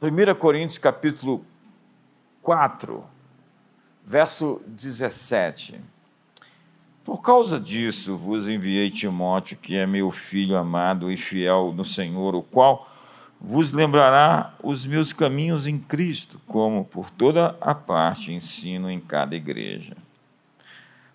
1 0.00 0.32
Coríntios 0.36 0.78
capítulo 0.78 1.44
4, 2.42 3.02
verso 4.06 4.62
17. 4.64 5.80
Por 7.02 7.20
causa 7.20 7.58
disso 7.58 8.16
vos 8.16 8.48
enviei 8.48 8.92
Timóteo, 8.92 9.58
que 9.58 9.76
é 9.76 9.88
meu 9.88 10.12
filho 10.12 10.56
amado 10.56 11.10
e 11.10 11.16
fiel 11.16 11.72
no 11.76 11.84
Senhor, 11.84 12.36
o 12.36 12.42
qual 12.42 12.88
vos 13.40 13.72
lembrará 13.72 14.54
os 14.62 14.86
meus 14.86 15.12
caminhos 15.12 15.66
em 15.66 15.80
Cristo, 15.80 16.40
como 16.46 16.84
por 16.84 17.10
toda 17.10 17.56
a 17.60 17.74
parte 17.74 18.32
ensino 18.32 18.88
em 18.88 19.00
cada 19.00 19.34
igreja. 19.34 19.96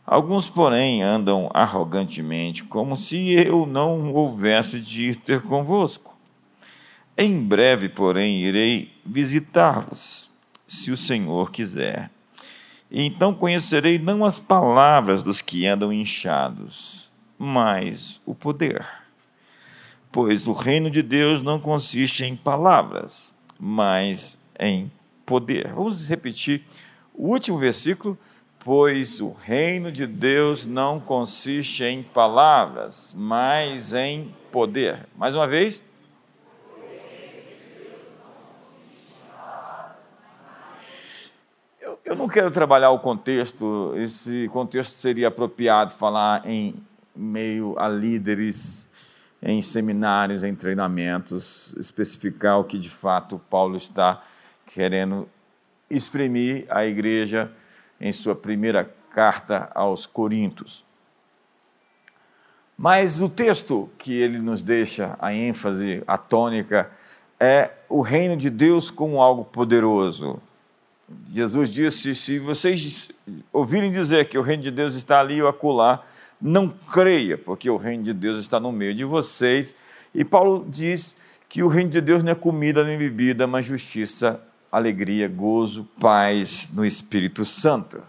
Alguns, 0.05 0.49
porém, 0.49 1.01
andam 1.01 1.49
arrogantemente, 1.53 2.65
como 2.65 2.97
se 2.97 3.31
eu 3.31 3.65
não 3.65 4.11
houvesse 4.13 4.81
de 4.81 5.11
ir 5.11 5.15
ter 5.15 5.41
convosco. 5.41 6.21
Em 7.17 7.43
breve, 7.43 7.89
porém, 7.89 8.41
irei 8.41 8.91
visitar-vos, 9.05 10.31
se 10.67 10.91
o 10.91 10.97
Senhor 10.97 11.51
quiser. 11.51 12.09
E 12.89 13.01
então 13.01 13.33
conhecerei 13.33 13.99
não 13.99 14.25
as 14.25 14.39
palavras 14.39 15.21
dos 15.23 15.41
que 15.41 15.65
andam 15.65 15.91
inchados, 15.91 17.11
mas 17.37 18.19
o 18.25 18.33
poder. 18.33 18.85
Pois 20.11 20.47
o 20.47 20.53
reino 20.53 20.89
de 20.89 21.01
Deus 21.01 21.41
não 21.41 21.59
consiste 21.59 22.23
em 22.23 22.35
palavras, 22.35 23.33
mas 23.59 24.43
em 24.59 24.91
poder. 25.25 25.73
Vamos 25.73 26.07
repetir 26.07 26.63
o 27.13 27.29
último 27.29 27.57
versículo 27.57 28.17
Pois 28.65 29.19
o 29.19 29.29
reino 29.29 29.91
de 29.91 30.07
Deus 30.07 30.65
não 30.65 30.97
consiste 30.97 31.83
em 31.83 32.01
palavras, 32.01 33.13
mas 33.17 33.93
em 33.93 34.33
poder. 34.53 35.05
Mais 35.17 35.35
uma 35.35 35.45
vez. 35.45 35.83
Eu, 42.05 42.17
não 42.17 42.27
quero 42.27 42.51
trabalhar 42.51 42.91
o 42.91 42.99
contexto, 42.99 43.93
esse 43.95 44.49
contexto 44.49 44.97
seria 44.97 45.29
apropriado 45.29 45.93
falar 45.93 46.45
em 46.45 46.75
meio 47.15 47.79
a 47.79 47.87
líderes, 47.87 48.89
em 49.41 49.61
seminários, 49.61 50.43
em 50.43 50.53
treinamentos, 50.53 51.73
especificar 51.77 52.59
o 52.59 52.65
que 52.65 52.77
de 52.77 52.89
fato 52.89 53.39
Paulo 53.49 53.77
está 53.77 54.21
querendo 54.65 55.29
exprimir 55.89 56.65
à 56.69 56.85
igreja 56.85 57.49
em 58.01 58.11
sua 58.11 58.35
primeira 58.35 58.83
carta 59.09 59.71
aos 59.73 60.05
Coríntios. 60.05 60.85
Mas 62.77 63.21
o 63.21 63.29
texto 63.29 63.89
que 63.97 64.13
ele 64.13 64.39
nos 64.39 64.61
deixa 64.61 65.15
a 65.19 65.33
ênfase, 65.33 66.03
a 66.05 66.17
tônica, 66.17 66.91
é 67.39 67.71
o 67.87 68.01
reino 68.01 68.35
de 68.35 68.49
Deus 68.49 68.91
como 68.91 69.21
algo 69.21 69.45
poderoso. 69.45 70.41
Jesus 71.27 71.69
disse: 71.69 72.15
se 72.15 72.39
vocês 72.39 73.11
ouvirem 73.51 73.91
dizer 73.91 74.27
que 74.27 74.37
o 74.37 74.41
reino 74.41 74.63
de 74.63 74.71
Deus 74.71 74.95
está 74.95 75.19
ali 75.19 75.41
ou 75.41 75.47
acolá, 75.47 76.03
não 76.41 76.69
creia, 76.69 77.37
porque 77.37 77.69
o 77.69 77.77
reino 77.77 78.03
de 78.03 78.13
Deus 78.13 78.37
está 78.37 78.59
no 78.59 78.71
meio 78.71 78.93
de 78.93 79.03
vocês. 79.03 79.75
E 80.13 80.23
Paulo 80.23 80.65
diz 80.67 81.17
que 81.47 81.63
o 81.63 81.67
reino 81.67 81.89
de 81.89 82.01
Deus 82.01 82.23
não 82.23 82.31
é 82.31 82.35
comida 82.35 82.83
nem 82.83 82.97
bebida, 82.97 83.47
mas 83.47 83.65
justiça, 83.65 84.41
alegria, 84.71 85.27
gozo, 85.27 85.87
paz 85.99 86.69
no 86.73 86.85
Espírito 86.85 87.45
Santo. 87.45 88.01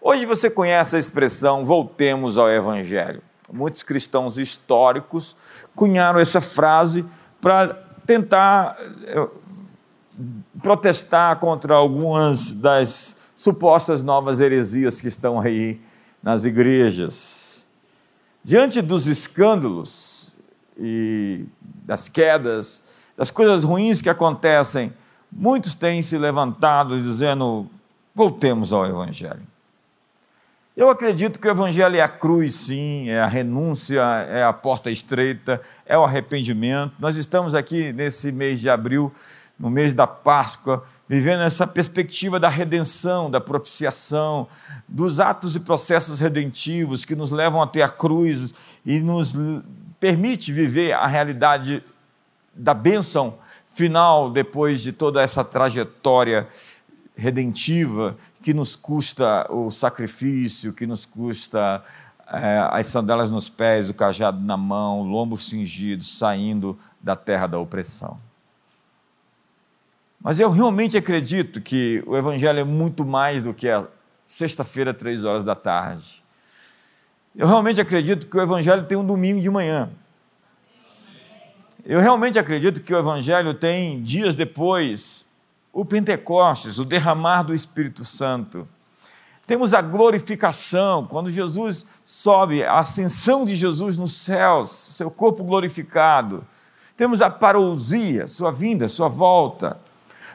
Hoje 0.00 0.24
você 0.24 0.48
conhece 0.48 0.96
a 0.96 0.98
expressão 0.98 1.64
voltemos 1.64 2.38
ao 2.38 2.48
Evangelho. 2.48 3.20
Muitos 3.52 3.82
cristãos 3.82 4.38
históricos 4.38 5.36
cunharam 5.74 6.20
essa 6.20 6.40
frase 6.40 7.04
para 7.40 7.74
tentar 8.06 8.76
eh, 9.06 9.28
protestar 10.62 11.38
contra 11.38 11.74
algumas 11.74 12.52
das 12.52 13.22
supostas 13.36 14.02
novas 14.02 14.40
heresias 14.40 15.00
que 15.00 15.08
estão 15.08 15.40
aí 15.40 15.80
nas 16.22 16.44
igrejas. 16.44 17.66
Diante 18.42 18.80
dos 18.82 19.06
escândalos 19.06 20.34
e 20.78 21.44
das 21.84 22.08
quedas, 22.08 22.84
das 23.16 23.30
coisas 23.30 23.64
ruins 23.64 24.00
que 24.00 24.08
acontecem, 24.08 24.92
Muitos 25.30 25.74
têm 25.74 26.02
se 26.02 26.16
levantado 26.16 27.00
dizendo: 27.00 27.68
voltemos 28.14 28.72
ao 28.72 28.86
Evangelho. 28.86 29.46
Eu 30.76 30.88
acredito 30.88 31.40
que 31.40 31.48
o 31.48 31.50
Evangelho 31.50 31.96
é 31.96 32.00
a 32.00 32.08
cruz, 32.08 32.54
sim, 32.54 33.08
é 33.08 33.20
a 33.20 33.26
renúncia, 33.26 34.00
é 34.28 34.44
a 34.44 34.52
porta 34.52 34.90
estreita, 34.90 35.60
é 35.84 35.98
o 35.98 36.04
arrependimento. 36.04 36.94
Nós 37.00 37.16
estamos 37.16 37.54
aqui 37.54 37.92
nesse 37.92 38.30
mês 38.30 38.60
de 38.60 38.70
abril, 38.70 39.12
no 39.58 39.70
mês 39.70 39.92
da 39.92 40.06
Páscoa, 40.06 40.84
vivendo 41.08 41.42
essa 41.42 41.66
perspectiva 41.66 42.38
da 42.38 42.48
redenção, 42.48 43.30
da 43.30 43.40
propiciação, 43.40 44.46
dos 44.86 45.18
atos 45.18 45.56
e 45.56 45.60
processos 45.60 46.20
redentivos 46.20 47.04
que 47.04 47.16
nos 47.16 47.30
levam 47.30 47.60
até 47.60 47.82
a 47.82 47.88
cruz 47.88 48.54
e 48.86 49.00
nos 49.00 49.34
permite 49.98 50.52
viver 50.52 50.92
a 50.92 51.06
realidade 51.06 51.82
da 52.54 52.72
bênção 52.72 53.34
final, 53.74 54.30
depois 54.30 54.80
de 54.80 54.92
toda 54.92 55.22
essa 55.22 55.44
trajetória 55.44 56.46
redentiva 57.16 58.16
que 58.40 58.54
nos 58.54 58.76
custa 58.76 59.46
o 59.50 59.70
sacrifício, 59.70 60.72
que 60.72 60.86
nos 60.86 61.04
custa 61.04 61.82
é, 62.28 62.68
as 62.70 62.86
sandálias 62.86 63.30
nos 63.30 63.48
pés, 63.48 63.90
o 63.90 63.94
cajado 63.94 64.40
na 64.40 64.56
mão, 64.56 65.00
o 65.00 65.04
lombo 65.04 65.36
cingido, 65.36 66.04
saindo 66.04 66.78
da 67.00 67.16
terra 67.16 67.46
da 67.46 67.58
opressão. 67.58 68.27
Mas 70.20 70.40
eu 70.40 70.50
realmente 70.50 70.96
acredito 70.96 71.60
que 71.60 72.02
o 72.06 72.16
Evangelho 72.16 72.58
é 72.58 72.64
muito 72.64 73.04
mais 73.04 73.42
do 73.42 73.54
que 73.54 73.68
a 73.68 73.86
sexta-feira, 74.26 74.92
três 74.92 75.24
horas 75.24 75.44
da 75.44 75.54
tarde. 75.54 76.22
Eu 77.34 77.46
realmente 77.46 77.80
acredito 77.80 78.26
que 78.26 78.36
o 78.36 78.42
Evangelho 78.42 78.84
tem 78.84 78.98
um 78.98 79.06
domingo 79.06 79.40
de 79.40 79.48
manhã. 79.48 79.90
Eu 81.84 82.00
realmente 82.00 82.38
acredito 82.38 82.82
que 82.82 82.92
o 82.92 82.98
Evangelho 82.98 83.54
tem 83.54 84.02
dias 84.02 84.34
depois 84.34 85.28
o 85.72 85.84
Pentecostes, 85.84 86.78
o 86.78 86.84
derramar 86.84 87.44
do 87.44 87.54
Espírito 87.54 88.04
Santo. 88.04 88.68
Temos 89.46 89.72
a 89.72 89.80
glorificação, 89.80 91.06
quando 91.06 91.30
Jesus 91.30 91.86
sobe, 92.04 92.64
a 92.64 92.80
ascensão 92.80 93.46
de 93.46 93.56
Jesus 93.56 93.96
nos 93.96 94.12
céus, 94.12 94.70
seu 94.70 95.10
corpo 95.10 95.42
glorificado. 95.44 96.44
Temos 96.96 97.22
a 97.22 97.30
parousia, 97.30 98.26
sua 98.26 98.50
vinda, 98.50 98.88
sua 98.88 99.08
volta. 99.08 99.78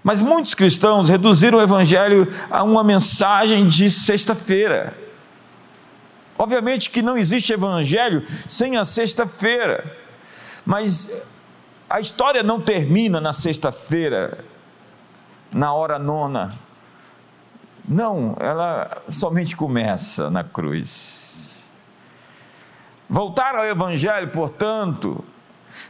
Mas 0.03 0.21
muitos 0.21 0.53
cristãos 0.53 1.07
reduziram 1.07 1.57
o 1.57 1.61
Evangelho 1.61 2.27
a 2.51 2.61
uma 2.61 2.83
mensagem 2.83 3.67
de 3.67 3.89
sexta-feira. 3.89 4.93
Obviamente 6.37 6.89
que 6.89 7.01
não 7.01 7.17
existe 7.17 7.53
Evangelho 7.53 8.27
sem 8.49 8.75
a 8.75 8.83
sexta-feira, 8.83 9.95
mas 10.65 11.25
a 11.89 12.01
história 12.01 12.43
não 12.43 12.59
termina 12.59 13.21
na 13.21 13.31
sexta-feira, 13.31 14.43
na 15.53 15.73
hora 15.73 15.97
nona. 15.97 16.59
Não, 17.87 18.35
ela 18.39 18.89
somente 19.07 19.55
começa 19.55 20.29
na 20.29 20.43
cruz. 20.43 21.69
Voltar 23.07 23.55
ao 23.55 23.65
Evangelho, 23.65 24.31
portanto, 24.31 25.23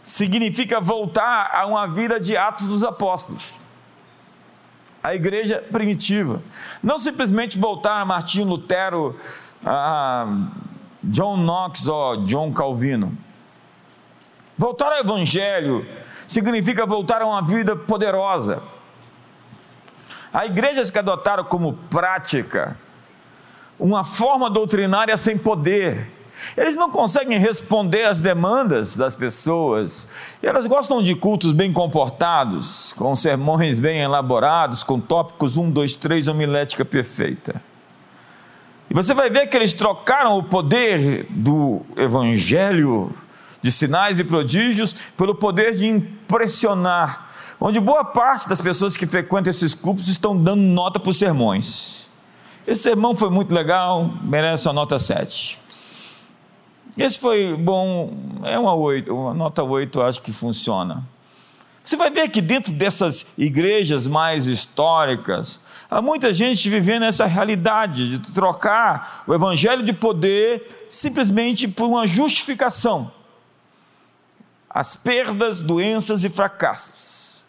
significa 0.03 0.81
voltar 0.81 1.49
a 1.53 1.65
uma 1.65 1.87
vida 1.87 2.19
de 2.19 2.35
Atos 2.35 2.67
dos 2.67 2.83
Apóstolos. 2.83 3.62
A 5.03 5.13
igreja 5.13 5.63
primitiva. 5.71 6.41
Não 6.81 6.97
simplesmente 6.97 7.59
voltar 7.59 7.99
a 7.99 8.05
Martinho 8.05 8.47
Lutero, 8.47 9.19
a 9.65 10.25
John 11.03 11.37
Knox 11.37 11.87
ou 11.87 12.23
John 12.25 12.53
Calvino 12.53 13.17
Voltar 14.57 14.91
ao 14.91 14.99
Evangelho 14.99 15.85
significa 16.27 16.85
voltar 16.85 17.21
a 17.21 17.25
uma 17.25 17.41
vida 17.41 17.75
poderosa. 17.75 18.61
Há 20.31 20.45
igrejas 20.45 20.91
que 20.91 20.99
adotaram 20.99 21.43
como 21.43 21.73
prática 21.73 22.77
uma 23.79 24.03
forma 24.03 24.49
doutrinária 24.49 25.17
sem 25.17 25.37
poder. 25.37 26.09
Eles 26.55 26.75
não 26.75 26.91
conseguem 26.91 27.39
responder 27.39 28.03
às 28.03 28.19
demandas 28.19 28.95
das 28.95 29.15
pessoas. 29.15 30.07
Elas 30.41 30.67
gostam 30.67 31.01
de 31.01 31.15
cultos 31.15 31.51
bem 31.51 31.71
comportados, 31.71 32.93
com 32.97 33.15
sermões 33.15 33.79
bem 33.79 33.99
elaborados, 34.01 34.83
com 34.83 34.99
tópicos 34.99 35.57
1, 35.57 35.71
2, 35.71 35.95
3, 35.95 36.27
homilética 36.27 36.85
perfeita. 36.85 37.61
E 38.89 38.93
você 38.93 39.13
vai 39.13 39.29
ver 39.29 39.47
que 39.47 39.57
eles 39.57 39.73
trocaram 39.73 40.37
o 40.37 40.43
poder 40.43 41.25
do 41.29 41.81
evangelho 41.97 43.11
de 43.61 43.71
sinais 43.71 44.19
e 44.19 44.23
prodígios, 44.23 44.93
pelo 45.15 45.33
poder 45.33 45.73
de 45.73 45.87
impressionar, 45.87 47.31
onde 47.59 47.79
boa 47.79 48.03
parte 48.03 48.47
das 48.47 48.61
pessoas 48.61 48.97
que 48.97 49.07
frequentam 49.07 49.49
esses 49.49 49.73
cultos 49.73 50.09
estão 50.09 50.37
dando 50.37 50.61
nota 50.61 50.99
para 50.99 51.09
os 51.09 51.17
sermões. 51.17 52.09
Esse 52.67 52.83
sermão 52.83 53.15
foi 53.15 53.29
muito 53.29 53.55
legal, 53.55 54.11
merece 54.21 54.67
uma 54.67 54.73
nota 54.73 54.99
7. 54.99 55.62
Esse 56.97 57.17
foi 57.17 57.55
bom, 57.55 58.13
é 58.43 58.57
uma 58.57 58.75
8, 58.75 59.13
uma 59.13 59.33
nota 59.33 59.63
8 59.63 60.01
acho 60.01 60.21
que 60.21 60.31
funciona. 60.31 61.03
Você 61.83 61.97
vai 61.97 62.09
ver 62.09 62.29
que 62.29 62.39
dentro 62.39 62.71
dessas 62.71 63.33
igrejas 63.37 64.07
mais 64.07 64.47
históricas, 64.47 65.59
há 65.89 66.01
muita 66.01 66.31
gente 66.31 66.69
vivendo 66.69 67.03
essa 67.03 67.25
realidade 67.25 68.17
de 68.17 68.31
trocar 68.31 69.23
o 69.27 69.33
evangelho 69.33 69.83
de 69.83 69.91
poder 69.91 70.85
simplesmente 70.89 71.67
por 71.67 71.85
uma 71.85 72.07
justificação. 72.07 73.11
As 74.69 74.95
perdas, 74.95 75.61
doenças 75.61 76.23
e 76.23 76.29
fracassos. 76.29 77.43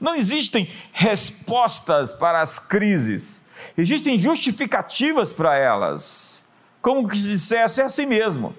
Não 0.00 0.14
existem 0.14 0.68
respostas 0.92 2.12
para 2.12 2.40
as 2.40 2.58
crises, 2.58 3.44
existem 3.78 4.18
justificativas 4.18 5.32
para 5.32 5.56
elas. 5.56 6.44
Como 6.82 7.06
que 7.06 7.16
se 7.16 7.28
dissesse, 7.28 7.80
é 7.80 7.84
assim 7.84 8.04
mesmo. 8.04 8.54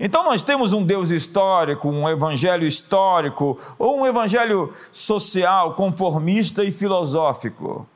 Então 0.00 0.24
nós 0.24 0.42
temos 0.42 0.72
um 0.72 0.84
Deus 0.84 1.10
histórico, 1.10 1.88
um 1.88 2.08
evangelho 2.08 2.66
histórico, 2.66 3.58
ou 3.78 4.00
um 4.00 4.06
evangelho 4.06 4.72
social, 4.92 5.74
conformista 5.74 6.62
e 6.62 6.70
filosófico. 6.70 7.86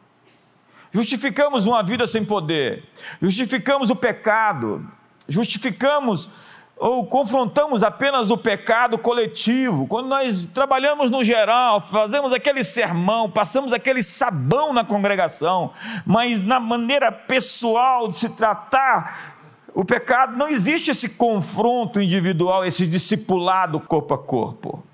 Justificamos 0.91 1.65
uma 1.65 1.83
vida 1.83 2.07
sem 2.07 2.25
poder, 2.25 2.85
justificamos 3.21 3.89
o 3.89 3.97
pecado, 3.97 4.87
justificamos 5.29 6.29
ou 6.77 7.07
confrontamos 7.07 7.85
apenas 7.85 8.29
o 8.29 8.37
pecado 8.37 8.99
coletivo, 8.99 9.87
quando 9.87 10.09
nós 10.09 10.47
trabalhamos 10.47 11.13
no 11.13 11.23
geral, 11.23 11.81
fazemos 11.81 12.33
aquele 12.33 12.65
sermão, 12.65 13.31
passamos 13.31 13.73
aquele 13.73 14.03
sabão 14.03 14.73
na 14.73 14.85
congregação, 14.85 15.71
mas 16.05 16.41
na 16.41 16.59
maneira 16.59 17.13
pessoal 17.13 18.09
de 18.09 18.17
se 18.17 18.31
tratar 18.31 19.31
o 19.75 19.85
pecado 19.85 20.37
não 20.37 20.49
existe 20.49 20.91
esse 20.91 21.09
confronto 21.09 22.01
individual, 22.01 22.65
esse 22.65 22.87
discipulado 22.87 23.81
corpo 23.81 24.15
a 24.15 24.19
corpo. 24.19 24.85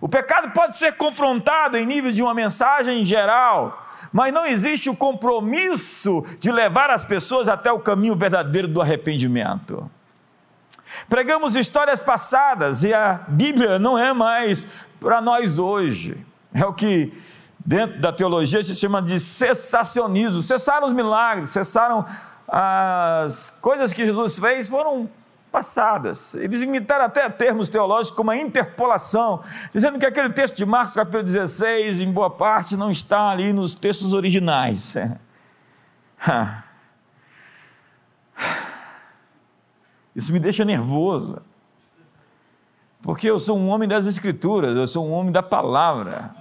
O 0.00 0.08
pecado 0.08 0.50
pode 0.50 0.78
ser 0.78 0.92
confrontado 0.92 1.76
em 1.76 1.86
nível 1.86 2.12
de 2.12 2.22
uma 2.22 2.34
mensagem 2.34 3.04
geral, 3.04 3.86
mas 4.12 4.32
não 4.32 4.46
existe 4.46 4.88
o 4.88 4.96
compromisso 4.96 6.24
de 6.40 6.50
levar 6.50 6.90
as 6.90 7.04
pessoas 7.04 7.48
até 7.48 7.70
o 7.70 7.80
caminho 7.80 8.16
verdadeiro 8.16 8.68
do 8.68 8.80
arrependimento. 8.80 9.88
Pregamos 11.08 11.54
histórias 11.54 12.02
passadas 12.02 12.82
e 12.82 12.92
a 12.92 13.20
Bíblia 13.28 13.78
não 13.78 13.98
é 13.98 14.12
mais 14.12 14.66
para 15.00 15.20
nós 15.20 15.58
hoje. 15.58 16.24
É 16.52 16.64
o 16.64 16.72
que 16.72 17.12
dentro 17.64 18.00
da 18.00 18.12
teologia 18.12 18.62
se 18.62 18.74
chama 18.74 19.02
de 19.02 19.20
cessacionismo. 19.20 20.42
Cessaram 20.42 20.86
os 20.86 20.92
milagres, 20.92 21.50
cessaram 21.50 22.04
as 22.48 23.50
coisas 23.50 23.92
que 23.92 24.06
Jesus 24.06 24.38
fez 24.38 24.68
foram 24.70 25.08
passadas. 25.52 26.34
Eles 26.34 26.62
imitaram 26.62 27.04
até 27.04 27.28
termos 27.28 27.68
teológicos 27.68 28.16
como 28.16 28.30
a 28.30 28.36
interpolação, 28.36 29.42
dizendo 29.72 29.98
que 29.98 30.06
aquele 30.06 30.30
texto 30.30 30.56
de 30.56 30.64
Marcos 30.64 30.94
capítulo 30.94 31.24
16, 31.24 32.00
em 32.00 32.10
boa 32.10 32.30
parte, 32.30 32.76
não 32.76 32.90
está 32.90 33.28
ali 33.28 33.52
nos 33.52 33.74
textos 33.74 34.14
originais. 34.14 34.94
Isso 40.16 40.32
me 40.32 40.40
deixa 40.40 40.64
nervoso. 40.64 41.42
Porque 43.02 43.30
eu 43.30 43.38
sou 43.38 43.56
um 43.58 43.68
homem 43.68 43.88
das 43.88 44.06
Escrituras, 44.06 44.74
eu 44.76 44.86
sou 44.86 45.06
um 45.06 45.12
homem 45.12 45.30
da 45.30 45.42
palavra. 45.42 46.34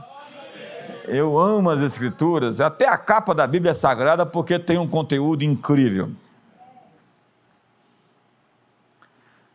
Eu 1.08 1.40
amo 1.40 1.70
as 1.70 1.82
Escrituras, 1.82 2.60
até 2.60 2.88
a 2.88 2.98
capa 2.98 3.34
da 3.34 3.48
Bíblia 3.48 3.72
é 3.72 3.74
sagrada, 3.74 4.26
porque 4.26 4.60
tem 4.60 4.78
um 4.78 4.88
conteúdo 4.88 5.44
incrível. 5.44 6.12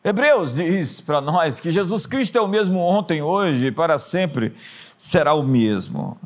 Hebreus 0.02 0.54
diz 0.54 1.00
para 1.00 1.20
nós 1.20 1.60
que 1.60 1.70
Jesus 1.70 2.06
Cristo 2.06 2.36
é 2.36 2.40
o 2.40 2.48
mesmo 2.48 2.78
ontem, 2.78 3.22
hoje 3.22 3.66
e 3.66 3.70
para 3.70 3.98
sempre 3.98 4.54
será 4.98 5.34
o 5.34 5.42
mesmo. 5.42 6.16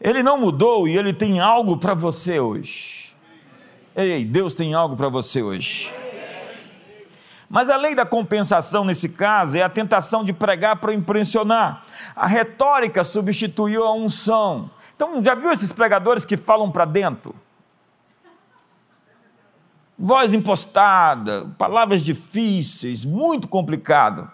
Ele 0.00 0.22
não 0.22 0.38
mudou 0.38 0.86
e 0.86 0.96
ele 0.96 1.12
tem 1.12 1.40
algo 1.40 1.76
para 1.76 1.92
você 1.92 2.38
hoje. 2.38 3.14
Ei, 3.96 4.24
Deus 4.24 4.54
tem 4.54 4.74
algo 4.74 4.96
para 4.96 5.08
você 5.08 5.42
hoje. 5.42 5.92
Mas 7.48 7.70
a 7.70 7.76
lei 7.76 7.94
da 7.94 8.04
compensação 8.04 8.84
nesse 8.84 9.08
caso 9.08 9.56
é 9.56 9.62
a 9.62 9.68
tentação 9.70 10.22
de 10.22 10.32
pregar 10.32 10.76
para 10.76 10.92
impressionar. 10.92 11.82
A 12.14 12.26
retórica 12.26 13.02
substituiu 13.02 13.84
a 13.84 13.92
unção. 13.92 14.70
Então, 14.94 15.22
já 15.24 15.34
viu 15.34 15.50
esses 15.50 15.72
pregadores 15.72 16.24
que 16.24 16.36
falam 16.36 16.70
para 16.70 16.84
dentro? 16.84 17.34
Voz 19.98 20.34
impostada, 20.34 21.46
palavras 21.56 22.02
difíceis, 22.02 23.04
muito 23.04 23.48
complicado. 23.48 24.30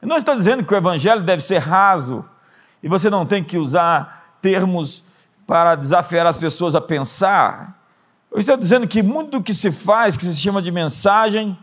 Eu 0.00 0.08
não 0.08 0.16
estou 0.16 0.36
dizendo 0.36 0.64
que 0.64 0.72
o 0.72 0.76
evangelho 0.76 1.22
deve 1.22 1.42
ser 1.42 1.58
raso 1.58 2.24
e 2.82 2.88
você 2.88 3.10
não 3.10 3.26
tem 3.26 3.44
que 3.44 3.58
usar 3.58 4.36
termos 4.40 5.04
para 5.46 5.74
desafiar 5.74 6.26
as 6.26 6.38
pessoas 6.38 6.74
a 6.74 6.80
pensar. 6.80 7.79
Eu 8.30 8.38
estou 8.38 8.56
dizendo 8.56 8.86
que 8.86 9.02
muito 9.02 9.32
do 9.32 9.42
que 9.42 9.52
se 9.52 9.72
faz, 9.72 10.16
que 10.16 10.24
se 10.24 10.36
chama 10.36 10.62
de 10.62 10.70
mensagem, 10.70 11.58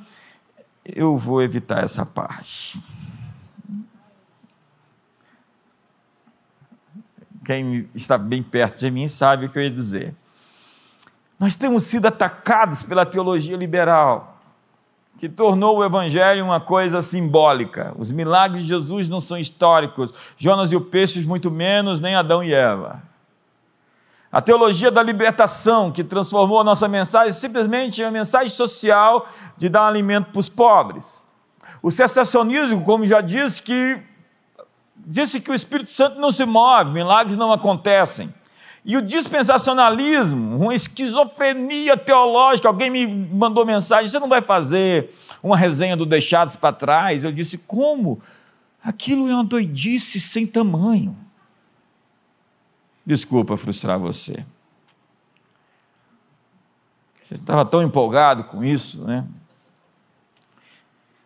eu 0.84 1.16
vou 1.16 1.42
evitar 1.42 1.84
essa 1.84 2.06
parte. 2.06 2.78
Quem 7.46 7.90
está 7.96 8.18
bem 8.18 8.44
perto 8.44 8.80
de 8.80 8.92
mim 8.92 9.08
sabe 9.08 9.46
o 9.46 9.50
que 9.50 9.58
eu 9.58 9.64
ia 9.64 9.72
dizer. 9.72 10.14
Nós 11.40 11.56
temos 11.56 11.84
sido 11.84 12.08
atacados 12.08 12.84
pela 12.84 13.06
teologia 13.06 13.56
liberal, 13.56 14.38
que 15.18 15.30
tornou 15.30 15.78
o 15.78 15.86
Evangelho 15.86 16.44
uma 16.44 16.60
coisa 16.60 17.02
simbólica. 17.02 17.94
Os 17.98 18.12
milagres 18.12 18.64
de 18.64 18.68
Jesus 18.68 19.08
não 19.08 19.22
são 19.22 19.38
históricos, 19.38 20.14
Jonas 20.38 20.72
e 20.74 20.76
o 20.76 20.82
peixe, 20.82 21.22
muito 21.22 21.50
menos, 21.50 22.02
nem 22.02 22.16
Adão 22.16 22.44
e 22.44 22.54
Eva. 22.54 23.02
A 24.32 24.42
teologia 24.42 24.92
da 24.92 25.02
libertação, 25.02 25.92
que 25.92 26.04
transformou 26.04 26.60
a 26.60 26.64
nossa 26.64 26.88
mensagem 26.88 27.32
simplesmente 27.32 28.02
em 28.02 28.06
uma 28.06 28.12
mensagem 28.12 28.50
social 28.50 29.28
de 29.58 29.70
dar 29.70 29.88
alimento 29.88 30.32
para 30.32 30.40
os 30.40 30.50
pobres. 30.50 31.30
O 31.82 31.92
cessacionismo, 31.92 32.84
como 32.84 33.06
já 33.06 33.22
disse, 33.22 33.62
que 33.62 34.02
disse 34.98 35.40
que 35.40 35.50
o 35.50 35.56
Espírito 35.56 35.90
Santo 35.90 36.20
não 36.20 36.32
se 36.32 36.46
move, 36.46 36.92
milagres 36.92 37.38
não 37.38 37.54
acontecem. 37.54 38.34
E 38.84 38.98
o 38.98 39.02
dispensacionalismo, 39.02 40.58
uma 40.58 40.76
esquizofrenia 40.76 41.96
teológica, 41.96 42.68
alguém 42.68 42.90
me 42.90 43.06
mandou 43.06 43.66
mensagem, 43.66 44.08
você 44.08 44.20
não 44.20 44.30
vai 44.30 44.42
fazer 44.42 45.14
uma 45.42 45.58
resenha 45.58 45.96
do 45.96 46.06
Deixados 46.06 46.56
para 46.56 46.74
Trás? 46.74 47.24
Eu 47.24 47.32
disse, 47.32 47.58
como? 47.58 48.22
Aquilo 48.84 49.30
é 49.30 49.34
uma 49.34 49.44
doidice 49.44 50.20
sem 50.20 50.46
tamanho. 50.46 51.18
Desculpa 53.08 53.56
frustrar 53.56 53.98
você. 53.98 54.46
Você 57.24 57.36
estava 57.36 57.64
tão 57.64 57.82
empolgado 57.82 58.44
com 58.44 58.66
isso, 58.66 59.02
né? 59.06 59.24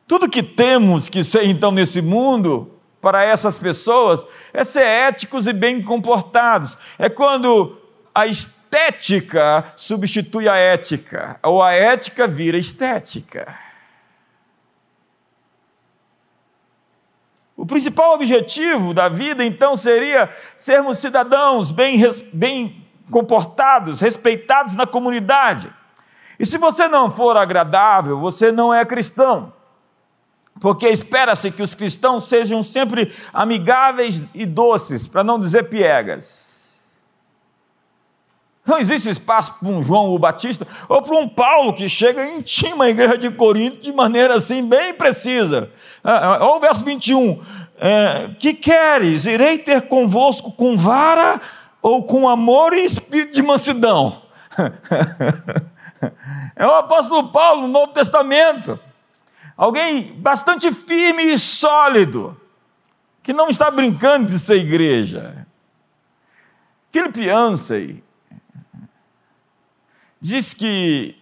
Tudo 0.07 0.29
que 0.29 0.43
temos 0.43 1.09
que 1.09 1.23
ser 1.23 1.43
então 1.45 1.71
nesse 1.71 1.99
mundo 1.99 2.71
para 3.01 3.23
essas 3.23 3.59
pessoas 3.59 4.23
é 4.53 4.63
ser 4.63 4.83
éticos 4.83 5.47
e 5.47 5.53
bem 5.53 5.81
comportados. 5.81 6.77
É 6.99 7.09
quando 7.09 7.75
a 8.13 8.27
estética 8.27 9.73
substitui 9.75 10.47
a 10.47 10.55
ética, 10.55 11.39
ou 11.41 11.63
a 11.63 11.71
ética 11.71 12.27
vira 12.27 12.59
estética. 12.59 13.57
O 17.61 17.65
principal 17.67 18.15
objetivo 18.15 18.91
da 18.91 19.07
vida, 19.07 19.45
então, 19.45 19.77
seria 19.77 20.35
sermos 20.57 20.97
cidadãos 20.97 21.69
bem, 21.69 21.95
bem 22.33 22.83
comportados, 23.11 23.99
respeitados 23.99 24.73
na 24.73 24.87
comunidade. 24.87 25.71
E 26.39 26.45
se 26.47 26.57
você 26.57 26.87
não 26.87 27.11
for 27.11 27.37
agradável, 27.37 28.19
você 28.19 28.51
não 28.51 28.73
é 28.73 28.83
cristão. 28.83 29.53
Porque 30.59 30.89
espera-se 30.89 31.51
que 31.51 31.61
os 31.61 31.75
cristãos 31.75 32.23
sejam 32.23 32.63
sempre 32.63 33.13
amigáveis 33.31 34.23
e 34.33 34.43
doces, 34.43 35.07
para 35.07 35.23
não 35.23 35.37
dizer 35.37 35.69
piegas. 35.69 36.50
Não 38.65 38.77
existe 38.77 39.09
espaço 39.09 39.55
para 39.59 39.67
um 39.67 39.81
João 39.81 40.09
o 40.09 40.19
Batista 40.19 40.67
ou 40.87 41.01
para 41.01 41.17
um 41.17 41.27
Paulo 41.27 41.73
que 41.73 41.89
chega 41.89 42.23
e 42.23 42.37
intima 42.37 42.85
a 42.85 42.89
igreja 42.89 43.17
de 43.17 43.31
Corinto 43.31 43.81
de 43.81 43.91
maneira 43.91 44.35
assim 44.35 44.67
bem 44.67 44.93
precisa. 44.93 45.71
Ah, 46.03 46.35
ah, 46.35 46.45
olha 46.45 46.57
o 46.57 46.59
verso 46.59 46.85
21. 46.85 47.41
É, 47.79 48.29
que 48.39 48.53
queres? 48.53 49.25
Irei 49.25 49.57
ter 49.57 49.87
convosco 49.87 50.51
com 50.51 50.77
vara 50.77 51.41
ou 51.81 52.03
com 52.03 52.29
amor 52.29 52.73
e 52.73 52.85
espírito 52.85 53.33
de 53.33 53.41
mansidão? 53.41 54.21
é 56.55 56.67
o 56.67 56.75
apóstolo 56.75 57.29
Paulo 57.29 57.63
no 57.63 57.67
Novo 57.67 57.93
Testamento. 57.93 58.79
Alguém 59.57 60.13
bastante 60.13 60.71
firme 60.71 61.23
e 61.23 61.39
sólido, 61.39 62.39
que 63.23 63.33
não 63.33 63.49
está 63.49 63.71
brincando 63.71 64.27
de 64.27 64.37
ser 64.37 64.57
igreja. 64.57 65.47
Philip 66.91 67.19
Yancey 67.19 68.03
diz 70.21 70.53
que, 70.53 71.15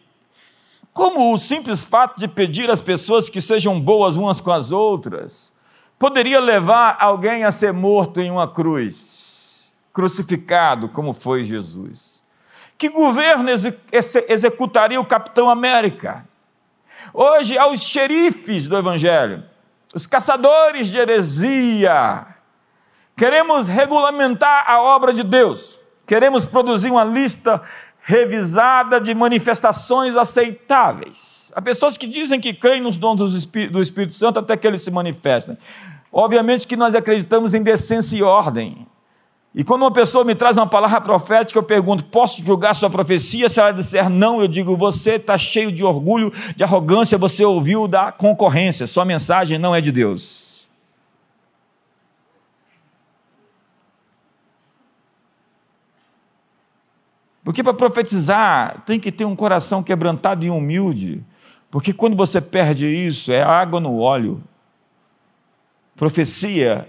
como 0.91 1.33
o 1.33 1.37
simples 1.37 1.83
fato 1.83 2.19
de 2.19 2.27
pedir 2.27 2.69
às 2.69 2.81
pessoas 2.81 3.29
que 3.29 3.39
sejam 3.39 3.79
boas 3.79 4.17
umas 4.17 4.41
com 4.41 4.51
as 4.51 4.73
outras, 4.73 5.53
poderia 5.97 6.39
levar 6.39 6.97
alguém 6.99 7.45
a 7.45 7.51
ser 7.51 7.71
morto 7.71 8.19
em 8.19 8.29
uma 8.29 8.47
cruz, 8.47 9.73
crucificado 9.93 10.89
como 10.89 11.13
foi 11.13 11.45
Jesus? 11.45 12.21
Que 12.77 12.89
governo 12.89 13.49
executaria 14.27 14.99
o 14.99 15.05
Capitão 15.05 15.49
América? 15.49 16.25
Hoje, 17.13 17.57
aos 17.57 17.81
xerifes 17.81 18.67
do 18.67 18.77
Evangelho, 18.77 19.43
os 19.93 20.05
caçadores 20.05 20.87
de 20.87 20.97
heresia, 20.97 22.27
queremos 23.17 23.67
regulamentar 23.67 24.63
a 24.69 24.81
obra 24.81 25.13
de 25.13 25.23
Deus, 25.23 25.79
queremos 26.05 26.45
produzir 26.45 26.91
uma 26.91 27.03
lista 27.03 27.61
revisada 28.09 28.99
de 28.99 29.13
manifestações 29.13 30.15
aceitáveis. 30.15 31.51
Há 31.55 31.61
pessoas 31.61 31.95
que 31.95 32.07
dizem 32.07 32.39
que 32.39 32.55
creem 32.55 32.81
nos 32.81 32.97
dons 32.97 33.45
do 33.69 33.79
Espírito 33.79 34.13
Santo 34.13 34.39
até 34.39 34.57
que 34.57 34.65
eles 34.65 34.81
se 34.81 34.89
manifestem. 34.89 35.55
Obviamente 36.11 36.65
que 36.65 36.75
nós 36.75 36.95
acreditamos 36.95 37.53
em 37.53 37.61
decência 37.61 38.17
e 38.17 38.23
ordem. 38.23 38.87
E 39.53 39.63
quando 39.63 39.83
uma 39.83 39.91
pessoa 39.91 40.23
me 40.23 40.33
traz 40.33 40.57
uma 40.57 40.65
palavra 40.65 40.99
profética, 41.01 41.59
eu 41.59 41.63
pergunto: 41.63 42.03
posso 42.05 42.43
julgar 42.43 42.73
sua 42.73 42.89
profecia? 42.89 43.47
Se 43.47 43.59
ela 43.59 43.71
disser 43.71 44.09
não, 44.09 44.41
eu 44.41 44.47
digo: 44.47 44.75
você 44.75 45.11
está 45.11 45.37
cheio 45.37 45.71
de 45.71 45.83
orgulho, 45.83 46.33
de 46.55 46.63
arrogância, 46.63 47.15
você 47.15 47.45
ouviu 47.45 47.87
da 47.87 48.11
concorrência, 48.11 48.87
sua 48.87 49.05
mensagem 49.05 49.59
não 49.59 49.75
é 49.75 49.81
de 49.81 49.91
Deus. 49.91 50.48
Porque 57.49 57.63
para 57.63 57.73
profetizar 57.73 58.83
tem 58.85 58.99
que 58.99 59.11
ter 59.11 59.25
um 59.25 59.35
coração 59.35 59.81
quebrantado 59.81 60.45
e 60.45 60.51
humilde, 60.51 61.25
porque 61.71 61.91
quando 61.91 62.15
você 62.15 62.39
perde 62.39 62.85
isso, 62.85 63.31
é 63.31 63.41
água 63.41 63.79
no 63.79 63.97
óleo. 63.97 64.43
Profecia 65.95 66.87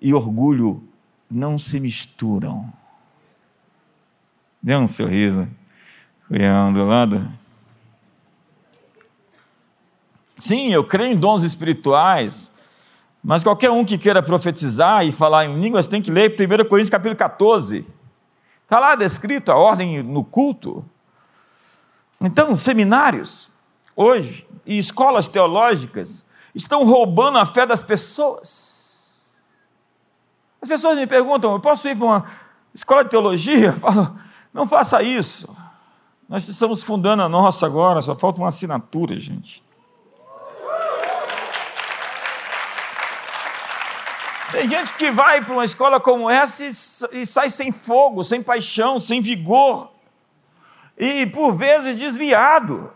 e 0.00 0.12
orgulho 0.12 0.82
não 1.30 1.56
se 1.56 1.78
misturam. 1.78 2.68
Dê 4.60 4.74
um 4.74 4.88
sorriso. 4.88 5.46
Leão 6.28 6.72
do 6.72 6.84
lado. 6.84 7.30
Sim, 10.36 10.72
eu 10.72 10.82
creio 10.82 11.12
em 11.12 11.16
dons 11.16 11.44
espirituais, 11.44 12.52
mas 13.22 13.44
qualquer 13.44 13.70
um 13.70 13.84
que 13.84 13.96
queira 13.96 14.20
profetizar 14.20 15.06
e 15.06 15.12
falar 15.12 15.44
em 15.44 15.60
línguas 15.60 15.86
tem 15.86 16.02
que 16.02 16.10
ler 16.10 16.32
1 16.32 16.68
Coríntios 16.68 16.90
capítulo 16.90 17.14
14. 17.14 17.86
Está 18.72 18.80
lá 18.80 18.94
descrito 18.94 19.52
a 19.52 19.54
ordem 19.54 20.02
no 20.02 20.24
culto. 20.24 20.82
Então, 22.24 22.56
seminários, 22.56 23.50
hoje, 23.94 24.48
e 24.64 24.78
escolas 24.78 25.28
teológicas, 25.28 26.24
estão 26.54 26.82
roubando 26.82 27.36
a 27.36 27.44
fé 27.44 27.66
das 27.66 27.82
pessoas. 27.82 29.28
As 30.62 30.70
pessoas 30.70 30.96
me 30.96 31.06
perguntam: 31.06 31.52
eu 31.52 31.60
posso 31.60 31.86
ir 31.86 31.94
para 31.94 32.06
uma 32.06 32.24
escola 32.74 33.04
de 33.04 33.10
teologia? 33.10 33.66
Eu 33.66 33.72
falo: 33.74 34.16
não 34.54 34.66
faça 34.66 35.02
isso. 35.02 35.54
Nós 36.26 36.48
estamos 36.48 36.82
fundando 36.82 37.22
a 37.22 37.28
nossa 37.28 37.66
agora, 37.66 38.00
só 38.00 38.16
falta 38.16 38.40
uma 38.40 38.48
assinatura, 38.48 39.20
gente. 39.20 39.62
Tem 44.52 44.68
gente 44.68 44.92
que 44.92 45.10
vai 45.10 45.42
para 45.42 45.54
uma 45.54 45.64
escola 45.64 45.98
como 45.98 46.28
essa 46.28 46.62
e, 47.10 47.24
sai 47.24 47.48
sem 47.48 47.72
fogo, 47.72 48.22
sem 48.22 48.42
paixão, 48.42 49.00
sem 49.00 49.22
vigor, 49.22 49.90
e 50.96 51.24
por 51.26 51.56
vezes 51.56 51.98
desviado, 51.98 52.92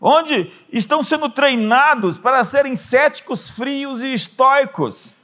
onde 0.00 0.52
estão 0.70 1.02
sendo 1.02 1.28
treinados 1.28 2.18
para 2.18 2.44
serem 2.44 2.76
céticos, 2.76 3.50
frios 3.50 4.00
e 4.00 4.14
estoicos. 4.14 5.16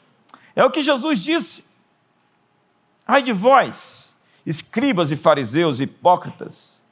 É 0.56 0.64
o 0.64 0.70
que 0.70 0.82
Jesus 0.82 1.20
disse. 1.20 1.64
Ai 3.06 3.22
de 3.22 3.32
vós, 3.32 4.18
escribas 4.44 5.12
e 5.12 5.16
fariseus 5.16 5.80
hipócritas, 5.80 6.82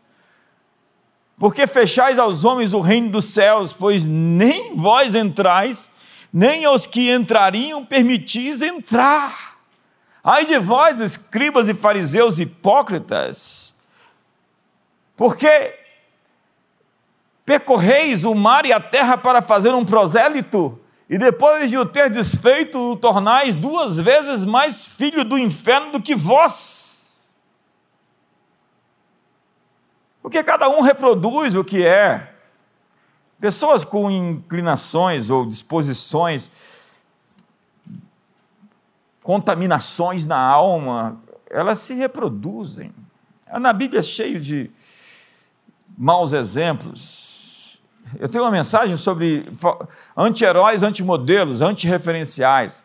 porque 1.37 1.67
fechais 1.67 2.21
aos 2.21 2.45
homens 2.45 2.73
o 2.73 2.81
reino 2.81 3.11
dos 3.11 3.25
céus, 3.27 3.73
pois 3.73 4.05
nem 4.05 4.77
vós 4.77 5.17
entrais, 5.17 5.91
nem 6.37 6.67
aos 6.67 6.87
que 6.87 7.11
entrariam 7.11 7.83
permitis 7.83 8.61
entrar. 8.61 9.57
Ai 10.23 10.45
de 10.45 10.59
vós, 10.59 11.01
escribas 11.01 11.67
e 11.67 11.73
fariseus 11.73 12.39
hipócritas, 12.39 13.75
porque 15.17 15.79
percorreis 17.43 18.23
o 18.23 18.35
mar 18.35 18.67
e 18.67 18.73
a 18.75 18.79
terra 18.79 19.17
para 19.17 19.41
fazer 19.41 19.73
um 19.73 19.83
prosélito, 19.83 20.79
e 21.09 21.17
depois 21.17 21.71
de 21.71 21.79
o 21.79 21.87
ter 21.87 22.11
desfeito, 22.11 22.79
o 22.93 22.97
tornais 22.97 23.55
duas 23.55 23.99
vezes 23.99 24.45
mais 24.45 24.85
filho 24.85 25.25
do 25.25 25.39
inferno 25.39 25.93
do 25.93 26.03
que 26.03 26.15
vós. 26.15 27.25
Porque 30.21 30.45
cada 30.45 30.69
um 30.69 30.83
reproduz 30.83 31.55
o 31.55 31.65
que 31.65 31.87
é. 31.87 32.36
Pessoas 33.41 33.85
com 33.85 34.11
inclinações 34.11 35.29
ou 35.29 35.45
disposições, 35.45 36.51
contaminações 39.23 40.25
na 40.25 40.39
alma, 40.39 41.21
elas 41.51 41.81
se 41.81 41.95
reproduzem. 41.95 42.93
Na 43.61 43.73
Bíblia 43.73 44.01
é 44.01 44.03
cheio 44.03 44.41
de 44.41 44.71
maus 45.97 46.33
exemplos. 46.33 47.81
Eu 48.19 48.29
tenho 48.29 48.45
uma 48.45 48.51
mensagem 48.51 48.97
sobre 48.97 49.51
anti-heróis, 50.17 50.83
anti-modelos, 50.83 51.61
anti-referenciais. 51.61 52.85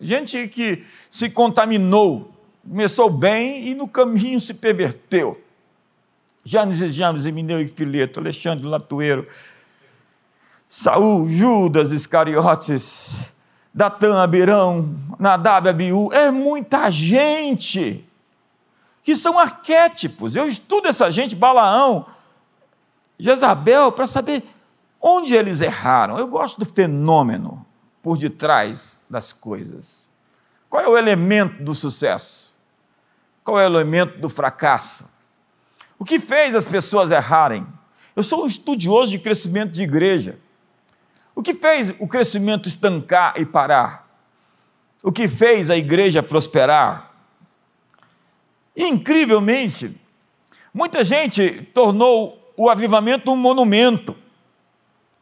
Gente 0.00 0.48
que 0.48 0.84
se 1.10 1.30
contaminou, 1.30 2.32
começou 2.68 3.08
bem 3.10 3.68
e 3.68 3.74
no 3.74 3.86
caminho 3.86 4.40
se 4.40 4.54
perverteu. 4.54 5.40
Janes 6.44 6.80
e 6.80 7.28
Emineu 7.28 7.60
e 7.60 7.68
Fileto, 7.68 8.20
Alexandre 8.20 8.66
Latueiro, 8.66 9.26
Saul, 10.76 11.28
Judas 11.28 11.92
Iscariotes, 11.92 13.14
Datã, 13.72 14.20
Abirão, 14.20 14.92
Nadab, 15.20 15.68
Abiú, 15.68 16.12
é 16.12 16.32
muita 16.32 16.90
gente 16.90 18.04
que 19.00 19.14
são 19.14 19.38
arquétipos. 19.38 20.34
Eu 20.34 20.48
estudo 20.48 20.88
essa 20.88 21.12
gente, 21.12 21.36
Balaão, 21.36 22.06
Jezabel, 23.16 23.92
para 23.92 24.08
saber 24.08 24.42
onde 25.00 25.32
eles 25.32 25.60
erraram. 25.60 26.18
Eu 26.18 26.26
gosto 26.26 26.58
do 26.58 26.66
fenômeno 26.66 27.64
por 28.02 28.18
detrás 28.18 29.00
das 29.08 29.32
coisas. 29.32 30.10
Qual 30.68 30.82
é 30.82 30.88
o 30.88 30.98
elemento 30.98 31.62
do 31.62 31.72
sucesso? 31.72 32.52
Qual 33.44 33.60
é 33.60 33.62
o 33.62 33.66
elemento 33.66 34.18
do 34.18 34.28
fracasso? 34.28 35.08
O 35.96 36.04
que 36.04 36.18
fez 36.18 36.52
as 36.52 36.68
pessoas 36.68 37.12
errarem? 37.12 37.64
Eu 38.16 38.24
sou 38.24 38.42
um 38.42 38.48
estudioso 38.48 39.12
de 39.12 39.20
crescimento 39.20 39.70
de 39.70 39.80
igreja. 39.84 40.42
O 41.34 41.42
que 41.42 41.54
fez 41.54 41.92
o 41.98 42.06
crescimento 42.06 42.68
estancar 42.68 43.34
e 43.36 43.44
parar? 43.44 44.08
O 45.02 45.10
que 45.10 45.26
fez 45.26 45.68
a 45.68 45.76
igreja 45.76 46.22
prosperar? 46.22 47.10
Incrivelmente, 48.76 49.94
muita 50.72 51.02
gente 51.02 51.68
tornou 51.74 52.52
o 52.56 52.70
avivamento 52.70 53.30
um 53.30 53.36
monumento, 53.36 54.16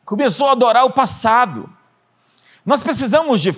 começou 0.05 0.49
a 0.49 0.53
adorar 0.53 0.85
o 0.85 0.93
passado. 0.93 1.69
Nós 2.65 2.83
precisamos 2.83 3.41
de 3.41 3.55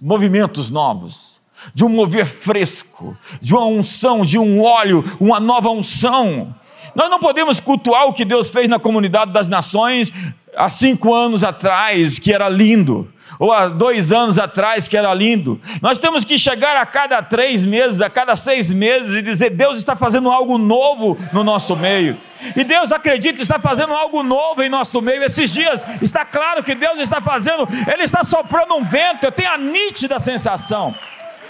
movimentos 0.00 0.68
novos, 0.70 1.40
de 1.72 1.84
um 1.84 1.88
mover 1.88 2.26
fresco, 2.26 3.16
de 3.40 3.54
uma 3.54 3.66
unção, 3.66 4.22
de 4.22 4.38
um 4.38 4.62
óleo, 4.62 5.02
uma 5.20 5.38
nova 5.38 5.70
unção. 5.70 6.54
Nós 6.94 7.08
não 7.08 7.18
podemos 7.18 7.58
cultuar 7.58 8.06
o 8.06 8.12
que 8.12 8.24
Deus 8.24 8.50
fez 8.50 8.68
na 8.68 8.78
comunidade 8.78 9.32
das 9.32 9.48
nações 9.48 10.12
há 10.56 10.68
cinco 10.68 11.14
anos 11.14 11.44
atrás, 11.44 12.18
que 12.18 12.32
era 12.32 12.48
lindo, 12.48 13.12
ou 13.38 13.52
há 13.52 13.66
dois 13.68 14.12
anos 14.12 14.38
atrás, 14.38 14.86
que 14.86 14.96
era 14.96 15.12
lindo. 15.12 15.60
Nós 15.82 15.98
temos 15.98 16.24
que 16.24 16.38
chegar 16.38 16.76
a 16.76 16.86
cada 16.86 17.22
três 17.22 17.64
meses, 17.64 18.00
a 18.00 18.08
cada 18.08 18.36
seis 18.36 18.72
meses, 18.72 19.14
e 19.14 19.22
dizer: 19.22 19.50
Deus 19.50 19.78
está 19.78 19.96
fazendo 19.96 20.30
algo 20.30 20.58
novo 20.58 21.18
no 21.32 21.42
nosso 21.42 21.76
meio. 21.76 22.18
E 22.56 22.62
Deus 22.62 22.92
acredita, 22.92 23.42
está 23.42 23.58
fazendo 23.58 23.94
algo 23.94 24.22
novo 24.22 24.62
em 24.62 24.68
nosso 24.68 25.00
meio. 25.00 25.22
Esses 25.24 25.50
dias 25.50 25.84
está 26.02 26.24
claro 26.24 26.62
que 26.62 26.74
Deus 26.74 26.98
está 26.98 27.20
fazendo, 27.20 27.66
Ele 27.92 28.02
está 28.02 28.22
soprando 28.22 28.74
um 28.74 28.84
vento. 28.84 29.24
Eu 29.24 29.32
tenho 29.32 29.50
a 29.50 29.58
nítida 29.58 30.20
sensação. 30.20 30.94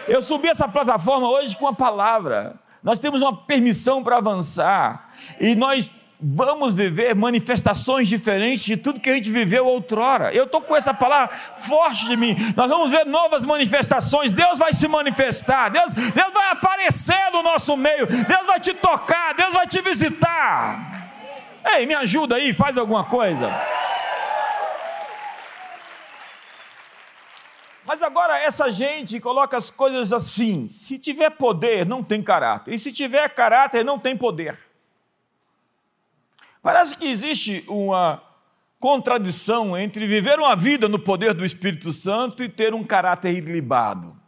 Eu 0.06 0.22
subi 0.22 0.48
essa 0.48 0.68
plataforma 0.68 1.28
hoje 1.28 1.56
com 1.56 1.64
uma 1.64 1.74
palavra. 1.74 2.56
Nós 2.82 2.98
temos 2.98 3.22
uma 3.22 3.34
permissão 3.34 4.04
para 4.04 4.18
avançar. 4.18 5.08
E 5.40 5.54
nós 5.54 5.90
vamos 6.26 6.74
viver 6.74 7.14
manifestações 7.14 8.08
diferentes 8.08 8.64
de 8.64 8.78
tudo 8.78 8.98
que 8.98 9.10
a 9.10 9.14
gente 9.14 9.30
viveu 9.30 9.66
outrora. 9.66 10.32
Eu 10.32 10.44
estou 10.44 10.62
com 10.62 10.74
essa 10.74 10.94
palavra 10.94 11.36
forte 11.58 12.06
de 12.06 12.16
mim. 12.16 12.34
Nós 12.56 12.70
vamos 12.70 12.90
ver 12.90 13.04
novas 13.04 13.44
manifestações. 13.44 14.32
Deus 14.32 14.58
vai 14.58 14.72
se 14.72 14.88
manifestar. 14.88 15.68
Deus, 15.68 15.92
Deus 15.92 16.32
vai 16.32 16.50
aparecer 16.50 17.30
no 17.30 17.42
nosso 17.42 17.76
meio. 17.76 18.06
Deus 18.06 18.46
vai 18.46 18.58
te 18.58 18.72
tocar. 18.72 19.34
Deus 19.34 19.52
vai 19.52 19.66
te 19.66 19.82
visitar. 19.82 21.10
Ei, 21.76 21.84
me 21.84 21.94
ajuda 21.94 22.36
aí, 22.36 22.54
faz 22.54 22.78
alguma 22.78 23.04
coisa. 23.04 23.50
Mas 27.86 28.02
agora 28.02 28.38
essa 28.38 28.70
gente 28.70 29.20
coloca 29.20 29.58
as 29.58 29.70
coisas 29.70 30.10
assim: 30.10 30.68
se 30.70 30.98
tiver 30.98 31.30
poder, 31.30 31.84
não 31.84 32.02
tem 32.02 32.22
caráter, 32.22 32.72
e 32.72 32.78
se 32.78 32.90
tiver 32.90 33.28
caráter, 33.28 33.84
não 33.84 33.98
tem 33.98 34.16
poder. 34.16 34.58
Parece 36.64 36.96
que 36.96 37.04
existe 37.04 37.62
uma 37.68 38.22
contradição 38.80 39.76
entre 39.76 40.06
viver 40.06 40.38
uma 40.38 40.56
vida 40.56 40.88
no 40.88 40.98
poder 40.98 41.34
do 41.34 41.44
Espírito 41.44 41.92
Santo 41.92 42.42
e 42.42 42.48
ter 42.48 42.72
um 42.72 42.82
caráter 42.82 43.34
ilibado. 43.34 44.18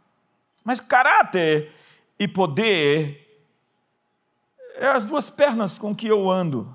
Mas 0.63 0.79
caráter 0.79 1.73
e 2.19 2.27
poder 2.27 3.27
é 4.75 4.85
as 4.85 5.03
duas 5.03 5.31
pernas 5.31 5.79
com 5.79 5.95
que 5.95 6.05
eu 6.05 6.29
ando. 6.29 6.71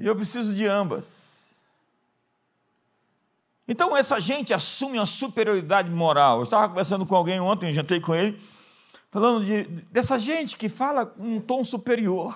E 0.00 0.04
eu 0.04 0.16
preciso 0.16 0.52
de 0.52 0.66
ambas. 0.66 1.56
Então, 3.68 3.96
essa 3.96 4.20
gente 4.20 4.52
assume 4.52 4.98
uma 4.98 5.06
superioridade 5.06 5.88
moral. 5.88 6.38
Eu 6.38 6.42
estava 6.42 6.68
conversando 6.68 7.06
com 7.06 7.14
alguém 7.14 7.38
ontem, 7.38 7.72
jantei 7.72 8.00
com 8.00 8.12
ele, 8.12 8.36
falando 9.12 9.44
de, 9.44 9.64
dessa 9.92 10.18
gente 10.18 10.56
que 10.56 10.70
fala 10.70 11.14
um 11.18 11.38
tom 11.38 11.62
superior. 11.62 12.34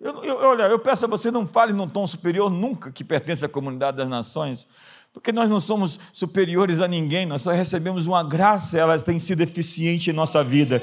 Eu, 0.00 0.24
eu, 0.24 0.36
olha, 0.38 0.62
eu 0.62 0.78
peço 0.78 1.04
a 1.04 1.08
você, 1.08 1.30
não 1.30 1.46
fale 1.46 1.74
num 1.74 1.86
tom 1.86 2.06
superior 2.06 2.50
nunca 2.50 2.90
que 2.90 3.04
pertence 3.04 3.44
à 3.44 3.48
comunidade 3.48 3.98
das 3.98 4.08
nações. 4.08 4.66
Porque 5.12 5.32
nós 5.32 5.50
não 5.50 5.60
somos 5.60 6.00
superiores 6.12 6.80
a 6.80 6.88
ninguém, 6.88 7.26
nós 7.26 7.42
só 7.42 7.50
recebemos 7.50 8.06
uma 8.06 8.22
graça, 8.22 8.78
ela 8.78 8.98
tem 8.98 9.18
sido 9.18 9.42
eficiente 9.42 10.10
em 10.10 10.14
nossa 10.14 10.42
vida. 10.42 10.82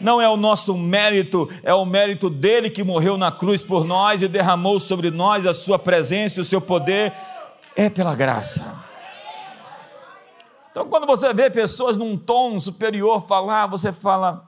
Não 0.00 0.20
é 0.20 0.28
o 0.28 0.36
nosso 0.36 0.76
mérito, 0.76 1.48
é 1.62 1.72
o 1.72 1.86
mérito 1.86 2.28
dele 2.28 2.68
que 2.68 2.84
morreu 2.84 3.16
na 3.16 3.32
cruz 3.32 3.62
por 3.62 3.84
nós 3.84 4.20
e 4.20 4.28
derramou 4.28 4.78
sobre 4.78 5.10
nós 5.10 5.46
a 5.46 5.54
sua 5.54 5.78
presença 5.78 6.40
e 6.40 6.42
o 6.42 6.44
seu 6.44 6.60
poder. 6.60 7.14
É 7.74 7.88
pela 7.88 8.14
graça. 8.14 8.75
Então, 10.76 10.90
quando 10.90 11.06
você 11.06 11.32
vê 11.32 11.48
pessoas 11.48 11.96
num 11.96 12.18
tom 12.18 12.60
superior 12.60 13.26
falar, 13.26 13.66
você 13.66 13.94
fala: 13.94 14.46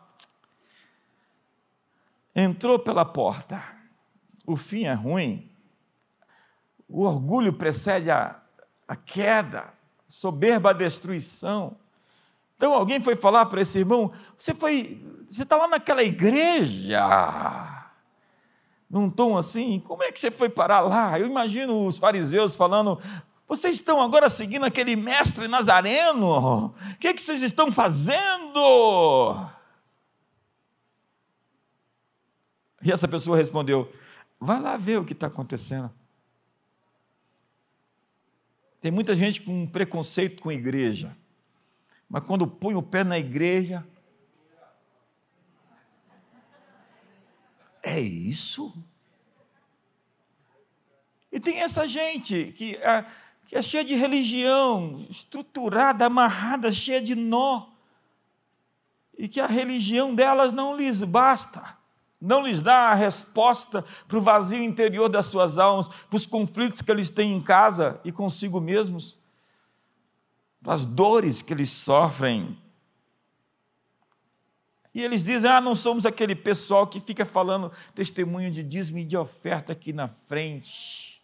entrou 2.37 2.79
pela 2.79 3.03
porta, 3.03 3.65
o 4.47 4.55
fim 4.55 4.85
é 4.85 4.93
ruim, 4.93 5.51
o 6.87 7.05
orgulho 7.05 7.55
precede 7.55 8.11
a 8.11 8.43
a 8.87 8.95
queda, 8.95 9.73
soberba 10.07 10.69
a 10.69 10.75
destruição. 10.75 11.77
Então 12.57 12.75
alguém 12.75 13.01
foi 13.01 13.17
falar 13.17 13.47
para 13.47 13.63
esse 13.63 13.79
irmão: 13.79 14.13
você 14.37 14.53
foi, 14.53 15.03
você 15.27 15.45
está 15.45 15.57
lá 15.57 15.67
naquela 15.67 16.03
igreja, 16.03 17.07
num 18.91 19.09
tom 19.09 19.35
assim, 19.39 19.81
como 19.81 20.03
é 20.03 20.13
que 20.13 20.21
você 20.21 20.31
foi 20.31 20.51
parar 20.51 20.81
lá? 20.81 21.19
Eu 21.19 21.27
imagino 21.27 21.87
os 21.87 21.97
fariseus 21.97 22.55
falando: 22.55 23.01
vocês 23.49 23.77
estão 23.77 24.03
agora 24.03 24.29
seguindo 24.29 24.67
aquele 24.67 24.95
mestre 24.95 25.49
nazareno? 25.49 26.67
O 26.67 26.99
que, 27.01 27.09
é 27.09 27.15
que 27.15 27.23
vocês 27.23 27.41
estão 27.41 27.73
fazendo? 27.73 29.49
E 32.83 32.93
essa 32.93 33.09
pessoa 33.09 33.39
respondeu: 33.39 33.91
vai 34.39 34.61
lá 34.61 34.77
ver 34.77 34.99
o 34.99 35.05
que 35.05 35.15
está 35.15 35.29
acontecendo. 35.29 35.91
Tem 38.83 38.91
muita 38.91 39.17
gente 39.17 39.41
com 39.41 39.67
preconceito 39.67 40.43
com 40.43 40.53
igreja, 40.53 41.17
mas 42.07 42.23
quando 42.25 42.47
põe 42.47 42.75
o 42.75 42.83
pé 42.83 43.03
na 43.03 43.19
igreja, 43.19 43.85
é 47.83 47.99
isso? 47.99 48.75
E 51.33 51.41
tem 51.41 51.61
essa 51.61 51.89
gente 51.89 52.53
que 52.57 52.77
é, 52.77 53.05
que 53.49 53.57
é 53.57 53.63
cheia 53.63 53.85
de 53.85 53.97
religião, 53.97 55.05
estruturada, 55.11 56.07
amarrada, 56.07 56.71
cheia 56.71 57.03
de 57.03 57.17
nó, 57.17 57.67
e 59.19 59.27
que 59.27 59.41
a 59.41 59.47
religião 59.47 60.15
delas 60.15 60.53
não 60.53 60.77
lhes 60.77 61.03
basta 61.03 61.77
não 62.21 62.45
lhes 62.45 62.61
dá 62.61 62.91
a 62.91 62.95
resposta 62.95 63.85
para 64.07 64.19
o 64.19 64.21
vazio 64.21 64.63
interior 64.63 65.09
das 65.09 65.27
suas 65.27 65.59
almas, 65.59 65.87
para 65.87 66.17
os 66.17 66.27
conflitos 66.27 66.83
que 66.83 66.91
eles 66.91 67.09
têm 67.09 67.33
em 67.33 67.41
casa 67.41 68.01
e 68.05 68.11
consigo 68.11 68.61
mesmos, 68.61 69.17
para 70.61 70.75
as 70.75 70.85
dores 70.85 71.43
que 71.43 71.53
eles 71.53 71.71
sofrem. 71.71 72.59
E 74.93 75.03
eles 75.03 75.23
dizem: 75.23 75.49
ah, 75.49 75.61
não 75.61 75.77
somos 75.77 76.05
aquele 76.05 76.35
pessoal 76.35 76.87
que 76.87 76.99
fica 76.99 77.25
falando 77.25 77.71
testemunho 77.95 78.51
de 78.51 78.65
dízimo 78.65 78.99
e 78.99 79.05
de 79.05 79.17
oferta 79.17 79.73
aqui 79.73 79.93
na 79.93 80.09
frente. 80.27 81.18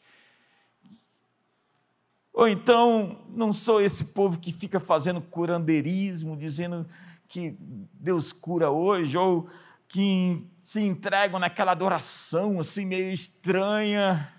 Ou 2.34 2.48
então, 2.48 3.16
não 3.28 3.52
sou 3.52 3.80
esse 3.80 4.06
povo 4.06 4.40
que 4.40 4.52
fica 4.52 4.80
fazendo 4.80 5.20
curandeirismo, 5.20 6.36
dizendo 6.36 6.84
que 7.28 7.56
Deus 7.94 8.32
cura 8.32 8.70
hoje, 8.70 9.16
ou 9.16 9.48
que 9.86 10.44
se 10.60 10.80
entregam 10.80 11.38
naquela 11.38 11.70
adoração 11.70 12.58
assim 12.58 12.84
meio 12.84 13.12
estranha. 13.12 14.32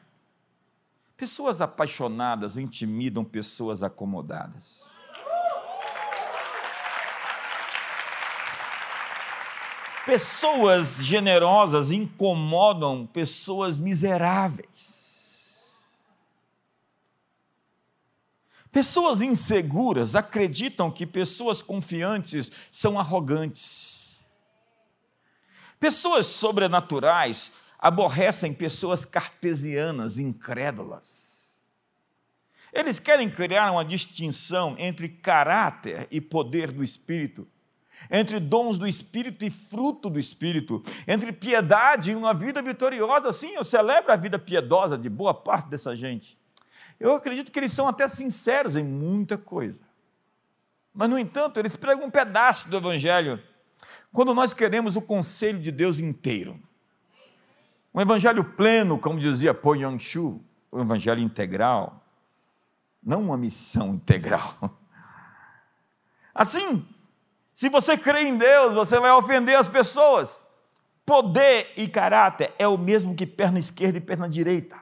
Pessoas 1.16 1.62
apaixonadas 1.62 2.58
intimidam 2.58 3.24
pessoas 3.24 3.82
acomodadas. 3.82 4.94
Pessoas 10.06 10.98
generosas 10.98 11.92
incomodam 11.92 13.08
pessoas 13.08 13.80
miseráveis. 13.80 15.05
Pessoas 18.76 19.22
inseguras 19.22 20.16
acreditam 20.16 20.92
que 20.92 21.06
pessoas 21.06 21.62
confiantes 21.62 22.52
são 22.74 23.00
arrogantes. 23.00 24.22
Pessoas 25.80 26.26
sobrenaturais 26.26 27.54
aborrecem 27.80 28.54
pessoas 28.54 29.06
cartesianas, 29.06 30.20
incrédulas. 30.20 31.58
Eles 32.74 33.00
querem 33.00 33.30
criar 33.30 33.72
uma 33.72 33.86
distinção 33.86 34.76
entre 34.78 35.08
caráter 35.08 36.06
e 36.12 36.20
poder 36.20 36.70
do 36.70 36.84
Espírito, 36.84 37.48
entre 38.12 38.42
dons 38.42 38.78
do 38.78 38.86
Espírito 38.86 39.46
e 39.46 39.50
fruto 39.50 40.10
do 40.10 40.20
Espírito, 40.20 40.84
entre 41.08 41.32
piedade 41.32 42.12
e 42.12 42.16
uma 42.16 42.34
vida 42.34 42.62
vitoriosa. 42.62 43.32
Sim, 43.32 43.54
eu 43.54 43.64
celebro 43.64 44.12
a 44.12 44.18
vida 44.18 44.38
piedosa 44.38 44.98
de 44.98 45.08
boa 45.08 45.34
parte 45.34 45.70
dessa 45.70 45.96
gente. 45.96 46.38
Eu 47.00 47.16
acredito 47.16 47.52
que 47.52 47.60
eles 47.60 47.74
são 47.74 47.88
até 47.88 48.08
sinceros 48.08 48.76
em 48.76 48.84
muita 48.84 49.38
coisa. 49.38 49.84
Mas, 50.94 51.10
no 51.10 51.20
entanto, 51.20 51.60
eles 51.60 51.76
pregam 51.76 52.06
um 52.06 52.12
pedaço 52.12 52.70
do 52.70 52.78
Evangelho 52.78 53.42
quando 54.16 54.34
nós 54.34 54.54
queremos 54.54 54.96
o 54.96 55.02
conselho 55.02 55.60
de 55.60 55.74
Deus 55.74 56.00
inteiro, 56.00 56.58
um 57.94 58.00
evangelho 58.00 58.46
pleno, 58.46 58.98
como 58.98 59.20
dizia 59.20 59.54
Po 59.54 59.76
Yang-shu, 59.76 60.42
o 60.72 60.78
um 60.78 60.82
evangelho 60.82 61.20
integral, 61.20 62.02
não 63.04 63.22
uma 63.24 63.38
missão 63.38 63.96
integral. 63.96 64.58
Assim, 66.34 66.88
se 67.54 67.68
você 67.68 67.98
crê 67.98 68.22
em 68.22 68.38
Deus, 68.38 68.74
você 68.74 69.00
vai 69.02 69.12
ofender 69.12 69.58
as 69.58 69.68
pessoas. 69.68 70.42
Poder 71.06 71.74
e 71.76 71.88
caráter 71.88 72.54
é 72.58 72.66
o 72.66 72.78
mesmo 72.78 73.16
que 73.16 73.28
perna 73.28 73.60
esquerda 73.60 73.98
e 73.98 74.02
perna 74.02 74.30
direita. 74.30 74.78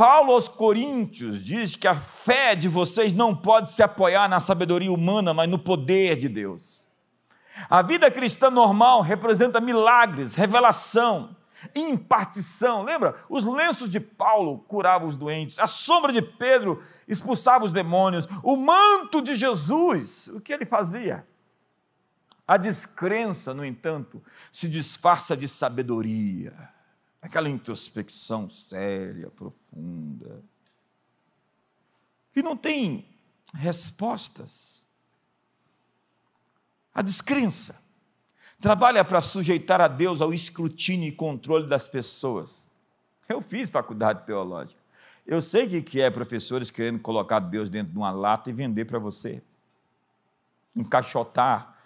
Paulo 0.00 0.32
aos 0.32 0.48
Coríntios 0.48 1.44
diz 1.44 1.76
que 1.76 1.86
a 1.86 1.94
fé 1.94 2.54
de 2.54 2.70
vocês 2.70 3.12
não 3.12 3.36
pode 3.36 3.70
se 3.70 3.82
apoiar 3.82 4.30
na 4.30 4.40
sabedoria 4.40 4.90
humana, 4.90 5.34
mas 5.34 5.46
no 5.46 5.58
poder 5.58 6.16
de 6.16 6.26
Deus. 6.26 6.88
A 7.68 7.82
vida 7.82 8.10
cristã 8.10 8.48
normal 8.48 9.02
representa 9.02 9.60
milagres, 9.60 10.32
revelação, 10.32 11.36
impartição. 11.74 12.82
Lembra? 12.82 13.14
Os 13.28 13.44
lenços 13.44 13.90
de 13.90 14.00
Paulo 14.00 14.60
curavam 14.60 15.06
os 15.06 15.18
doentes, 15.18 15.58
a 15.58 15.68
sombra 15.68 16.14
de 16.14 16.22
Pedro 16.22 16.82
expulsava 17.06 17.66
os 17.66 17.70
demônios, 17.70 18.26
o 18.42 18.56
manto 18.56 19.20
de 19.20 19.36
Jesus, 19.36 20.28
o 20.28 20.40
que 20.40 20.54
ele 20.54 20.64
fazia? 20.64 21.26
A 22.48 22.56
descrença, 22.56 23.52
no 23.52 23.62
entanto, 23.62 24.22
se 24.50 24.66
disfarça 24.66 25.36
de 25.36 25.46
sabedoria, 25.46 26.54
aquela 27.20 27.48
introspecção 27.48 28.48
séria, 28.48 29.30
profunda, 29.30 30.42
que 32.32 32.42
não 32.42 32.56
tem 32.56 33.06
respostas 33.54 34.80
a 36.94 37.02
descrença. 37.02 37.80
Trabalha 38.60 39.04
para 39.04 39.22
sujeitar 39.22 39.80
a 39.80 39.88
Deus 39.88 40.20
ao 40.20 40.34
escrutínio 40.34 41.08
e 41.08 41.12
controle 41.12 41.66
das 41.66 41.88
pessoas. 41.88 42.70
Eu 43.28 43.40
fiz 43.40 43.70
faculdade 43.70 44.26
teológica. 44.26 44.80
Eu 45.26 45.40
sei 45.40 45.78
o 45.78 45.82
que 45.82 46.00
é 46.00 46.10
professores 46.10 46.70
querendo 46.70 46.98
colocar 46.98 47.40
Deus 47.40 47.70
dentro 47.70 47.92
de 47.92 47.98
uma 47.98 48.10
lata 48.10 48.50
e 48.50 48.52
vender 48.52 48.84
para 48.84 48.98
você. 48.98 49.42
Encaixotar, 50.76 51.78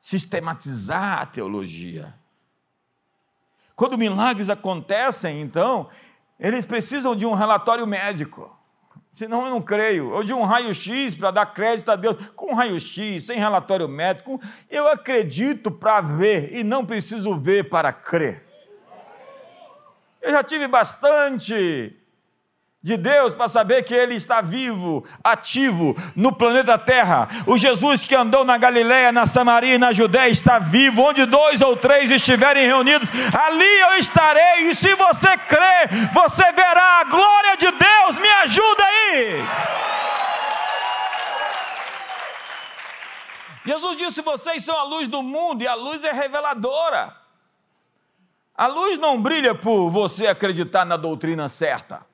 sistematizar 0.00 1.20
a 1.20 1.26
teologia. 1.26 2.14
Quando 3.78 3.96
milagres 3.96 4.50
acontecem, 4.50 5.40
então, 5.40 5.88
eles 6.36 6.66
precisam 6.66 7.14
de 7.14 7.24
um 7.24 7.32
relatório 7.32 7.86
médico. 7.86 8.52
Senão 9.12 9.44
eu 9.44 9.50
não 9.50 9.62
creio. 9.62 10.12
Eu 10.16 10.24
de 10.24 10.34
um 10.34 10.42
raio-x 10.42 11.14
para 11.14 11.30
dar 11.30 11.46
crédito 11.46 11.88
a 11.88 11.94
Deus. 11.94 12.16
Com 12.34 12.54
raio-x, 12.54 13.22
sem 13.22 13.38
relatório 13.38 13.88
médico, 13.88 14.40
eu 14.68 14.88
acredito 14.88 15.70
para 15.70 16.00
ver 16.00 16.56
e 16.56 16.64
não 16.64 16.84
preciso 16.84 17.38
ver 17.38 17.68
para 17.68 17.92
crer. 17.92 18.44
Eu 20.20 20.32
já 20.32 20.42
tive 20.42 20.66
bastante 20.66 21.96
de 22.80 22.96
Deus 22.96 23.34
para 23.34 23.48
saber 23.48 23.82
que 23.82 23.94
Ele 23.94 24.14
está 24.14 24.40
vivo, 24.40 25.04
ativo 25.22 25.96
no 26.14 26.32
planeta 26.32 26.78
Terra. 26.78 27.28
O 27.46 27.58
Jesus 27.58 28.04
que 28.04 28.14
andou 28.14 28.44
na 28.44 28.56
Galiléia, 28.56 29.10
na 29.10 29.26
Samaria 29.26 29.74
e 29.74 29.78
na 29.78 29.92
Judéia 29.92 30.28
está 30.28 30.58
vivo. 30.58 31.02
Onde 31.02 31.26
dois 31.26 31.60
ou 31.60 31.76
três 31.76 32.10
estiverem 32.10 32.66
reunidos, 32.66 33.08
ali 33.34 33.80
eu 33.80 33.98
estarei. 33.98 34.68
E 34.70 34.74
se 34.76 34.94
você 34.94 35.36
crer, 35.36 35.88
você 36.14 36.52
verá 36.52 37.00
a 37.00 37.04
glória 37.04 37.56
de 37.56 37.70
Deus. 37.70 38.18
Me 38.20 38.28
ajuda 38.28 38.84
aí. 38.84 39.44
Jesus 43.66 43.98
disse: 43.98 44.22
Vocês 44.22 44.64
são 44.64 44.78
a 44.78 44.84
luz 44.84 45.08
do 45.08 45.20
mundo 45.20 45.62
e 45.62 45.66
a 45.66 45.74
luz 45.74 46.04
é 46.04 46.12
reveladora. 46.12 47.16
A 48.54 48.66
luz 48.66 48.98
não 48.98 49.20
brilha 49.20 49.54
por 49.54 49.90
você 49.90 50.26
acreditar 50.28 50.84
na 50.84 50.96
doutrina 50.96 51.48
certa. 51.48 52.07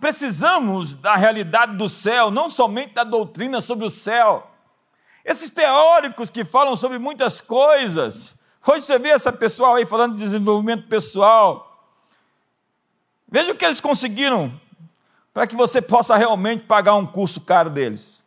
Precisamos 0.00 0.94
da 0.94 1.16
realidade 1.16 1.76
do 1.76 1.88
céu, 1.88 2.30
não 2.30 2.50
somente 2.50 2.94
da 2.94 3.04
doutrina 3.04 3.60
sobre 3.60 3.86
o 3.86 3.90
céu. 3.90 4.50
Esses 5.24 5.50
teóricos 5.50 6.28
que 6.28 6.44
falam 6.44 6.76
sobre 6.76 6.98
muitas 6.98 7.40
coisas, 7.40 8.34
hoje 8.66 8.84
você 8.84 8.98
vê 8.98 9.08
essa 9.08 9.32
pessoal 9.32 9.76
aí 9.76 9.86
falando 9.86 10.14
de 10.16 10.24
desenvolvimento 10.24 10.86
pessoal. 10.88 11.88
Veja 13.26 13.52
o 13.52 13.56
que 13.56 13.64
eles 13.64 13.80
conseguiram 13.80 14.60
para 15.32 15.46
que 15.46 15.56
você 15.56 15.80
possa 15.80 16.14
realmente 16.16 16.64
pagar 16.64 16.94
um 16.94 17.06
curso 17.06 17.40
caro 17.40 17.70
deles. 17.70 18.22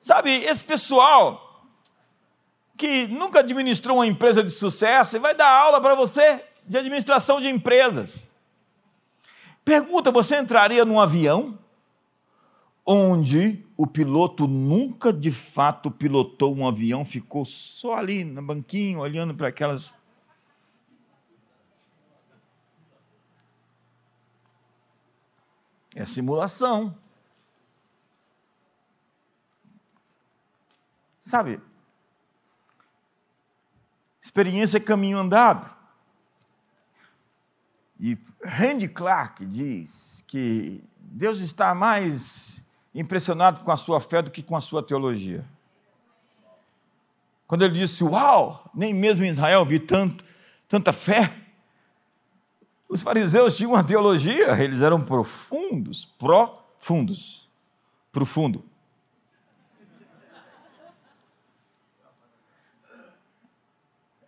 Sabe, 0.00 0.30
esse 0.30 0.64
pessoal 0.64 1.47
que 2.78 3.08
nunca 3.08 3.40
administrou 3.40 3.96
uma 3.98 4.06
empresa 4.06 4.42
de 4.42 4.50
sucesso 4.50 5.16
e 5.16 5.18
vai 5.18 5.34
dar 5.34 5.50
aula 5.50 5.80
para 5.80 5.96
você 5.96 6.44
de 6.64 6.78
administração 6.78 7.40
de 7.40 7.48
empresas. 7.48 8.24
Pergunta: 9.64 10.12
você 10.12 10.38
entraria 10.38 10.84
num 10.84 11.00
avião 11.00 11.58
onde 12.86 13.66
o 13.76 13.86
piloto 13.86 14.46
nunca 14.46 15.12
de 15.12 15.32
fato 15.32 15.90
pilotou 15.90 16.56
um 16.56 16.66
avião, 16.66 17.04
ficou 17.04 17.44
só 17.44 17.96
ali 17.96 18.24
no 18.24 18.40
banquinho 18.40 19.00
olhando 19.00 19.34
para 19.34 19.48
aquelas. 19.48 19.92
É 25.94 26.06
simulação. 26.06 26.96
Sabe, 31.20 31.60
Experiência 34.28 34.76
é 34.76 34.80
caminho 34.80 35.16
andado. 35.16 35.74
E 37.98 38.18
Randy 38.44 38.86
Clark 38.86 39.42
diz 39.46 40.22
que 40.26 40.84
Deus 40.98 41.40
está 41.40 41.74
mais 41.74 42.62
impressionado 42.94 43.60
com 43.60 43.72
a 43.72 43.76
sua 43.76 43.98
fé 44.00 44.20
do 44.20 44.30
que 44.30 44.42
com 44.42 44.54
a 44.54 44.60
sua 44.60 44.82
teologia. 44.82 45.46
Quando 47.46 47.64
ele 47.64 47.72
disse, 47.72 48.04
uau, 48.04 48.70
nem 48.74 48.92
mesmo 48.92 49.24
em 49.24 49.30
Israel 49.30 49.64
vi 49.64 49.80
tanto, 49.80 50.22
tanta 50.68 50.92
fé. 50.92 51.34
Os 52.86 53.02
fariseus 53.02 53.56
tinham 53.56 53.72
uma 53.72 53.82
teologia, 53.82 54.62
eles 54.62 54.82
eram 54.82 55.00
profundos, 55.00 56.04
profundos, 56.04 57.48
profundo. 58.12 58.62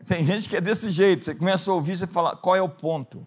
Tem 0.06 0.24
gente 0.24 0.48
que 0.48 0.56
é 0.56 0.60
desse 0.60 0.90
jeito, 0.90 1.24
você 1.24 1.34
começa 1.34 1.70
a 1.70 1.74
ouvir, 1.74 1.96
você 1.96 2.06
fala, 2.06 2.36
qual 2.36 2.56
é 2.56 2.62
o 2.62 2.68
ponto? 2.68 3.26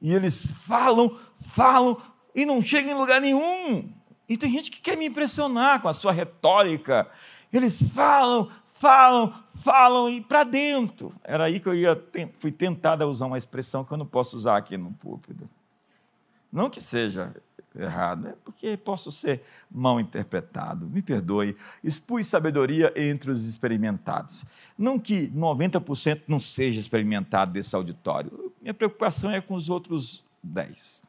E 0.00 0.14
eles 0.14 0.46
falam, 0.66 1.16
falam, 1.48 2.00
e 2.34 2.44
não 2.44 2.62
chegam 2.62 2.92
em 2.92 2.98
lugar 2.98 3.20
nenhum. 3.20 3.92
E 4.28 4.36
tem 4.36 4.50
gente 4.50 4.70
que 4.70 4.80
quer 4.80 4.96
me 4.96 5.06
impressionar 5.06 5.80
com 5.80 5.88
a 5.88 5.92
sua 5.92 6.12
retórica. 6.12 7.08
Eles 7.52 7.80
falam, 7.92 8.50
falam, 8.78 9.34
falam 9.56 10.08
e 10.08 10.20
para 10.20 10.44
dentro. 10.44 11.14
Era 11.22 11.44
aí 11.44 11.60
que 11.60 11.68
eu 11.68 11.74
ia, 11.74 12.02
fui 12.38 12.50
tentado 12.50 13.04
a 13.04 13.06
usar 13.06 13.26
uma 13.26 13.38
expressão 13.38 13.84
que 13.84 13.92
eu 13.92 13.98
não 13.98 14.06
posso 14.06 14.36
usar 14.36 14.56
aqui 14.56 14.76
no 14.76 14.92
púlpito. 14.92 15.48
Não 16.52 16.70
que 16.70 16.80
seja 16.80 17.34
errado, 17.74 18.28
é 18.28 18.34
porque 18.44 18.76
posso 18.76 19.12
ser 19.12 19.42
mal 19.70 20.00
interpretado. 20.00 20.86
Me 20.86 21.02
perdoe. 21.02 21.56
Expus 21.82 22.26
sabedoria 22.26 22.92
entre 22.96 23.30
os 23.30 23.44
experimentados. 23.44 24.44
Não 24.76 24.98
que 24.98 25.28
90% 25.28 26.22
não 26.26 26.40
seja 26.40 26.80
experimentado 26.80 27.52
desse 27.52 27.74
auditório. 27.76 28.52
Minha 28.60 28.74
preocupação 28.74 29.30
é 29.30 29.40
com 29.40 29.54
os 29.54 29.68
outros 29.68 30.24
10. 30.42 31.02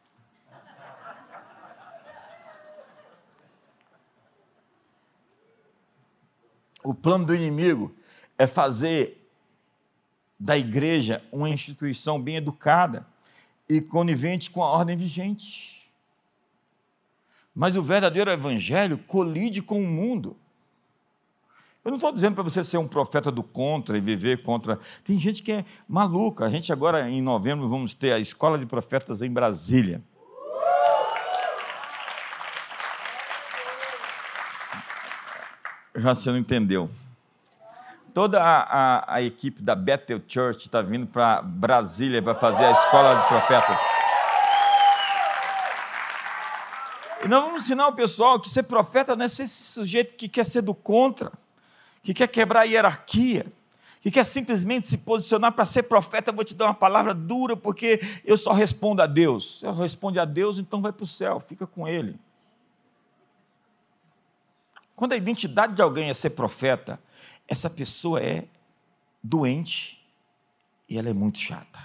O 6.83 6.93
plano 6.93 7.25
do 7.25 7.35
inimigo 7.35 7.95
é 8.37 8.47
fazer 8.47 9.29
da 10.39 10.57
igreja 10.57 11.23
uma 11.31 11.49
instituição 11.49 12.19
bem 12.19 12.37
educada 12.37 13.05
e 13.69 13.79
conivente 13.79 14.49
com 14.49 14.63
a 14.63 14.69
ordem 14.69 14.97
vigente. 14.97 15.80
Mas 17.53 17.75
o 17.75 17.83
verdadeiro 17.83 18.31
evangelho 18.31 18.97
colide 18.97 19.61
com 19.61 19.81
o 19.81 19.87
mundo. 19.87 20.37
Eu 21.83 21.89
não 21.89 21.97
estou 21.97 22.11
dizendo 22.11 22.35
para 22.35 22.43
você 22.43 22.63
ser 22.63 22.77
um 22.77 22.87
profeta 22.87 23.31
do 23.31 23.41
contra 23.41 23.97
e 23.97 24.01
viver 24.01 24.43
contra. 24.43 24.79
Tem 25.03 25.17
gente 25.19 25.41
que 25.41 25.51
é 25.51 25.65
maluca. 25.87 26.45
A 26.45 26.49
gente 26.49 26.71
agora, 26.71 27.09
em 27.09 27.21
novembro, 27.21 27.67
vamos 27.67 27.95
ter 27.95 28.13
a 28.13 28.19
Escola 28.19 28.57
de 28.57 28.67
Profetas 28.67 29.21
em 29.21 29.31
Brasília. 29.31 30.01
Já 35.95 36.13
você 36.13 36.29
não 36.29 36.37
entendeu. 36.37 36.89
Toda 38.13 38.41
a, 38.41 38.61
a, 38.61 39.15
a 39.15 39.21
equipe 39.21 39.61
da 39.61 39.73
Bethel 39.73 40.21
Church 40.27 40.65
está 40.65 40.81
vindo 40.81 41.07
para 41.07 41.41
Brasília 41.41 42.21
para 42.21 42.35
fazer 42.35 42.65
a 42.65 42.71
Escola 42.71 43.21
de 43.21 43.27
Profetas. 43.27 44.00
E 47.23 47.27
nós 47.27 47.43
vamos 47.43 47.63
ensinar 47.63 47.87
o 47.87 47.93
pessoal 47.93 48.39
que 48.39 48.49
ser 48.49 48.63
profeta 48.63 49.15
não 49.15 49.25
é 49.25 49.29
ser 49.29 49.43
esse 49.43 49.61
sujeito 49.61 50.15
que 50.15 50.27
quer 50.27 50.45
ser 50.45 50.61
do 50.61 50.73
contra, 50.73 51.31
que 52.01 52.13
quer 52.13 52.27
quebrar 52.27 52.61
a 52.61 52.63
hierarquia, 52.63 53.45
que 54.01 54.09
quer 54.09 54.23
simplesmente 54.23 54.87
se 54.87 54.97
posicionar 54.97 55.51
para 55.51 55.65
ser 55.65 55.83
profeta. 55.83 56.31
Eu 56.31 56.35
vou 56.35 56.43
te 56.43 56.55
dar 56.55 56.65
uma 56.65 56.73
palavra 56.73 57.13
dura, 57.13 57.55
porque 57.55 58.01
eu 58.25 58.35
só 58.37 58.51
respondo 58.51 59.01
a 59.01 59.07
Deus. 59.07 59.59
Se 59.59 59.65
eu 59.67 59.73
responde 59.73 60.19
a 60.19 60.25
Deus, 60.25 60.57
então 60.57 60.81
vai 60.81 60.91
para 60.91 61.03
o 61.03 61.07
céu, 61.07 61.39
fica 61.39 61.67
com 61.67 61.87
Ele. 61.87 62.19
Quando 64.95 65.13
a 65.13 65.17
identidade 65.17 65.75
de 65.75 65.81
alguém 65.81 66.09
é 66.09 66.13
ser 66.13 66.31
profeta, 66.31 66.99
essa 67.47 67.69
pessoa 67.69 68.19
é 68.19 68.45
doente 69.21 70.03
e 70.89 70.97
ela 70.97 71.09
é 71.09 71.13
muito 71.13 71.37
chata. 71.37 71.79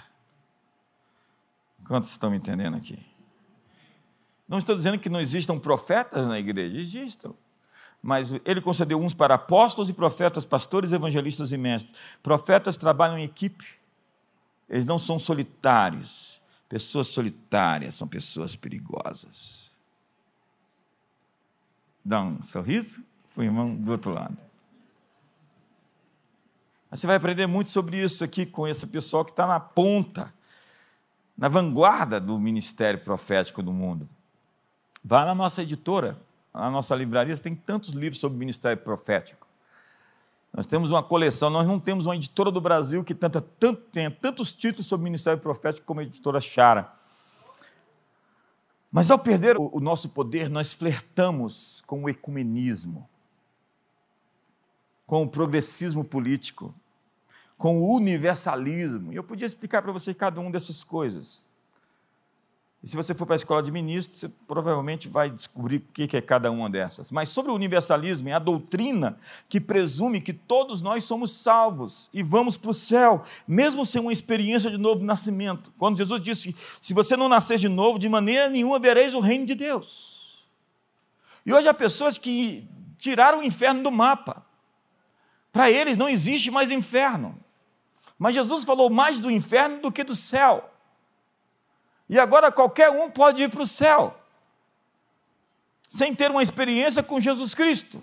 Quantos 1.87 2.11
estão 2.11 2.31
me 2.31 2.37
entendendo 2.37 2.75
aqui? 2.75 2.99
Não 4.47 4.57
estou 4.57 4.75
dizendo 4.75 4.97
que 4.97 5.09
não 5.09 5.19
existam 5.19 5.59
profetas 5.59 6.25
na 6.25 6.39
igreja, 6.39 6.79
existam. 6.79 7.33
Mas 8.01 8.31
ele 8.45 8.61
concedeu 8.61 9.01
uns 9.01 9.13
para 9.13 9.35
apóstolos 9.35 9.89
e 9.89 9.93
profetas, 9.93 10.45
pastores, 10.45 10.91
evangelistas 10.91 11.51
e 11.51 11.57
mestres. 11.57 11.93
Profetas 12.23 12.77
trabalham 12.77 13.17
em 13.17 13.23
equipe, 13.23 13.65
eles 14.69 14.85
não 14.85 14.97
são 14.97 15.19
solitários. 15.19 16.39
Pessoas 16.69 17.07
solitárias 17.07 17.95
são 17.95 18.07
pessoas 18.07 18.55
perigosas. 18.55 19.71
Dá 22.03 22.21
um 22.21 22.41
sorriso, 22.41 23.01
foi 23.29 23.45
irmão 23.45 23.75
do 23.75 23.91
outro 23.91 24.13
lado. 24.13 24.37
Você 26.89 27.05
vai 27.05 27.17
aprender 27.17 27.47
muito 27.47 27.69
sobre 27.71 28.01
isso 28.01 28.23
aqui 28.23 28.45
com 28.45 28.67
esse 28.67 28.87
pessoal 28.87 29.25
que 29.25 29.31
está 29.31 29.45
na 29.45 29.59
ponta, 29.59 30.33
na 31.37 31.49
vanguarda 31.49 32.19
do 32.19 32.39
ministério 32.39 32.99
profético 32.99 33.61
do 33.61 33.73
mundo. 33.73 34.07
Vá 35.09 35.23
na 35.23 35.33
nossa 35.33 35.63
editora, 35.63 36.19
na 36.53 36.69
nossa 36.69 36.93
livraria, 36.93 37.37
tem 37.37 37.55
tantos 37.55 37.91
livros 37.91 38.19
sobre 38.19 38.37
ministério 38.37 38.83
profético. 38.83 39.47
Nós 40.53 40.67
temos 40.67 40.89
uma 40.89 41.01
coleção, 41.01 41.49
nós 41.49 41.65
não 41.65 41.79
temos 41.79 42.05
uma 42.05 42.15
editora 42.17 42.51
do 42.51 42.59
Brasil 42.59 43.05
que 43.05 43.15
tanto, 43.15 43.41
tenha 43.93 44.11
tantos 44.11 44.51
títulos 44.51 44.85
sobre 44.85 45.05
ministério 45.05 45.39
profético 45.39 45.87
como 45.87 46.01
a 46.01 46.03
editora 46.03 46.41
Chara. 46.41 46.91
Mas 48.91 49.09
ao 49.09 49.17
perder 49.17 49.55
o, 49.57 49.69
o 49.71 49.79
nosso 49.79 50.09
poder, 50.09 50.49
nós 50.49 50.73
flertamos 50.73 51.81
com 51.87 52.03
o 52.03 52.09
ecumenismo, 52.09 53.07
com 55.05 55.23
o 55.23 55.29
progressismo 55.29 56.03
político, 56.03 56.75
com 57.57 57.81
o 57.81 57.95
universalismo. 57.95 59.13
E 59.13 59.15
eu 59.15 59.23
podia 59.23 59.47
explicar 59.47 59.81
para 59.81 59.93
você 59.93 60.13
cada 60.13 60.41
uma 60.41 60.51
dessas 60.51 60.83
coisas. 60.83 61.46
E 62.83 62.87
se 62.87 62.95
você 62.95 63.15
for 63.15 63.25
para 63.25 63.35
a 63.35 63.37
escola 63.37 63.63
de 63.63 63.71
ministros, 63.71 64.19
você 64.19 64.29
provavelmente 64.47 65.07
vai 65.07 65.31
descobrir 65.31 65.77
o 65.77 65.81
que 65.81 66.15
é 66.15 66.21
cada 66.21 66.51
uma 66.51 66.69
dessas. 66.69 67.11
Mas 67.11 67.29
sobre 67.29 67.51
o 67.51 67.55
universalismo, 67.55 68.29
é 68.29 68.33
a 68.33 68.39
doutrina 68.39 69.17
que 69.49 69.59
presume 69.59 70.21
que 70.21 70.31
todos 70.31 70.79
nós 70.79 71.03
somos 71.03 71.31
salvos 71.31 72.07
e 72.13 72.21
vamos 72.21 72.55
para 72.55 72.69
o 72.69 72.73
céu, 72.73 73.23
mesmo 73.47 73.85
sem 73.85 73.99
uma 73.99 74.13
experiência 74.13 74.69
de 74.69 74.77
novo 74.77 75.03
nascimento. 75.03 75.73
Quando 75.77 75.97
Jesus 75.97 76.21
disse: 76.21 76.55
Se 76.79 76.93
você 76.93 77.17
não 77.17 77.27
nascer 77.27 77.57
de 77.57 77.67
novo, 77.67 77.97
de 77.97 78.07
maneira 78.07 78.47
nenhuma 78.47 78.77
vereis 78.77 79.15
o 79.15 79.19
reino 79.19 79.45
de 79.45 79.55
Deus. 79.55 80.45
E 81.43 81.53
hoje 81.53 81.67
há 81.67 81.73
pessoas 81.73 82.17
que 82.17 82.67
tiraram 82.99 83.39
o 83.39 83.43
inferno 83.43 83.81
do 83.81 83.91
mapa. 83.91 84.45
Para 85.51 85.71
eles 85.71 85.97
não 85.97 86.07
existe 86.07 86.51
mais 86.51 86.69
inferno. 86.69 87.39
Mas 88.19 88.35
Jesus 88.35 88.63
falou 88.63 88.89
mais 88.89 89.19
do 89.19 89.31
inferno 89.31 89.81
do 89.81 89.91
que 89.91 90.03
do 90.03 90.15
céu. 90.15 90.76
E 92.09 92.17
agora 92.17 92.51
qualquer 92.51 92.89
um 92.89 93.09
pode 93.09 93.43
ir 93.43 93.49
para 93.49 93.61
o 93.61 93.65
céu, 93.65 94.17
sem 95.89 96.15
ter 96.15 96.31
uma 96.31 96.43
experiência 96.43 97.03
com 97.03 97.19
Jesus 97.19 97.53
Cristo. 97.53 98.01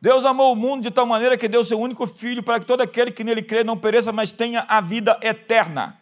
Deus 0.00 0.24
amou 0.24 0.52
o 0.52 0.56
mundo 0.56 0.82
de 0.82 0.90
tal 0.90 1.06
maneira 1.06 1.36
que 1.36 1.48
deu 1.48 1.64
seu 1.64 1.80
único 1.80 2.06
filho 2.06 2.42
para 2.42 2.60
que 2.60 2.66
todo 2.66 2.80
aquele 2.80 3.10
que 3.10 3.24
nele 3.24 3.42
crê 3.42 3.64
não 3.64 3.76
pereça, 3.76 4.12
mas 4.12 4.32
tenha 4.32 4.64
a 4.68 4.80
vida 4.80 5.18
eterna. 5.22 5.98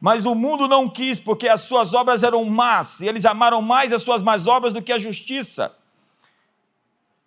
Mas 0.00 0.26
o 0.26 0.34
mundo 0.34 0.68
não 0.68 0.88
quis, 0.88 1.18
porque 1.18 1.48
as 1.48 1.62
suas 1.62 1.94
obras 1.94 2.22
eram 2.22 2.44
más, 2.44 3.00
e 3.00 3.06
eles 3.06 3.24
amaram 3.24 3.62
mais 3.62 3.92
as 3.92 4.02
suas 4.02 4.22
más 4.22 4.46
obras 4.46 4.72
do 4.72 4.82
que 4.82 4.92
a 4.92 4.98
justiça. 4.98 5.74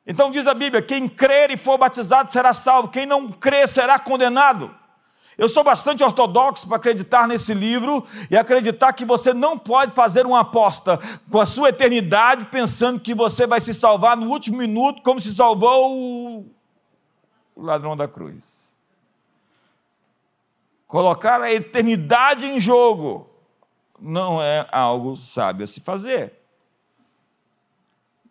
Então 0.05 0.29
diz 0.31 0.47
a 0.47 0.53
Bíblia: 0.53 0.81
quem 0.81 1.07
crer 1.07 1.49
e 1.51 1.57
for 1.57 1.77
batizado 1.77 2.31
será 2.31 2.53
salvo, 2.53 2.89
quem 2.89 3.05
não 3.05 3.31
crer 3.31 3.67
será 3.67 3.97
condenado. 3.97 4.73
Eu 5.37 5.47
sou 5.47 5.63
bastante 5.63 6.03
ortodoxo 6.03 6.67
para 6.67 6.77
acreditar 6.77 7.27
nesse 7.27 7.53
livro 7.53 8.05
e 8.29 8.37
acreditar 8.37 8.93
que 8.93 9.05
você 9.05 9.33
não 9.33 9.57
pode 9.57 9.93
fazer 9.93 10.25
uma 10.25 10.41
aposta 10.41 10.99
com 11.29 11.39
a 11.39 11.45
sua 11.45 11.69
eternidade 11.69 12.45
pensando 12.45 12.99
que 12.99 13.13
você 13.13 13.47
vai 13.47 13.61
se 13.61 13.73
salvar 13.73 14.17
no 14.17 14.29
último 14.29 14.57
minuto, 14.57 15.01
como 15.01 15.19
se 15.21 15.33
salvou 15.33 16.45
o 17.55 17.61
ladrão 17.61 17.95
da 17.95 18.07
cruz. 18.07 18.71
Colocar 20.85 21.41
a 21.41 21.51
eternidade 21.51 22.45
em 22.45 22.59
jogo 22.59 23.29
não 23.99 24.41
é 24.41 24.67
algo 24.71 25.15
sábio 25.15 25.63
a 25.63 25.67
se 25.67 25.79
fazer. 25.79 26.33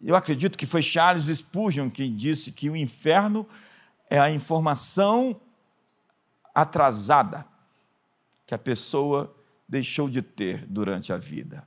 Eu 0.03 0.17
acredito 0.17 0.59
que 0.59 0.67
foi 0.67 0.83
Charles 0.83 1.25
Spurgeon 1.25 1.89
quem 1.91 2.15
disse 2.15 2.53
que 2.53 2.69
o 2.69 2.77
inferno 2.77 3.47
é 4.09 4.19
a 4.19 4.31
informação 4.31 5.41
atrasada 6.55 7.47
que 8.47 8.55
a 8.55 8.59
pessoa 8.59 9.35
deixou 9.69 10.11
de 10.11 10.23
ter 10.23 10.67
durante 10.67 11.13
a 11.13 11.17
vida. 11.17 11.67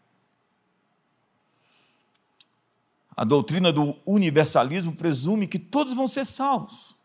A 3.15 3.23
doutrina 3.23 3.71
do 3.71 3.95
universalismo 4.05 4.95
presume 4.95 5.47
que 5.47 5.59
todos 5.59 5.93
vão 5.93 6.07
ser 6.07 6.25
salvos. 6.25 6.97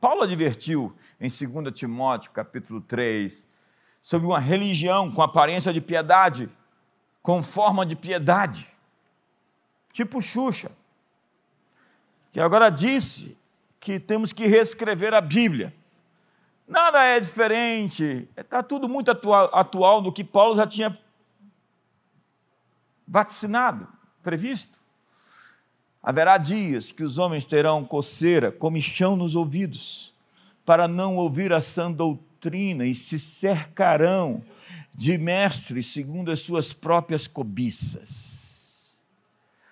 Paulo 0.00 0.22
advertiu 0.22 0.96
em 1.20 1.28
2 1.28 1.72
Timóteo, 1.72 2.30
capítulo 2.30 2.80
3, 2.80 3.46
sobre 4.02 4.26
uma 4.26 4.38
religião 4.38 5.12
com 5.12 5.22
aparência 5.22 5.72
de 5.72 5.80
piedade, 5.80 6.48
com 7.22 7.42
forma 7.42 7.84
de 7.84 7.96
piedade, 7.96 8.72
tipo 9.92 10.22
Xuxa, 10.22 10.70
que 12.30 12.40
agora 12.40 12.70
disse 12.70 13.36
que 13.80 13.98
temos 13.98 14.32
que 14.32 14.46
reescrever 14.46 15.12
a 15.12 15.20
Bíblia 15.20 15.74
Nada 16.66 17.02
é 17.04 17.20
diferente, 17.20 18.28
está 18.36 18.62
tudo 18.62 18.88
muito 18.88 19.10
atual, 19.10 19.50
atual 19.52 20.02
do 20.02 20.12
que 20.12 20.24
Paulo 20.24 20.56
já 20.56 20.66
tinha 20.66 20.98
vaticinado, 23.06 23.86
previsto. 24.20 24.80
Haverá 26.02 26.36
dias 26.38 26.90
que 26.90 27.04
os 27.04 27.18
homens 27.18 27.44
terão 27.44 27.84
coceira, 27.84 28.50
comichão 28.50 29.14
nos 29.14 29.36
ouvidos, 29.36 30.12
para 30.64 30.88
não 30.88 31.16
ouvir 31.16 31.52
a 31.52 31.60
sã 31.60 31.90
doutrina 31.90 32.84
e 32.84 32.94
se 32.94 33.18
cercarão 33.18 34.42
de 34.92 35.16
mestres 35.18 35.86
segundo 35.86 36.32
as 36.32 36.40
suas 36.40 36.72
próprias 36.72 37.28
cobiças. 37.28 38.96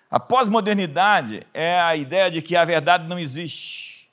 A 0.09 0.19
pós-modernidade 0.19 1.45
é 1.53 1.77
a 1.77 1.95
ideia 1.95 2.31
de 2.31 2.41
que 2.41 2.55
a 2.55 2.63
verdade 2.63 3.07
não 3.07 3.19
existe. 3.19 4.09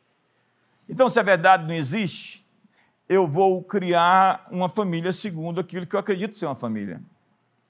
Então, 0.88 1.08
se 1.08 1.20
a 1.20 1.22
verdade 1.22 1.64
não 1.64 1.74
existe, 1.74 2.41
eu 3.12 3.26
vou 3.26 3.62
criar 3.62 4.46
uma 4.50 4.68
família 4.68 5.12
segundo 5.12 5.60
aquilo 5.60 5.86
que 5.86 5.94
eu 5.94 6.00
acredito 6.00 6.36
ser 6.36 6.46
uma 6.46 6.54
família. 6.54 7.00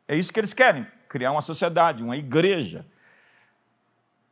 É 0.07 0.17
isso 0.17 0.33
que 0.33 0.39
eles 0.39 0.55
querem: 0.55 0.87
criar 1.09 1.33
uma 1.33 1.43
sociedade, 1.43 2.03
uma 2.03 2.17
igreja, 2.17 2.87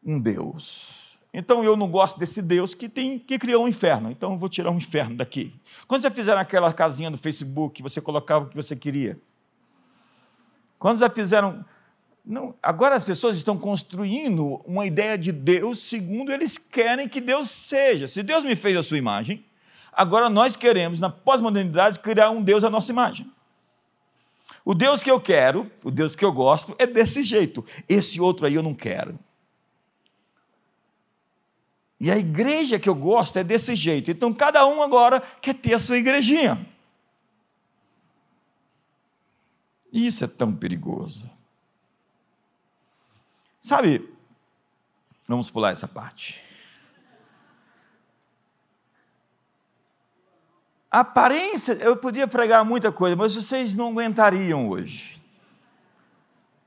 um 0.04 0.20
Deus. 0.20 1.18
Então 1.32 1.64
eu 1.64 1.76
não 1.76 1.88
gosto 1.88 2.18
desse 2.18 2.40
Deus 2.40 2.74
que 2.74 2.88
tem 2.88 3.18
que 3.18 3.38
criou 3.38 3.64
um 3.64 3.68
inferno. 3.68 4.10
Então 4.10 4.32
eu 4.32 4.38
vou 4.38 4.48
tirar 4.48 4.70
um 4.70 4.76
inferno 4.76 5.16
daqui. 5.16 5.54
Quando 5.86 6.02
já 6.02 6.10
fizeram 6.10 6.40
aquela 6.40 6.72
casinha 6.72 7.10
no 7.10 7.18
Facebook, 7.18 7.82
você 7.82 8.00
colocava 8.00 8.44
o 8.44 8.48
que 8.48 8.56
você 8.56 8.76
queria. 8.76 9.18
Quando 10.78 10.98
já 10.98 11.10
fizeram 11.10 11.64
não, 12.24 12.54
agora 12.62 12.94
as 12.94 13.04
pessoas 13.04 13.36
estão 13.36 13.58
construindo 13.58 14.60
uma 14.64 14.86
ideia 14.86 15.16
de 15.16 15.32
Deus 15.32 15.80
segundo 15.80 16.30
eles 16.30 16.58
querem 16.58 17.08
que 17.08 17.20
Deus 17.20 17.50
seja. 17.50 18.06
Se 18.06 18.22
Deus 18.22 18.44
me 18.44 18.54
fez 18.54 18.76
a 18.76 18.82
sua 18.82 18.98
imagem, 18.98 19.44
Agora 19.92 20.30
nós 20.30 20.56
queremos, 20.56 21.00
na 21.00 21.10
pós-modernidade, 21.10 21.98
criar 21.98 22.30
um 22.30 22.42
Deus 22.42 22.64
à 22.64 22.70
nossa 22.70 22.92
imagem. 22.92 23.30
O 24.64 24.74
Deus 24.74 25.02
que 25.02 25.10
eu 25.10 25.20
quero, 25.20 25.70
o 25.84 25.90
Deus 25.90 26.14
que 26.14 26.24
eu 26.24 26.32
gosto, 26.32 26.74
é 26.78 26.86
desse 26.86 27.22
jeito. 27.22 27.64
Esse 27.88 28.20
outro 28.20 28.46
aí 28.46 28.54
eu 28.54 28.62
não 28.62 28.74
quero. 28.74 29.18
E 31.98 32.10
a 32.10 32.16
igreja 32.16 32.78
que 32.78 32.88
eu 32.88 32.94
gosto 32.94 33.38
é 33.38 33.44
desse 33.44 33.74
jeito. 33.74 34.10
Então 34.10 34.32
cada 34.32 34.66
um 34.66 34.82
agora 34.82 35.20
quer 35.40 35.54
ter 35.54 35.74
a 35.74 35.78
sua 35.78 35.98
igrejinha. 35.98 36.66
Isso 39.92 40.24
é 40.24 40.28
tão 40.28 40.54
perigoso. 40.54 41.28
Sabe, 43.60 44.08
vamos 45.26 45.50
pular 45.50 45.72
essa 45.72 45.86
parte. 45.86 46.49
A 50.90 51.00
aparência, 51.00 51.74
eu 51.74 51.96
podia 51.96 52.26
pregar 52.26 52.64
muita 52.64 52.90
coisa, 52.90 53.14
mas 53.14 53.34
vocês 53.34 53.76
não 53.76 53.90
aguentariam 53.90 54.68
hoje. 54.68 55.20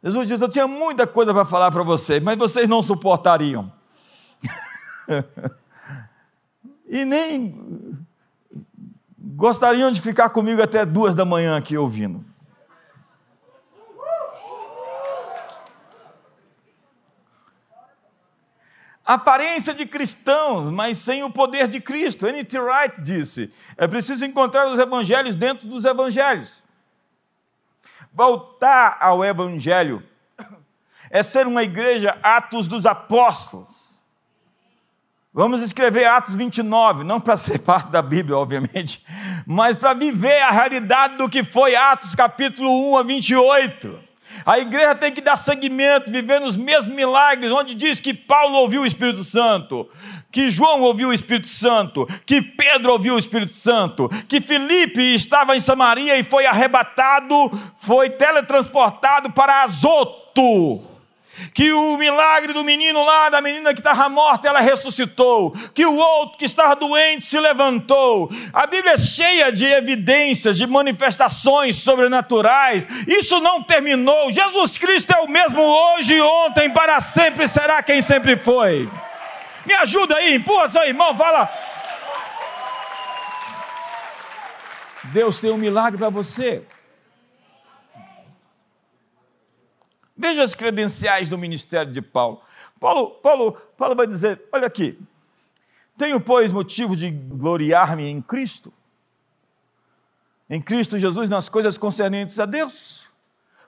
Jesus 0.01 0.27
diz: 0.27 0.41
Eu 0.41 0.49
tinha 0.49 0.67
muita 0.67 1.05
coisa 1.05 1.33
para 1.33 1.45
falar 1.45 1.71
para 1.71 1.83
vocês, 1.83 2.23
mas 2.23 2.37
vocês 2.37 2.67
não 2.67 2.81
suportariam. 2.81 3.71
e 6.87 7.03
nem 7.03 7.97
gostariam 9.17 9.91
de 9.91 10.01
ficar 10.01 10.29
comigo 10.29 10.61
até 10.61 10.85
duas 10.85 11.13
da 11.15 11.25
manhã 11.25 11.57
aqui 11.57 11.77
ouvindo. 11.77 12.23
Aparência 19.05 19.73
de 19.73 19.85
cristãos, 19.85 20.71
mas 20.71 20.97
sem 20.97 21.23
o 21.23 21.29
poder 21.29 21.67
de 21.67 21.79
Cristo. 21.79 22.27
N.T. 22.27 22.59
Wright 22.59 23.01
disse: 23.01 23.53
é 23.77 23.87
preciso 23.87 24.25
encontrar 24.25 24.67
os 24.67 24.79
evangelhos 24.79 25.35
dentro 25.35 25.67
dos 25.67 25.85
evangelhos. 25.85 26.63
Voltar 28.13 28.97
ao 29.01 29.25
evangelho 29.25 30.03
é 31.09 31.21
ser 31.21 31.47
uma 31.47 31.63
igreja 31.63 32.17
Atos 32.21 32.67
dos 32.67 32.85
Apóstolos. 32.85 33.83
Vamos 35.33 35.61
escrever 35.61 36.05
Atos 36.05 36.35
29, 36.35 37.03
não 37.03 37.19
para 37.19 37.35
ser 37.35 37.57
parte 37.57 37.89
da 37.89 38.03
Bíblia, 38.03 38.37
obviamente, 38.37 39.03
mas 39.47 39.75
para 39.75 39.95
viver 39.95 40.39
a 40.43 40.51
realidade 40.51 41.17
do 41.17 41.27
que 41.27 41.43
foi 41.43 41.75
Atos 41.75 42.13
capítulo 42.13 42.91
1 42.91 42.97
a 42.97 43.03
28. 43.03 44.02
A 44.45 44.59
igreja 44.59 44.95
tem 44.95 45.11
que 45.11 45.21
dar 45.21 45.37
seguimento, 45.37 46.11
viver 46.11 46.39
nos 46.39 46.55
mesmos 46.55 46.93
milagres, 46.93 47.51
onde 47.51 47.75
diz 47.75 47.99
que 47.99 48.13
Paulo 48.13 48.57
ouviu 48.57 48.81
o 48.81 48.85
Espírito 48.85 49.23
Santo, 49.23 49.89
que 50.31 50.51
João 50.51 50.81
ouviu 50.81 51.09
o 51.09 51.13
Espírito 51.13 51.47
Santo, 51.47 52.07
que 52.25 52.41
Pedro 52.41 52.91
ouviu 52.91 53.15
o 53.15 53.19
Espírito 53.19 53.53
Santo, 53.53 54.09
que 54.27 54.41
Felipe 54.41 55.01
estava 55.15 55.55
em 55.55 55.59
Samaria 55.59 56.17
e 56.17 56.23
foi 56.23 56.45
arrebatado, 56.45 57.51
foi 57.77 58.09
teletransportado 58.09 59.31
para 59.31 59.63
Azoto 59.63 60.92
que 61.53 61.71
o 61.71 61.97
milagre 61.97 62.53
do 62.53 62.63
menino 62.63 63.03
lá, 63.03 63.29
da 63.29 63.41
menina 63.41 63.73
que 63.73 63.79
estava 63.79 64.07
morta, 64.09 64.47
ela 64.47 64.59
ressuscitou, 64.59 65.55
que 65.73 65.85
o 65.85 65.95
outro 65.95 66.37
que 66.37 66.45
estava 66.45 66.75
doente 66.75 67.25
se 67.25 67.39
levantou. 67.39 68.29
A 68.53 68.67
Bíblia 68.67 68.93
é 68.93 68.97
cheia 68.97 69.51
de 69.51 69.65
evidências, 69.65 70.57
de 70.57 70.67
manifestações 70.67 71.77
sobrenaturais. 71.77 72.87
Isso 73.07 73.39
não 73.39 73.63
terminou. 73.63 74.31
Jesus 74.31 74.77
Cristo 74.77 75.11
é 75.11 75.21
o 75.21 75.27
mesmo 75.27 75.61
hoje, 75.61 76.19
ontem, 76.21 76.69
para 76.69 77.01
sempre 77.01 77.47
será 77.47 77.81
quem 77.81 78.01
sempre 78.01 78.35
foi. 78.35 78.89
Me 79.65 79.73
ajuda 79.75 80.15
aí, 80.17 80.35
empurra 80.35 80.69
seu 80.69 80.83
irmão, 80.83 81.15
fala. 81.15 81.49
Deus 85.05 85.37
tem 85.37 85.51
um 85.51 85.57
milagre 85.57 85.97
para 85.97 86.09
você. 86.09 86.63
Veja 90.15 90.43
as 90.43 90.53
credenciais 90.53 91.27
do 91.27 91.37
ministério 91.37 91.91
de 91.91 92.01
Paulo. 92.01 92.41
Paulo, 92.79 93.11
Paulo, 93.11 93.53
Paulo 93.77 93.95
vai 93.95 94.05
dizer: 94.05 94.41
olha 94.51 94.67
aqui, 94.67 94.97
tenho, 95.97 96.19
pois, 96.19 96.51
motivo 96.51 96.95
de 96.95 97.09
gloriar-me 97.09 98.05
em 98.05 98.21
Cristo, 98.21 98.71
em 100.49 100.61
Cristo 100.61 100.99
Jesus, 100.99 101.29
nas 101.29 101.49
coisas 101.49 101.77
concernentes 101.77 102.39
a 102.39 102.45
Deus. 102.45 103.03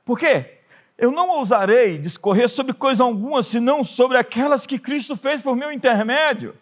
Por 0.03 0.19
quê? 0.19 0.59
Eu 0.97 1.11
não 1.11 1.29
ousarei 1.29 1.97
discorrer 1.97 2.47
sobre 2.47 2.73
coisa 2.73 3.03
alguma, 3.03 3.43
senão 3.43 3.83
sobre 3.83 4.17
aquelas 4.17 4.65
que 4.65 4.79
Cristo 4.79 5.15
fez 5.15 5.41
por 5.41 5.55
meu 5.55 5.71
intermédio, 5.71 6.55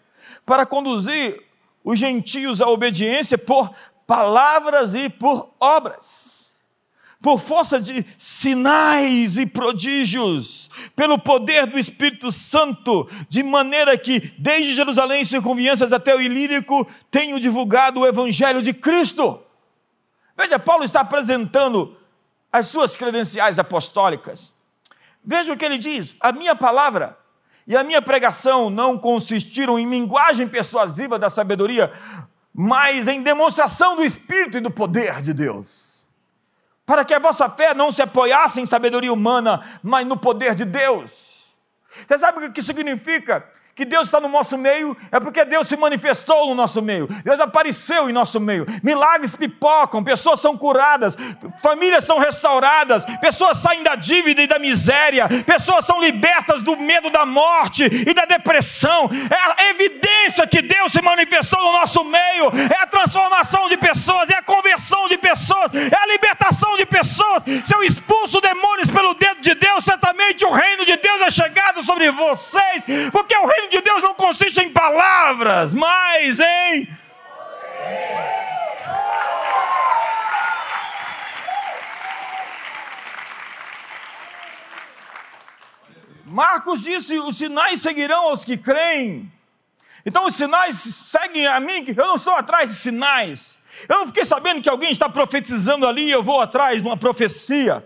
para 0.45 0.65
conduzir 0.65 1.43
os 1.83 1.99
gentios 1.99 2.61
à 2.61 2.67
obediência 2.67 3.37
por 3.37 3.71
palavras 4.07 4.93
e 4.93 5.09
por 5.09 5.53
obras 5.59 6.32
por 7.23 7.39
força 7.39 7.79
de 7.79 8.05
sinais 8.19 9.37
e 9.37 9.45
prodígios, 9.45 10.69
pelo 10.93 11.17
poder 11.17 11.65
do 11.65 11.79
Espírito 11.79 12.33
Santo, 12.33 13.09
de 13.29 13.41
maneira 13.41 13.97
que, 13.97 14.33
desde 14.37 14.73
Jerusalém 14.73 15.21
e 15.21 15.25
circunvianças 15.25 15.93
até 15.93 16.13
o 16.13 16.19
Ilírico, 16.19 16.85
tenho 17.09 17.39
divulgado 17.39 18.01
o 18.01 18.05
Evangelho 18.05 18.61
de 18.61 18.73
Cristo. 18.73 19.39
Veja, 20.37 20.59
Paulo 20.59 20.83
está 20.83 20.99
apresentando 20.99 21.95
as 22.51 22.67
suas 22.67 22.93
credenciais 22.97 23.57
apostólicas. 23.57 24.53
Veja 25.23 25.53
o 25.53 25.57
que 25.57 25.63
ele 25.63 25.77
diz: 25.77 26.17
a 26.19 26.33
minha 26.33 26.57
palavra 26.57 27.17
e 27.65 27.77
a 27.77 27.85
minha 27.85 28.01
pregação 28.01 28.69
não 28.69 28.99
consistiram 28.99 29.79
em 29.79 29.89
linguagem 29.89 30.45
persuasiva 30.45 31.17
da 31.17 31.29
sabedoria, 31.29 31.89
mas 32.53 33.07
em 33.07 33.23
demonstração 33.23 33.95
do 33.95 34.03
Espírito 34.03 34.57
e 34.57 34.61
do 34.61 34.69
poder 34.69 35.21
de 35.21 35.33
Deus 35.33 35.82
para 36.85 37.05
que 37.05 37.13
a 37.13 37.19
vossa 37.19 37.49
fé 37.49 37.73
não 37.73 37.91
se 37.91 38.01
apoiasse 38.01 38.59
em 38.59 38.65
sabedoria 38.65 39.13
humana, 39.13 39.61
mas 39.81 40.05
no 40.05 40.17
poder 40.17 40.55
de 40.55 40.65
Deus. 40.65 41.45
Você 42.07 42.17
sabe 42.17 42.45
o 42.45 42.51
que 42.51 42.61
significa? 42.61 43.47
Que 43.75 43.85
Deus 43.85 44.07
está 44.07 44.19
no 44.19 44.29
nosso 44.29 44.57
meio, 44.57 44.95
é 45.11 45.19
porque 45.19 45.43
Deus 45.45 45.67
se 45.67 45.75
manifestou 45.75 46.47
no 46.47 46.55
nosso 46.55 46.81
meio, 46.81 47.07
Deus 47.23 47.39
apareceu 47.39 48.09
em 48.09 48.13
nosso 48.13 48.39
meio, 48.39 48.65
milagres 48.83 49.35
pipocam, 49.35 50.03
pessoas 50.03 50.39
são 50.39 50.55
curadas, 50.55 51.15
famílias 51.61 52.03
são 52.03 52.19
restauradas, 52.19 53.03
pessoas 53.19 53.57
saem 53.57 53.83
da 53.83 53.95
dívida 53.95 54.41
e 54.41 54.47
da 54.47 54.59
miséria, 54.59 55.27
pessoas 55.45 55.85
são 55.85 55.99
libertas 55.99 56.61
do 56.61 56.77
medo 56.77 57.09
da 57.09 57.25
morte 57.25 57.85
e 57.85 58.13
da 58.13 58.25
depressão. 58.25 59.09
É 59.29 59.63
a 59.63 59.69
evidência 59.69 60.45
que 60.45 60.61
Deus 60.61 60.91
se 60.91 61.01
manifestou 61.01 61.61
no 61.61 61.71
nosso 61.71 62.03
meio, 62.03 62.51
é 62.71 62.83
a 62.83 62.87
transformação 62.87 63.67
de 63.67 63.77
pessoas, 63.77 64.29
é 64.29 64.35
a 64.35 64.41
conversão 64.43 65.07
de 65.07 65.17
pessoas, 65.17 65.71
é 65.73 65.95
a 65.95 66.07
libertação 66.07 66.77
de 66.77 66.85
pessoas. 66.85 67.43
Se 67.65 67.73
eu 67.73 67.83
expulso 67.83 68.39
demônios 68.39 68.91
pelo 68.91 69.13
dedo 69.15 69.41
de 69.41 69.55
Deus, 69.55 69.83
certamente 69.83 70.45
o 70.45 70.51
reino 70.51 70.85
de 70.85 70.95
Deus 70.97 71.21
é 71.21 71.31
chegado 71.31 71.83
sobre 71.83 72.11
vocês, 72.11 72.83
porque 73.11 73.35
o 73.35 73.47
reino 73.47 73.62
reino 73.63 73.69
de 73.69 73.81
Deus 73.81 74.01
não 74.01 74.13
consiste 74.13 74.61
em 74.61 74.69
palavras, 74.69 75.73
mas 75.73 76.39
em. 76.39 76.87
Marcos 86.25 86.81
disse: 86.81 87.17
os 87.19 87.37
sinais 87.37 87.81
seguirão 87.81 88.29
aos 88.29 88.43
que 88.43 88.57
creem. 88.57 89.31
Então 90.05 90.25
os 90.25 90.35
sinais 90.35 90.77
seguem 90.77 91.47
a 91.47 91.59
mim, 91.59 91.85
eu 91.87 92.07
não 92.07 92.15
estou 92.15 92.33
atrás 92.33 92.69
de 92.69 92.75
sinais. 92.75 93.59
Eu 93.87 93.99
não 93.99 94.07
fiquei 94.07 94.25
sabendo 94.25 94.61
que 94.61 94.69
alguém 94.69 94.91
está 94.91 95.09
profetizando 95.09 95.87
ali 95.87 96.05
e 96.05 96.11
eu 96.11 96.21
vou 96.21 96.39
atrás 96.41 96.81
de 96.81 96.87
uma 96.87 96.97
profecia. 96.97 97.85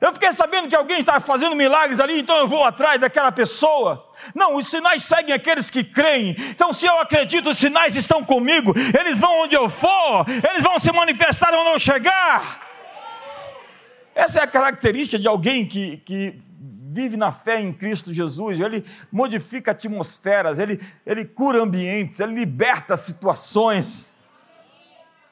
Eu 0.00 0.12
fiquei 0.12 0.32
sabendo 0.32 0.68
que 0.68 0.76
alguém 0.76 1.00
está 1.00 1.18
fazendo 1.20 1.56
milagres 1.56 1.98
ali, 2.00 2.20
então 2.20 2.36
eu 2.36 2.46
vou 2.46 2.62
atrás 2.64 3.00
daquela 3.00 3.32
pessoa. 3.32 4.10
Não, 4.34 4.54
os 4.56 4.68
sinais 4.68 5.04
seguem 5.04 5.34
aqueles 5.34 5.70
que 5.70 5.82
creem. 5.82 6.36
Então, 6.50 6.72
se 6.72 6.84
eu 6.84 7.00
acredito, 7.00 7.50
os 7.50 7.58
sinais 7.58 7.96
estão 7.96 8.22
comigo, 8.22 8.74
eles 8.98 9.18
vão 9.18 9.42
onde 9.42 9.54
eu 9.54 9.70
for, 9.70 10.26
eles 10.28 10.62
vão 10.62 10.78
se 10.78 10.92
manifestar 10.92 11.54
onde 11.54 11.70
eu 11.70 11.78
chegar. 11.78 12.66
Essa 14.14 14.40
é 14.40 14.42
a 14.42 14.46
característica 14.46 15.18
de 15.18 15.28
alguém 15.28 15.66
que, 15.66 15.98
que 15.98 16.40
vive 16.96 17.16
na 17.16 17.30
fé 17.30 17.60
em 17.60 17.72
Cristo 17.72 18.12
Jesus. 18.12 18.60
Ele 18.60 18.84
modifica 19.12 19.70
atmosferas, 19.70 20.58
ele, 20.58 20.80
ele 21.04 21.24
cura 21.24 21.62
ambientes, 21.62 22.20
ele 22.20 22.34
liberta 22.34 22.96
situações. 22.96 24.14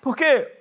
Porque 0.01 0.54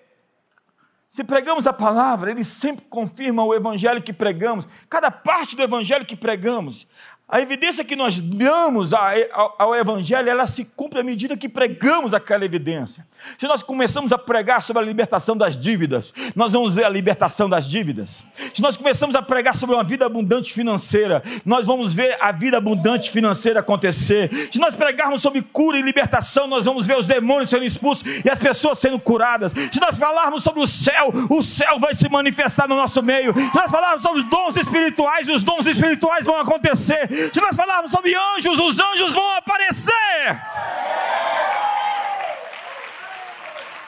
se 1.13 1.23
pregamos 1.23 1.67
a 1.67 1.71
palavra, 1.71 2.31
ele 2.31 2.43
sempre 2.43 2.85
confirma 2.89 3.43
o 3.43 3.53
evangelho 3.53 4.01
que 4.01 4.11
pregamos, 4.11 4.67
cada 4.89 5.11
parte 5.11 5.55
do 5.55 5.61
evangelho 5.61 6.07
que 6.07 6.15
pregamos. 6.15 6.87
A 7.33 7.41
evidência 7.41 7.83
que 7.83 7.95
nós 7.95 8.21
damos 8.21 8.93
ao, 8.93 9.73
Evangelho, 9.73 10.29
ela 10.29 10.45
se 10.45 10.63
cumpre 10.63 10.99
à 10.99 11.03
medida 11.03 11.35
que 11.35 11.49
pregamos 11.49 12.13
aquela 12.13 12.45
evidência. 12.45 13.07
Se 13.39 13.47
nós 13.47 13.63
começamos 13.63 14.13
a 14.13 14.19
pregar 14.19 14.61
sobre 14.61 14.83
a 14.83 14.85
libertação 14.85 15.35
das 15.35 15.57
dívidas, 15.57 16.13
nós 16.35 16.53
vamos 16.53 16.75
ver 16.75 16.85
a 16.85 16.89
libertação 16.89 17.49
das 17.49 17.67
dívidas. 17.67 18.27
Se 18.53 18.61
nós 18.61 18.77
começamos 18.77 19.15
a 19.15 19.21
pregar 19.23 19.55
sobre 19.55 19.73
uma 19.73 19.83
vida 19.83 20.05
abundante 20.05 20.53
financeira, 20.53 21.23
nós 21.43 21.65
vamos 21.65 21.91
ver 21.91 22.15
a 22.21 22.31
vida 22.31 22.57
abundante 22.57 23.09
financeira 23.09 23.61
acontecer. 23.61 24.29
Se 24.51 24.59
nós 24.59 24.75
pregarmos 24.75 25.19
sobre 25.19 25.41
cura 25.41 25.79
e 25.79 25.81
libertação, 25.81 26.45
nós 26.45 26.65
vamos 26.65 26.85
ver 26.85 26.99
os 26.99 27.07
demônios 27.07 27.49
sendo 27.49 27.65
expulsos 27.65 28.03
e 28.23 28.29
as 28.29 28.37
pessoas 28.37 28.77
sendo 28.77 28.99
curadas. 28.99 29.53
Se 29.71 29.79
nós 29.79 29.97
falarmos 29.97 30.43
sobre 30.43 30.61
o 30.61 30.67
céu, 30.67 31.11
o 31.31 31.41
céu 31.41 31.79
vai 31.79 31.95
se 31.95 32.07
manifestar 32.07 32.67
no 32.67 32.75
nosso 32.75 33.01
meio. 33.01 33.33
Se 33.33 33.55
nós 33.55 33.71
falarmos 33.71 34.03
sobre 34.03 34.21
os 34.21 34.29
dons 34.29 34.55
espirituais, 34.55 35.27
os 35.29 35.41
dons 35.41 35.65
espirituais 35.65 36.27
vão 36.27 36.37
acontecer. 36.37 37.22
Se 37.31 37.41
nós 37.41 37.55
falarmos 37.55 37.91
sobre 37.91 38.15
anjos, 38.15 38.59
os 38.59 38.79
anjos 38.79 39.13
vão 39.13 39.35
aparecer. 39.35 39.93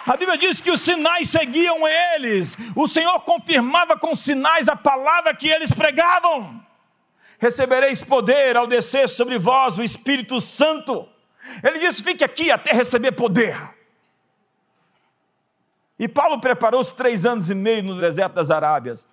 A 0.05 0.15
Bíblia 0.15 0.37
diz 0.37 0.61
que 0.61 0.69
os 0.69 0.81
sinais 0.81 1.29
seguiam 1.29 1.87
eles. 1.87 2.55
O 2.75 2.87
Senhor 2.87 3.19
confirmava 3.21 3.97
com 3.97 4.15
sinais 4.15 4.69
a 4.69 4.75
palavra 4.75 5.35
que 5.35 5.47
eles 5.47 5.73
pregavam. 5.73 6.63
Recebereis 7.39 8.03
poder 8.03 8.55
ao 8.55 8.67
descer 8.67 9.09
sobre 9.09 9.39
vós 9.39 9.77
o 9.77 9.83
Espírito 9.83 10.39
Santo. 10.39 11.09
Ele 11.63 11.79
disse: 11.79 12.03
fique 12.03 12.23
aqui 12.23 12.51
até 12.51 12.71
receber 12.71 13.13
poder. 13.13 13.57
E 15.97 16.07
Paulo 16.07 16.39
preparou 16.39 16.81
os 16.81 16.91
três 16.91 17.25
anos 17.25 17.49
e 17.49 17.55
meio 17.55 17.83
no 17.83 17.99
deserto 17.99 18.33
das 18.33 18.51
Arábias. 18.51 19.07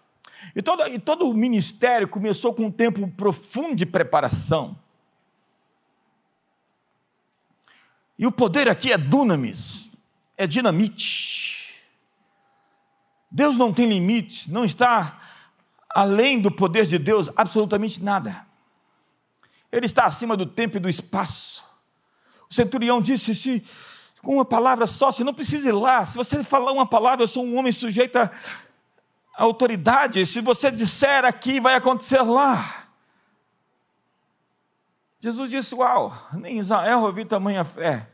E 0.55 0.63
todo, 0.63 0.87
e 0.87 0.99
todo 0.99 1.29
o 1.29 1.35
ministério 1.35 2.09
começou 2.09 2.53
com 2.53 2.67
um 2.67 2.71
tempo 2.71 3.07
profundo 3.09 3.75
de 3.75 3.87
preparação. 3.87 4.79
E 8.19 8.27
o 8.27 8.33
poder 8.33 8.69
aqui 8.69 8.93
é 8.93 8.99
dunamis, 8.99 9.91
é 10.37 10.47
dinamite. 10.47 11.83
Deus 13.31 13.57
não 13.57 13.73
tem 13.73 13.89
limites, 13.89 14.47
não 14.47 14.65
está 14.65 15.19
além 15.89 16.41
do 16.41 16.51
poder 16.51 16.87
de 16.87 16.99
Deus 16.99 17.31
absolutamente 17.35 18.03
nada. 18.03 18.47
Ele 19.71 19.87
está 19.87 20.05
acima 20.05 20.37
do 20.37 20.45
tempo 20.45 20.77
e 20.77 20.81
do 20.81 20.89
espaço. 20.89 21.65
O 22.51 22.55
centurião 22.55 23.01
disse: 23.01 23.35
se 23.35 23.65
com 24.21 24.35
uma 24.35 24.45
palavra 24.45 24.87
só, 24.87 25.11
você 25.11 25.25
não 25.25 25.35
precisa 25.35 25.69
ir 25.69 25.73
lá. 25.73 26.05
Se 26.05 26.17
você 26.17 26.45
falar 26.45 26.73
uma 26.73 26.87
palavra, 26.87 27.25
eu 27.25 27.29
sou 27.29 27.45
um 27.45 27.57
homem 27.57 27.73
sujeito 27.73 28.17
a 28.17 28.31
autoridade, 29.33 30.25
se 30.27 30.41
você 30.41 30.71
disser 30.71 31.25
aqui, 31.25 31.61
vai 31.61 31.75
acontecer 31.75 32.21
lá. 32.23 32.89
Jesus 35.21 35.51
disse: 35.51 35.75
Uau, 35.75 36.13
nem 36.33 36.59
Israel 36.59 37.01
ouviu 37.01 37.25
tamanha 37.25 37.65
fé. 37.65 38.09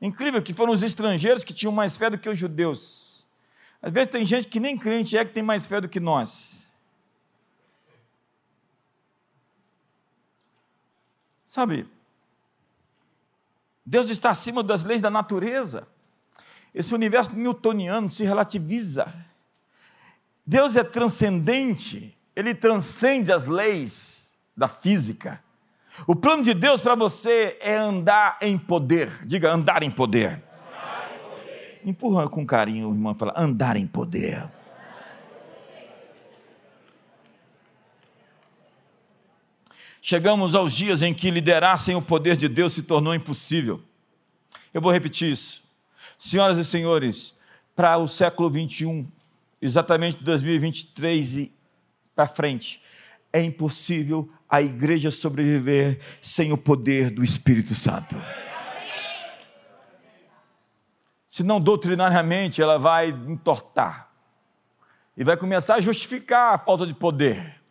Incrível 0.00 0.42
que 0.42 0.54
foram 0.54 0.72
os 0.72 0.82
estrangeiros 0.82 1.44
que 1.44 1.52
tinham 1.52 1.72
mais 1.72 1.96
fé 1.96 2.08
do 2.08 2.18
que 2.18 2.28
os 2.28 2.38
judeus. 2.38 3.26
Às 3.82 3.92
vezes 3.92 4.08
tem 4.08 4.24
gente 4.24 4.48
que 4.48 4.58
nem 4.58 4.76
crente 4.76 5.16
é 5.16 5.24
que 5.24 5.32
tem 5.32 5.42
mais 5.42 5.66
fé 5.66 5.80
do 5.80 5.88
que 5.88 6.00
nós. 6.00 6.72
Sabe, 11.46 11.88
Deus 13.84 14.10
está 14.10 14.30
acima 14.30 14.62
das 14.62 14.84
leis 14.84 15.00
da 15.00 15.08
natureza. 15.08 15.88
Esse 16.74 16.94
universo 16.94 17.32
newtoniano 17.34 18.10
se 18.10 18.22
relativiza. 18.22 19.12
Deus 20.48 20.76
é 20.76 20.82
transcendente, 20.82 22.16
ele 22.34 22.54
transcende 22.54 23.30
as 23.30 23.44
leis 23.44 24.34
da 24.56 24.66
física. 24.66 25.44
O 26.06 26.16
plano 26.16 26.42
de 26.42 26.54
Deus 26.54 26.80
para 26.80 26.94
você 26.94 27.58
é 27.60 27.76
andar 27.76 28.38
em 28.40 28.56
poder. 28.56 29.26
Diga, 29.26 29.52
andar 29.52 29.82
em 29.82 29.90
poder. 29.90 30.42
Poder. 31.28 31.82
Empurra 31.84 32.26
com 32.28 32.46
carinho 32.46 32.88
irmão 32.88 33.14
fala: 33.14 33.34
andar 33.36 33.76
em 33.76 33.86
poder. 33.86 34.48
Chegamos 40.00 40.54
aos 40.54 40.72
dias 40.72 41.02
em 41.02 41.12
que 41.12 41.30
liderar 41.30 41.78
sem 41.78 41.94
o 41.94 42.00
poder 42.00 42.38
de 42.38 42.48
Deus 42.48 42.72
se 42.72 42.84
tornou 42.84 43.14
impossível. 43.14 43.82
Eu 44.72 44.80
vou 44.80 44.90
repetir 44.90 45.30
isso. 45.30 45.62
Senhoras 46.18 46.56
e 46.56 46.64
senhores, 46.64 47.34
para 47.76 47.98
o 47.98 48.08
século 48.08 48.48
21, 48.48 49.06
exatamente 49.60 50.22
2023 50.22 51.36
e 51.36 51.52
para 52.14 52.26
frente, 52.26 52.82
é 53.32 53.40
impossível 53.40 54.28
a 54.48 54.60
igreja 54.60 55.10
sobreviver 55.10 56.00
sem 56.20 56.52
o 56.52 56.58
poder 56.58 57.10
do 57.10 57.22
Espírito 57.22 57.74
Santo. 57.74 58.16
Se 61.28 61.44
não 61.44 61.60
doutrinariamente, 61.60 62.60
ela 62.60 62.78
vai 62.78 63.10
entortar 63.10 64.10
e 65.16 65.22
vai 65.22 65.36
começar 65.36 65.76
a 65.76 65.80
justificar 65.80 66.54
a 66.54 66.58
falta 66.58 66.84
de 66.86 66.94
poder. 66.94 67.62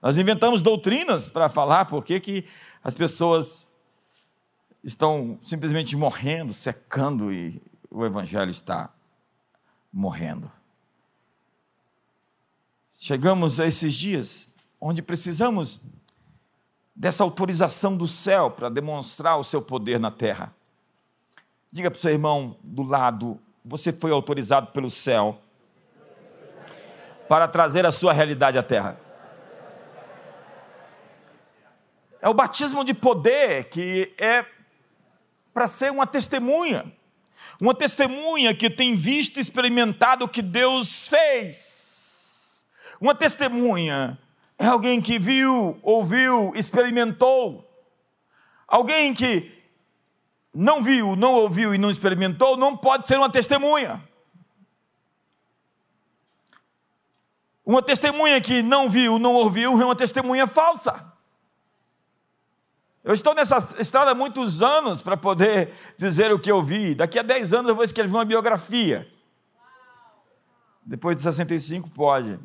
Nós 0.00 0.18
inventamos 0.18 0.62
doutrinas 0.62 1.28
para 1.28 1.48
falar 1.48 1.86
por 1.86 2.04
que 2.04 2.44
as 2.84 2.94
pessoas 2.94 3.66
estão 4.84 5.38
simplesmente 5.42 5.96
morrendo, 5.96 6.52
secando 6.52 7.32
e 7.32 7.60
o 7.90 8.04
evangelho 8.04 8.50
está 8.50 8.94
morrendo. 9.92 10.48
Chegamos 12.98 13.60
a 13.60 13.66
esses 13.66 13.94
dias 13.94 14.52
onde 14.80 15.02
precisamos 15.02 15.80
dessa 16.94 17.22
autorização 17.22 17.96
do 17.96 18.08
céu 18.08 18.50
para 18.50 18.70
demonstrar 18.70 19.38
o 19.38 19.44
seu 19.44 19.60
poder 19.60 20.00
na 20.00 20.10
terra. 20.10 20.54
Diga 21.70 21.90
para 21.90 21.98
o 21.98 22.00
seu 22.00 22.10
irmão 22.10 22.56
do 22.62 22.82
lado: 22.82 23.38
você 23.64 23.92
foi 23.92 24.10
autorizado 24.10 24.68
pelo 24.68 24.88
céu 24.88 25.38
para 27.28 27.46
trazer 27.46 27.84
a 27.84 27.92
sua 27.92 28.12
realidade 28.12 28.56
à 28.56 28.62
terra. 28.62 28.98
É 32.20 32.28
o 32.28 32.34
batismo 32.34 32.84
de 32.84 32.94
poder 32.94 33.64
que 33.64 34.14
é 34.16 34.44
para 35.52 35.68
ser 35.68 35.92
uma 35.92 36.06
testemunha, 36.06 36.90
uma 37.60 37.74
testemunha 37.74 38.54
que 38.54 38.70
tem 38.70 38.94
visto 38.94 39.36
e 39.36 39.40
experimentado 39.40 40.24
o 40.24 40.28
que 40.28 40.42
Deus 40.42 41.08
fez, 41.08 41.85
uma 43.00 43.14
testemunha 43.14 44.18
é 44.58 44.66
alguém 44.66 45.00
que 45.00 45.18
viu, 45.18 45.78
ouviu, 45.82 46.52
experimentou, 46.54 47.68
alguém 48.66 49.12
que 49.12 49.52
não 50.52 50.82
viu, 50.82 51.14
não 51.14 51.34
ouviu 51.34 51.74
e 51.74 51.78
não 51.78 51.90
experimentou, 51.90 52.56
não 52.56 52.76
pode 52.76 53.06
ser 53.06 53.18
uma 53.18 53.30
testemunha. 53.30 54.02
Uma 57.64 57.82
testemunha 57.82 58.40
que 58.40 58.62
não 58.62 58.88
viu, 58.88 59.18
não 59.18 59.34
ouviu, 59.34 59.72
é 59.80 59.84
uma 59.84 59.96
testemunha 59.96 60.46
falsa. 60.46 61.12
Eu 63.04 63.12
estou 63.12 63.34
nessa 63.34 63.58
estrada 63.78 64.12
há 64.12 64.14
muitos 64.14 64.62
anos 64.62 65.02
para 65.02 65.16
poder 65.16 65.74
dizer 65.98 66.32
o 66.32 66.38
que 66.38 66.50
eu 66.50 66.62
vi. 66.62 66.94
Daqui 66.94 67.18
a 67.18 67.22
10 67.22 67.52
anos 67.52 67.68
eu 67.68 67.74
vou 67.74 67.84
escrever 67.84 68.12
uma 68.12 68.24
biografia. 68.24 69.06
Depois 70.84 71.16
de 71.16 71.22
65, 71.22 71.90
pode. 71.90 72.38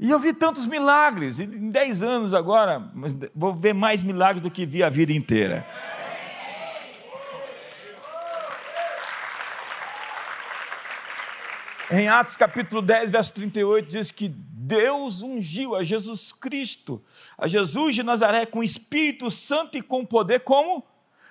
E 0.00 0.10
eu 0.10 0.20
vi 0.20 0.32
tantos 0.32 0.64
milagres, 0.64 1.40
em 1.40 1.70
10 1.70 2.04
anos 2.04 2.32
agora, 2.32 2.88
vou 3.34 3.52
ver 3.52 3.74
mais 3.74 4.04
milagres 4.04 4.40
do 4.40 4.48
que 4.48 4.64
vi 4.64 4.80
a 4.80 4.88
vida 4.88 5.12
inteira. 5.12 5.66
Em 11.90 12.06
Atos 12.06 12.36
capítulo 12.36 12.80
10, 12.80 13.10
verso 13.10 13.34
38, 13.34 13.88
diz 13.88 14.10
que 14.12 14.28
Deus 14.28 15.22
ungiu 15.22 15.74
a 15.74 15.82
Jesus 15.82 16.30
Cristo, 16.30 17.02
a 17.36 17.48
Jesus 17.48 17.96
de 17.96 18.04
Nazaré, 18.04 18.46
com 18.46 18.62
Espírito 18.62 19.28
Santo 19.32 19.76
e 19.76 19.82
com 19.82 20.04
poder, 20.04 20.40
como 20.40 20.84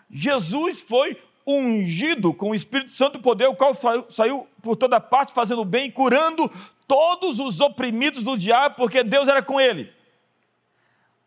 Jesus 0.09 0.81
foi 0.81 1.15
ungido 1.45 2.33
com 2.33 2.49
o 2.49 2.55
Espírito 2.55 2.91
Santo 2.91 3.17
e 3.17 3.21
poder, 3.21 3.45
o 3.45 3.55
qual 3.55 3.73
saiu 4.09 4.45
por 4.61 4.75
toda 4.75 4.99
parte 4.99 5.31
fazendo 5.31 5.63
bem 5.63 5.87
e 5.87 5.91
curando 5.91 6.51
todos 6.87 7.39
os 7.39 7.59
oprimidos 7.59 8.23
do 8.23 8.37
diabo, 8.37 8.75
porque 8.75 9.03
Deus 9.03 9.27
era 9.27 9.43
com 9.43 9.59
ele. 9.59 9.93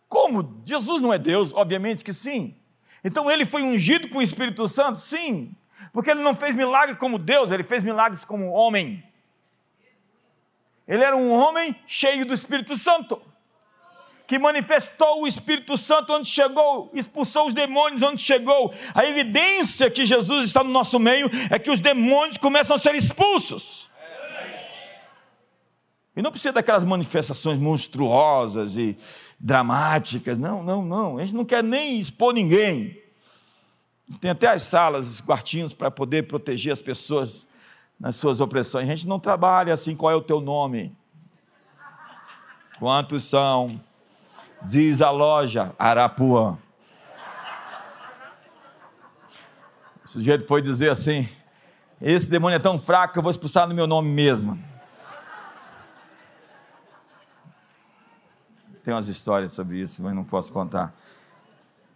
Como? 0.09 0.63
Jesus 0.65 1.03
não 1.03 1.13
é 1.13 1.19
Deus? 1.19 1.53
Obviamente 1.53 2.03
que 2.03 2.13
sim. 2.13 2.57
Então 3.05 3.31
ele 3.31 3.47
foi 3.47 3.63
ungido 3.63 4.09
com 4.09 4.19
o 4.19 4.23
Espírito 4.23 4.67
Santo? 4.67 4.99
Sim. 4.99 5.55
Porque 5.93 6.11
ele 6.11 6.23
não 6.23 6.35
fez 6.35 6.55
milagre 6.55 6.97
como 6.97 7.19
Deus, 7.19 7.51
ele 7.51 7.63
fez 7.63 7.85
milagres 7.85 8.25
como 8.25 8.51
homem. 8.51 9.03
Ele 10.87 11.05
era 11.05 11.17
um 11.17 11.31
homem 11.31 11.77
cheio 11.87 12.27
do 12.27 12.35
Espírito 12.35 12.77
Santo, 12.77 13.21
que 14.27 14.39
manifestou 14.39 15.23
o 15.23 15.27
Espírito 15.27 15.77
Santo 15.77 16.13
onde 16.13 16.29
chegou, 16.29 16.91
expulsou 16.93 17.47
os 17.47 17.55
demônios 17.55 18.03
onde 18.03 18.21
chegou. 18.21 18.75
A 18.95 19.05
evidência 19.05 19.91
que 19.91 20.05
Jesus 20.05 20.47
está 20.47 20.65
no 20.65 20.71
nosso 20.71 20.99
meio 20.99 21.31
é 21.51 21.59
que 21.59 21.71
os 21.71 21.81
demônios 21.81 22.37
começam 22.37 22.75
a 22.75 22.79
ser 22.79 22.95
expulsos. 22.95 23.90
E 26.17 26.23
não 26.23 26.31
precisa 26.31 26.53
daquelas 26.53 26.85
manifestações 26.85 27.59
monstruosas 27.59 28.77
e 28.77 28.99
dramáticas. 29.39 30.37
Não, 30.37 30.63
não, 30.63 30.85
não. 30.85 31.19
A 31.19 31.25
gente 31.25 31.35
não 31.35 31.45
quer 31.45 31.63
nem 31.63 32.01
expor 32.01 32.35
ninguém. 32.35 33.01
Tem 34.21 34.31
até 34.31 34.49
as 34.49 34.65
salas, 34.65 35.09
os 35.09 35.21
quartinhos 35.21 35.73
para 35.73 35.91
poder 35.91 36.27
proteger 36.27 36.73
as 36.73 36.83
pessoas 36.83 37.47
nas 37.99 38.17
suas 38.17 38.41
opressões. 38.41 38.89
A 38.89 38.95
gente 38.95 39.07
não 39.07 39.21
trabalha 39.21 39.73
assim, 39.73 39.95
qual 39.95 40.11
é 40.11 40.17
o 40.17 40.23
teu 40.23 40.41
nome? 40.41 40.97
Quantos 42.79 43.25
são? 43.25 43.81
Diz 44.63 45.01
a 45.01 45.11
loja, 45.11 45.73
Arapuã. 45.79 46.59
O 50.05 50.09
sujeito 50.09 50.47
foi 50.47 50.61
dizer 50.61 50.91
assim: 50.91 51.29
esse 52.01 52.29
demônio 52.29 52.57
é 52.57 52.59
tão 52.59 52.79
fraco 52.79 53.19
eu 53.19 53.23
vou 53.23 53.31
expulsar 53.31 53.69
no 53.69 53.75
meu 53.75 53.87
nome 53.87 54.09
mesmo. 54.09 54.59
Tem 58.91 58.95
umas 58.97 59.07
histórias 59.07 59.53
sobre 59.53 59.81
isso, 59.81 60.03
mas 60.03 60.13
não 60.13 60.25
posso 60.25 60.53
contar. 60.53 60.93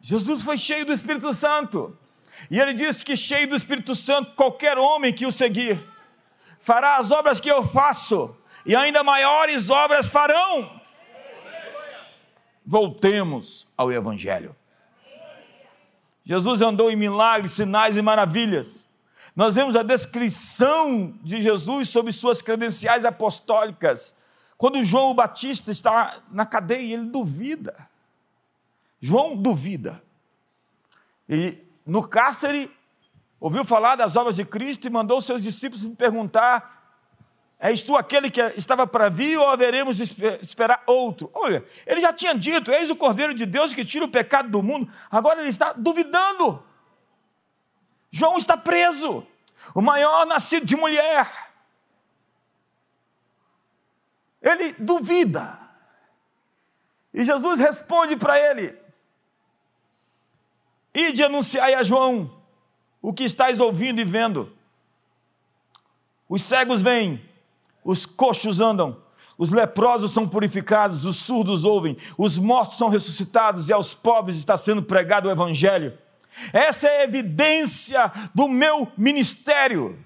Jesus 0.01 0.45
foi 0.45 0.57
cheio 0.57 0.87
do 0.87 0.93
Espírito 0.93 1.35
Santo. 1.35 1.99
E 2.49 2.61
ele 2.61 2.73
disse 2.73 3.05
que 3.05 3.17
cheio 3.17 3.49
do 3.49 3.57
Espírito 3.57 3.97
Santo, 3.97 4.31
qualquer 4.37 4.79
homem 4.79 5.13
que 5.13 5.27
o 5.27 5.33
seguir 5.33 5.85
fará 6.61 6.99
as 6.99 7.11
obras 7.11 7.41
que 7.41 7.51
eu 7.51 7.67
faço, 7.67 8.37
e 8.65 8.77
ainda 8.77 9.03
maiores 9.03 9.71
obras 9.71 10.09
farão. 10.09 10.81
Voltemos 12.65 13.67
ao 13.77 13.91
Evangelho. 13.91 14.55
Jesus 16.25 16.63
andou 16.63 16.93
em 16.93 16.97
milagres, 16.97 17.55
sinais 17.55 17.97
e 17.97 18.03
maravilhas. 18.03 18.87
Nós 19.35 19.57
vemos 19.57 19.75
a 19.75 19.83
descrição 19.83 21.13
de 21.25 21.43
Jesus 21.43 21.89
sobre 21.89 22.13
suas 22.13 22.41
credenciais 22.41 23.05
apostólicas. 23.05 24.14
Quando 24.57 24.83
João 24.85 25.15
Batista 25.15 25.71
está 25.71 26.23
na 26.31 26.47
cadeia, 26.47 26.95
ele 26.95 27.07
duvida. 27.07 27.89
João 29.01 29.37
duvida. 29.37 30.03
E 31.29 31.59
no 31.85 32.07
cárcere, 32.07 32.71
ouviu 33.41 33.65
falar 33.65 33.97
das 33.97 34.17
obras 34.17 34.37
de 34.37 34.45
Cristo 34.45 34.87
e 34.87 34.91
mandou 34.91 35.21
seus 35.21 35.43
discípulos 35.43 35.85
me 35.85 35.95
perguntar: 35.95 36.75
És 37.59 37.83
tu 37.83 37.97
aquele 37.97 38.31
que 38.31 38.41
estava 38.57 38.87
para 38.87 39.09
vir 39.09 39.39
ou 39.39 39.49
haveremos 39.49 39.97
de 39.97 40.05
esperar 40.43 40.83
outro? 40.87 41.31
Olha, 41.35 41.65
ele 41.87 42.01
já 42.01 42.13
tinha 42.13 42.35
dito: 42.35 42.71
Eis 42.73 42.91
o 42.91 42.97
Cordeiro 42.97 43.35
de 43.35 43.45
Deus 43.45 43.75
que 43.75 43.85
tira 43.85 44.05
o 44.05 44.11
pecado 44.11 44.49
do 44.49 44.63
mundo. 44.63 44.91
Agora 45.11 45.41
ele 45.41 45.51
está 45.51 45.73
duvidando. 45.73 46.63
João 48.11 48.39
está 48.39 48.57
preso, 48.57 49.27
o 49.75 49.83
maior 49.83 50.25
nascido 50.25 50.65
de 50.65 50.77
mulher. 50.77 51.44
Ele 54.45 54.75
duvida. 54.79 55.59
E 57.13 57.25
Jesus 57.25 57.59
responde 57.59 58.17
para 58.17 58.39
ele: 58.39 58.77
Ide 60.95 61.25
anunciai 61.25 61.75
a 61.75 61.83
João 61.83 62.31
o 63.01 63.13
que 63.13 63.25
estáis 63.25 63.59
ouvindo 63.59 64.01
e 64.01 64.05
vendo. 64.05 64.53
Os 66.29 66.43
cegos 66.43 66.83
vêm, 66.83 67.23
os 67.83 68.07
coxos 68.07 68.61
andam, 68.61 69.03
os 69.37 69.51
leprosos 69.51 70.13
são 70.13 70.29
purificados, 70.29 71.05
os 71.05 71.17
surdos 71.17 71.65
ouvem, 71.65 71.97
os 72.17 72.39
mortos 72.39 72.79
são 72.79 72.89
ressuscitados 72.89 73.69
e 73.69 73.73
aos 73.73 73.95
pobres 73.95 74.37
está 74.37 74.57
sendo 74.57 74.83
pregado 74.83 75.29
o 75.29 75.31
Evangelho. 75.31 75.99
Essa 76.53 76.89
é 76.89 77.01
a 77.01 77.05
evidência 77.05 78.13
do 78.35 78.49
meu 78.49 78.91
ministério. 78.97 79.99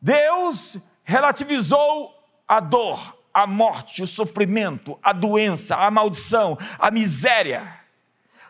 Deus 0.00 0.78
relativizou 1.04 2.14
a 2.46 2.60
dor, 2.60 3.16
a 3.32 3.46
morte, 3.46 4.02
o 4.02 4.06
sofrimento, 4.06 4.98
a 5.02 5.12
doença, 5.12 5.76
a 5.76 5.90
maldição, 5.90 6.58
a 6.78 6.90
miséria. 6.90 7.80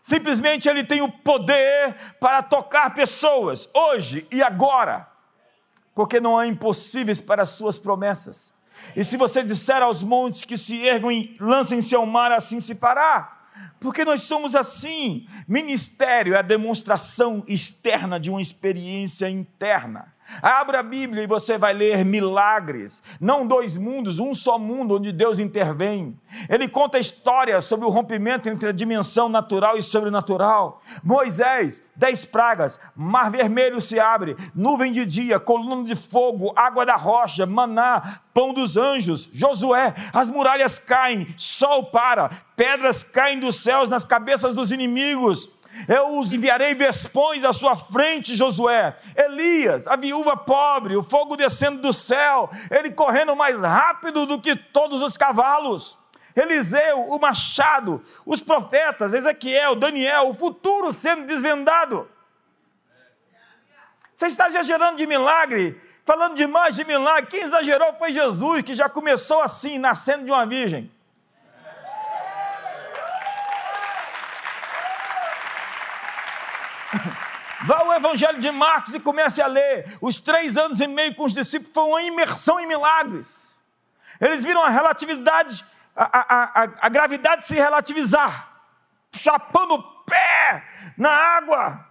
Simplesmente 0.03 0.69
ele 0.69 0.83
tem 0.83 1.01
o 1.01 1.11
poder 1.11 1.95
para 2.19 2.43
tocar 2.43 2.93
pessoas, 2.93 3.69
hoje 3.73 4.27
e 4.33 4.43
agora, 4.43 5.09
porque 5.95 6.21
não 6.21 6.37
há 6.37 6.47
impossíveis 6.47 7.21
para 7.21 7.45
as 7.45 7.51
suas 7.51 7.79
promessas. 7.79 8.53
E 8.97 9.05
se 9.05 9.17
você 9.17 9.45
disser 9.45 9.81
aos 9.81 10.03
montes 10.03 10.45
que 10.45 10.57
se 10.57 10.85
ergam 10.85 11.13
e 11.13 11.37
lancem-se 11.39 11.95
ao 11.95 12.05
mar, 12.05 12.33
assim 12.33 12.59
se 12.59 12.75
fará. 12.75 13.39
porque 13.79 14.05
nós 14.05 14.23
somos 14.23 14.57
assim. 14.57 15.27
Ministério 15.47 16.35
é 16.35 16.39
a 16.39 16.43
demonstração 16.43 17.45
externa 17.47 18.19
de 18.19 18.31
uma 18.31 18.41
experiência 18.41 19.29
interna. 19.29 20.12
Abra 20.41 20.81
a 20.81 20.83
Bíblia 20.83 21.25
e 21.25 21.27
você 21.27 21.59
vai 21.59 21.73
ler 21.73 22.05
milagres. 22.05 23.03
Não 23.21 23.47
dois 23.47 23.77
mundos, 23.77 24.19
um 24.19 24.33
só 24.33 24.59
mundo 24.59 24.97
onde 24.97 25.13
Deus 25.13 25.39
intervém. 25.39 26.19
Ele 26.49 26.69
conta 26.69 26.99
histórias 26.99 27.65
sobre 27.65 27.87
o 27.87 27.91
rompimento 27.91 28.49
entre 28.49 28.69
a 28.69 28.73
dimensão 28.73 29.29
natural 29.29 29.77
e 29.77 29.83
sobrenatural. 29.83 30.81
Moisés, 31.03 31.83
dez 31.95 32.25
pragas, 32.25 32.81
mar 32.97 33.31
vermelho 33.31 33.81
se 33.81 33.99
abre, 34.01 34.37
nuvem 34.55 34.93
de 34.93 35.05
dia, 35.05 35.39
coluna 35.39 35.85
de 35.85 35.95
fogo, 35.95 36.53
água 36.57 36.87
da 36.87 36.97
rocha, 36.97 37.45
maná, 37.45 38.21
pão 38.33 38.55
dos 38.55 38.77
anjos. 38.77 39.29
Josué, 39.33 39.95
as 40.13 40.31
muralhas 40.31 40.79
caem, 40.79 41.35
sol 41.37 41.87
para, 41.87 42.31
pedras 42.57 43.05
caem 43.05 43.39
dos 43.39 43.63
céus 43.63 43.89
nas 43.89 44.05
cabeças 44.05 44.55
dos 44.55 44.73
inimigos. 44.73 45.62
Eu 45.89 46.19
os 46.19 46.33
enviarei 46.33 46.75
vespões 46.75 47.45
à 47.45 47.53
sua 47.53 47.77
frente, 47.77 48.37
Josué. 48.37 48.97
Elias, 49.17 49.87
a 49.87 49.97
viúva 49.97 50.37
pobre, 50.37 50.97
o 50.97 51.03
fogo 51.03 51.37
descendo 51.37 51.81
do 51.81 51.93
céu, 51.93 52.51
ele 52.71 52.91
correndo 52.91 53.35
mais 53.35 53.63
rápido 53.63 54.27
do 54.27 54.41
que 54.41 54.55
todos 54.55 55.03
os 55.03 55.17
cavalos. 55.17 55.99
Eliseu, 56.35 57.09
o 57.09 57.19
machado, 57.19 58.03
os 58.25 58.41
profetas, 58.41 59.13
Ezequiel, 59.13 59.75
Daniel, 59.75 60.29
o 60.29 60.35
futuro 60.35 60.93
sendo 60.93 61.27
desvendado. 61.27 62.09
Você 64.15 64.27
está 64.27 64.47
exagerando 64.47 64.97
de 64.97 65.07
milagre, 65.07 65.81
falando 66.05 66.37
demais 66.37 66.77
de 66.77 66.85
milagre. 66.85 67.31
Quem 67.31 67.43
exagerou 67.43 67.95
foi 67.95 68.13
Jesus, 68.13 68.63
que 68.63 68.75
já 68.75 68.89
começou 68.89 69.41
assim, 69.41 69.79
nascendo 69.79 70.25
de 70.25 70.31
uma 70.31 70.47
virgem. 70.47 70.91
Vá 77.65 77.79
ao 77.79 77.93
Evangelho 77.93 78.41
de 78.41 78.51
Marcos 78.51 78.95
e 78.95 79.01
comece 79.01 79.41
a 79.41 79.47
ler. 79.47 79.97
Os 80.01 80.17
três 80.17 80.57
anos 80.57 80.81
e 80.81 80.87
meio 80.87 81.15
com 81.15 81.25
os 81.25 81.33
discípulos 81.33 81.73
foi 81.73 81.85
uma 81.85 82.03
imersão 82.03 82.59
em 82.59 82.67
milagres. 82.67 83.57
Eles 84.21 84.45
viram 84.45 84.63
a 84.63 84.69
relatividade, 84.69 85.65
a, 85.95 86.05
a, 86.05 86.63
a, 86.63 86.69
a 86.81 86.89
gravidade 86.89 87.47
se 87.47 87.55
relativizar, 87.55 88.49
chapando 89.13 89.75
o 89.75 89.83
pé 90.05 90.65
na 90.97 91.11
água. 91.11 91.87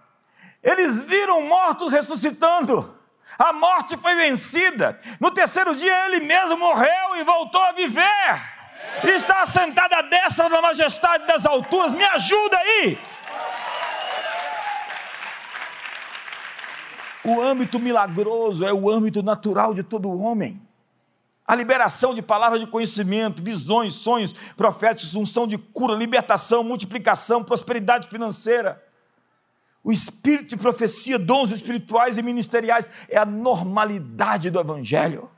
Eles 0.62 1.02
viram 1.02 1.42
mortos 1.42 1.92
ressuscitando. 1.92 2.98
A 3.38 3.52
morte 3.52 3.96
foi 3.96 4.14
vencida. 4.14 4.98
No 5.18 5.30
terceiro 5.30 5.74
dia 5.74 6.06
ele 6.06 6.20
mesmo 6.20 6.56
morreu 6.56 7.16
e 7.16 7.24
voltou 7.24 7.62
a 7.62 7.72
viver. 7.72 8.62
Está 9.04 9.46
sentado 9.46 9.94
à 9.94 10.02
destra 10.02 10.48
da 10.48 10.60
majestade 10.60 11.26
das 11.26 11.46
alturas. 11.46 11.94
Me 11.94 12.04
ajuda 12.04 12.58
aí. 12.58 12.98
O 17.24 17.40
âmbito 17.40 17.78
milagroso 17.78 18.64
é 18.64 18.72
o 18.72 18.90
âmbito 18.90 19.22
natural 19.22 19.72
de 19.74 19.82
todo 19.82 20.10
homem. 20.10 20.60
A 21.46 21.54
liberação 21.54 22.14
de 22.14 22.22
palavras 22.22 22.60
de 22.60 22.66
conhecimento, 22.66 23.42
visões, 23.42 23.94
sonhos 23.94 24.32
proféticos, 24.56 25.14
unção 25.14 25.46
de 25.46 25.58
cura, 25.58 25.94
libertação, 25.94 26.64
multiplicação, 26.64 27.44
prosperidade 27.44 28.08
financeira. 28.08 28.82
O 29.84 29.92
espírito 29.92 30.50
de 30.50 30.56
profecia, 30.56 31.18
dons 31.18 31.50
espirituais 31.50 32.16
e 32.16 32.22
ministeriais 32.22 32.88
é 33.08 33.18
a 33.18 33.26
normalidade 33.26 34.50
do 34.50 34.60
Evangelho. 34.60 35.28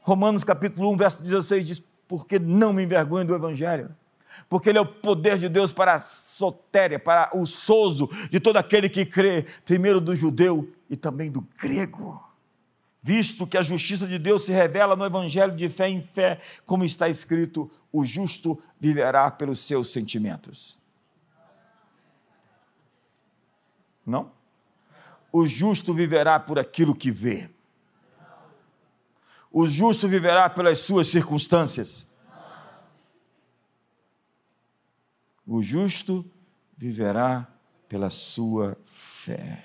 Romanos 0.00 0.44
capítulo 0.44 0.90
1, 0.92 0.96
verso 0.96 1.22
16 1.22 1.66
diz: 1.66 1.82
Porque 2.08 2.38
não 2.38 2.72
me 2.72 2.82
envergonho 2.84 3.26
do 3.26 3.34
Evangelho, 3.34 3.94
porque 4.48 4.68
ele 4.68 4.78
é 4.78 4.80
o 4.80 4.86
poder 4.86 5.38
de 5.38 5.48
Deus 5.48 5.72
para 5.72 5.94
a 5.94 6.00
sotéria, 6.00 6.98
para 6.98 7.30
o 7.34 7.46
sozo 7.46 8.08
de 8.30 8.40
todo 8.40 8.56
aquele 8.56 8.88
que 8.88 9.04
crê, 9.04 9.46
primeiro 9.64 10.00
do 10.00 10.14
judeu 10.16 10.72
e 10.88 10.96
também 10.96 11.30
do 11.30 11.40
grego. 11.60 12.22
Visto 13.02 13.46
que 13.46 13.56
a 13.56 13.62
justiça 13.62 14.06
de 14.06 14.18
Deus 14.18 14.44
se 14.44 14.52
revela 14.52 14.94
no 14.94 15.06
evangelho 15.06 15.56
de 15.56 15.68
fé 15.68 15.88
em 15.88 16.02
fé, 16.02 16.40
como 16.66 16.84
está 16.84 17.08
escrito: 17.08 17.70
o 17.90 18.04
justo 18.04 18.62
viverá 18.78 19.30
pelos 19.30 19.60
seus 19.60 19.90
sentimentos. 19.90 20.78
Não? 24.04 24.32
O 25.32 25.46
justo 25.46 25.94
viverá 25.94 26.38
por 26.38 26.58
aquilo 26.58 26.94
que 26.94 27.10
vê. 27.10 27.48
O 29.50 29.66
justo 29.66 30.08
viverá 30.08 30.50
pelas 30.50 30.80
suas 30.80 31.08
circunstâncias. 31.08 32.06
O 35.52 35.60
justo 35.60 36.24
viverá 36.78 37.44
pela 37.88 38.08
sua 38.08 38.78
fé. 38.84 39.64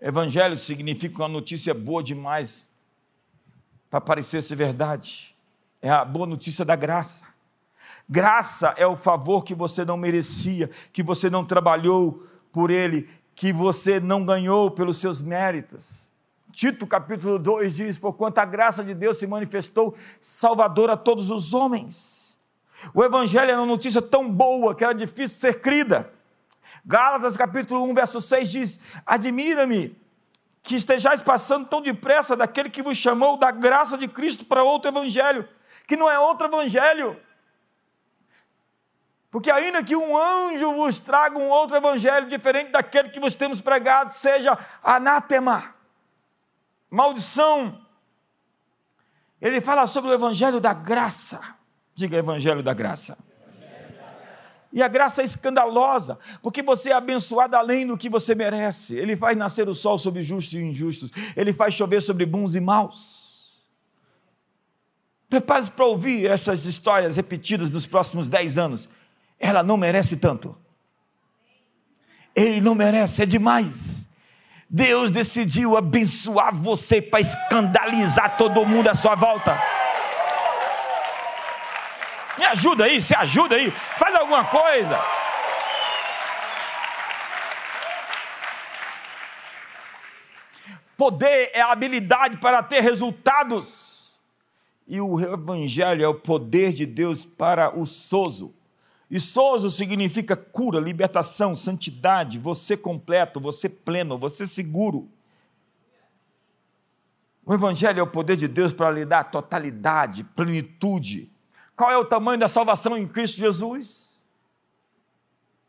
Evangelho 0.00 0.56
significa 0.56 1.22
uma 1.22 1.28
notícia 1.28 1.72
boa 1.72 2.02
demais 2.02 2.68
para 3.88 4.00
parecer 4.00 4.42
ser 4.42 4.56
verdade. 4.56 5.36
É 5.80 5.90
a 5.90 6.04
boa 6.04 6.26
notícia 6.26 6.64
da 6.64 6.74
graça. 6.74 7.32
Graça 8.08 8.74
é 8.76 8.84
o 8.84 8.96
favor 8.96 9.44
que 9.44 9.54
você 9.54 9.84
não 9.84 9.96
merecia, 9.96 10.68
que 10.92 11.04
você 11.04 11.30
não 11.30 11.44
trabalhou 11.46 12.26
por 12.50 12.72
ele, 12.72 13.08
que 13.32 13.52
você 13.52 14.00
não 14.00 14.26
ganhou 14.26 14.72
pelos 14.72 14.96
seus 14.96 15.22
méritos. 15.22 16.12
Tito 16.56 16.86
capítulo 16.86 17.38
2 17.38 17.76
diz: 17.76 17.98
Porquanto 17.98 18.38
a 18.38 18.44
graça 18.46 18.82
de 18.82 18.94
Deus 18.94 19.18
se 19.18 19.26
manifestou 19.26 19.94
salvador 20.18 20.88
a 20.88 20.96
todos 20.96 21.30
os 21.30 21.52
homens. 21.52 22.40
O 22.94 23.04
Evangelho 23.04 23.50
era 23.50 23.60
uma 23.60 23.66
notícia 23.66 24.00
tão 24.00 24.26
boa 24.32 24.74
que 24.74 24.82
era 24.82 24.94
difícil 24.94 25.38
ser 25.38 25.60
crida. 25.60 26.10
Gálatas 26.82 27.36
capítulo 27.36 27.84
1, 27.84 27.92
verso 27.92 28.22
6 28.22 28.50
diz: 28.50 28.80
Admira-me 29.04 30.00
que 30.62 30.76
estejais 30.76 31.20
passando 31.20 31.68
tão 31.68 31.82
depressa 31.82 32.34
daquele 32.34 32.70
que 32.70 32.82
vos 32.82 32.96
chamou 32.96 33.36
da 33.36 33.50
graça 33.50 33.98
de 33.98 34.08
Cristo 34.08 34.46
para 34.46 34.64
outro 34.64 34.90
evangelho, 34.90 35.46
que 35.86 35.94
não 35.94 36.10
é 36.10 36.18
outro 36.18 36.46
evangelho. 36.46 37.20
Porque 39.30 39.50
ainda 39.50 39.84
que 39.84 39.94
um 39.94 40.16
anjo 40.16 40.72
vos 40.72 41.00
traga 41.00 41.38
um 41.38 41.50
outro 41.50 41.76
evangelho 41.76 42.26
diferente 42.30 42.70
daquele 42.70 43.10
que 43.10 43.20
vos 43.20 43.34
temos 43.34 43.60
pregado, 43.60 44.14
seja 44.14 44.58
anátema, 44.82 45.75
maldição. 46.96 47.78
Ele 49.40 49.60
fala 49.60 49.86
sobre 49.86 50.10
o 50.10 50.14
evangelho 50.14 50.58
da 50.58 50.72
graça. 50.72 51.40
Diga 51.94 52.16
evangelho 52.16 52.62
da 52.62 52.72
graça. 52.72 53.18
E 54.72 54.82
a 54.82 54.88
graça 54.88 55.22
é 55.22 55.24
escandalosa, 55.24 56.18
porque 56.42 56.62
você 56.62 56.90
é 56.90 56.94
abençoado 56.94 57.54
além 57.56 57.86
do 57.86 57.96
que 57.96 58.08
você 58.08 58.34
merece. 58.34 58.96
Ele 58.96 59.16
faz 59.16 59.36
nascer 59.36 59.68
o 59.68 59.74
sol 59.74 59.98
sobre 59.98 60.22
justos 60.22 60.54
e 60.54 60.58
injustos, 60.58 61.10
ele 61.36 61.52
faz 61.52 61.74
chover 61.74 62.02
sobre 62.02 62.26
bons 62.26 62.54
e 62.54 62.60
maus. 62.60 63.64
Prepare-se 65.28 65.70
para 65.70 65.84
ouvir 65.84 66.26
essas 66.30 66.64
histórias 66.64 67.16
repetidas 67.16 67.70
nos 67.70 67.86
próximos 67.86 68.28
dez 68.28 68.58
anos. 68.58 68.88
Ela 69.38 69.62
não 69.62 69.76
merece 69.76 70.16
tanto. 70.16 70.56
Ele 72.34 72.60
não 72.60 72.74
merece, 72.74 73.22
é 73.22 73.26
demais. 73.26 74.05
Deus 74.68 75.10
decidiu 75.10 75.76
abençoar 75.76 76.54
você 76.54 77.00
para 77.00 77.20
escandalizar 77.20 78.36
todo 78.36 78.66
mundo 78.66 78.88
à 78.88 78.94
sua 78.94 79.14
volta. 79.14 79.56
Me 82.36 82.44
ajuda 82.44 82.84
aí, 82.84 83.00
se 83.00 83.14
ajuda 83.14 83.56
aí, 83.56 83.70
faz 83.70 84.14
alguma 84.14 84.44
coisa. 84.44 85.00
Poder 90.96 91.50
é 91.52 91.60
a 91.60 91.72
habilidade 91.72 92.38
para 92.38 92.62
ter 92.62 92.80
resultados. 92.80 94.18
E 94.88 95.00
o 95.00 95.20
Evangelho 95.20 96.04
é 96.04 96.08
o 96.08 96.14
poder 96.14 96.72
de 96.72 96.86
Deus 96.86 97.24
para 97.24 97.76
o 97.76 97.84
sozo. 97.84 98.54
E 99.10 99.20
sozo 99.20 99.70
significa 99.70 100.34
cura, 100.36 100.80
libertação, 100.80 101.54
santidade, 101.54 102.38
você 102.38 102.76
completo, 102.76 103.40
você 103.40 103.68
pleno, 103.68 104.18
você 104.18 104.46
seguro. 104.46 105.08
O 107.44 107.54
Evangelho 107.54 108.00
é 108.00 108.02
o 108.02 108.06
poder 108.06 108.36
de 108.36 108.48
Deus 108.48 108.72
para 108.72 108.90
lhe 108.90 109.04
dar 109.04 109.24
totalidade, 109.24 110.24
plenitude, 110.24 111.30
qual 111.76 111.90
é 111.90 111.98
o 111.98 112.06
tamanho 112.06 112.40
da 112.40 112.48
salvação 112.48 112.96
em 112.96 113.06
Cristo 113.06 113.36
Jesus? 113.36 114.24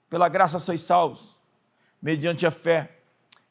Pela 0.10 0.30
graça 0.30 0.58
sois 0.58 0.82
salvos, 0.82 1.38
mediante 2.02 2.46
a 2.46 2.52
fé. 2.52 3.02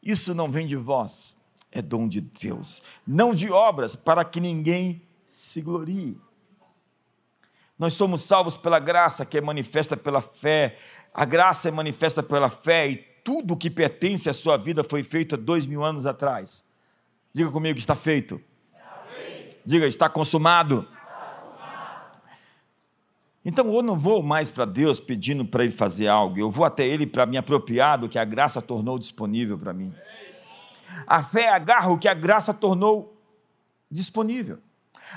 Isso 0.03 0.35
não 0.35 0.51
vem 0.51 0.67
de 0.67 0.75
vós, 0.75 1.37
é 1.71 1.83
dom 1.83 2.09
de 2.09 2.23
Deus, 2.23 2.81
não 3.07 3.35
de 3.35 3.51
obras, 3.51 3.95
para 3.95 4.25
que 4.25 4.41
ninguém 4.41 5.03
se 5.29 5.61
glorie. 5.61 6.19
Nós 7.79 7.95
somos 7.95 8.23
salvos 8.23 8.57
pela 8.57 8.79
graça 8.79 9.25
que 9.27 9.37
é 9.37 9.41
manifesta 9.41 9.97
pela 9.97 10.21
fé. 10.21 10.79
A 11.13 11.25
graça 11.25 11.69
é 11.69 11.71
manifesta 11.71 12.23
pela 12.23 12.49
fé 12.49 12.89
e 12.89 12.97
tudo 13.23 13.57
que 13.57 13.71
pertence 13.71 14.29
à 14.29 14.35
sua 14.35 14.57
vida 14.57 14.83
foi 14.83 15.03
feito 15.03 15.35
há 15.35 15.39
dois 15.39 15.67
mil 15.67 15.85
anos 15.85 16.07
atrás. 16.07 16.65
Diga 17.33 17.51
comigo. 17.51 17.79
Está 17.79 17.95
feito. 17.95 18.41
Diga, 19.65 19.87
está 19.87 20.09
consumado. 20.09 20.89
Então 23.47 23.73
eu 23.73 23.81
não 23.81 23.97
vou 23.97 24.25
mais 24.25 24.51
para 24.51 24.65
Deus 24.65 24.99
pedindo 24.99 25.45
para 25.45 25.63
Ele 25.63 25.73
fazer 25.73 26.09
algo, 26.09 26.37
eu 26.37 26.51
vou 26.51 26.65
até 26.65 26.85
Ele 26.85 27.07
para 27.07 27.25
me 27.25 27.37
apropriar 27.37 27.97
do 27.97 28.09
que 28.09 28.19
a 28.19 28.25
graça 28.25 28.61
tornou 28.61 28.99
disponível 28.99 29.57
para 29.57 29.73
mim. 29.73 29.95
A 31.07 31.23
fé 31.23 31.49
agarra 31.51 31.93
o 31.93 31.97
que 31.97 32.09
a 32.09 32.15
graça 32.15 32.53
tornou 32.53 33.17
disponível. 33.89 34.59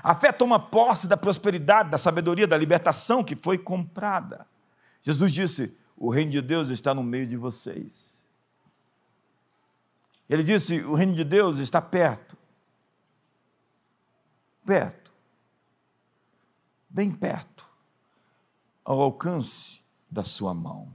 A 0.04 0.14
fé 0.14 0.32
toma 0.32 0.60
posse 0.60 1.08
da 1.08 1.18
prosperidade, 1.18 1.90
da 1.90 1.98
sabedoria, 1.98 2.48
da 2.48 2.58
libertação 2.58 3.24
que 3.24 3.36
foi 3.36 3.58
comprada. 3.58 4.48
Jesus 5.02 5.34
disse: 5.34 5.78
O 5.98 6.10
reino 6.10 6.32
de 6.32 6.42
Deus 6.42 6.70
está 6.70 6.94
no 6.94 7.04
meio 7.04 7.28
de 7.28 7.36
vocês. 7.36 8.24
Ele 10.30 10.44
disse: 10.44 10.82
O 10.82 10.94
reino 10.94 11.14
de 11.16 11.24
Deus 11.24 11.60
está 11.60 11.82
perto. 11.82 12.38
Perto. 14.66 15.12
Bem 16.90 17.12
perto. 17.12 17.68
Ao 18.86 19.00
alcance 19.02 19.82
da 20.10 20.24
sua 20.24 20.54
mão. 20.54 20.92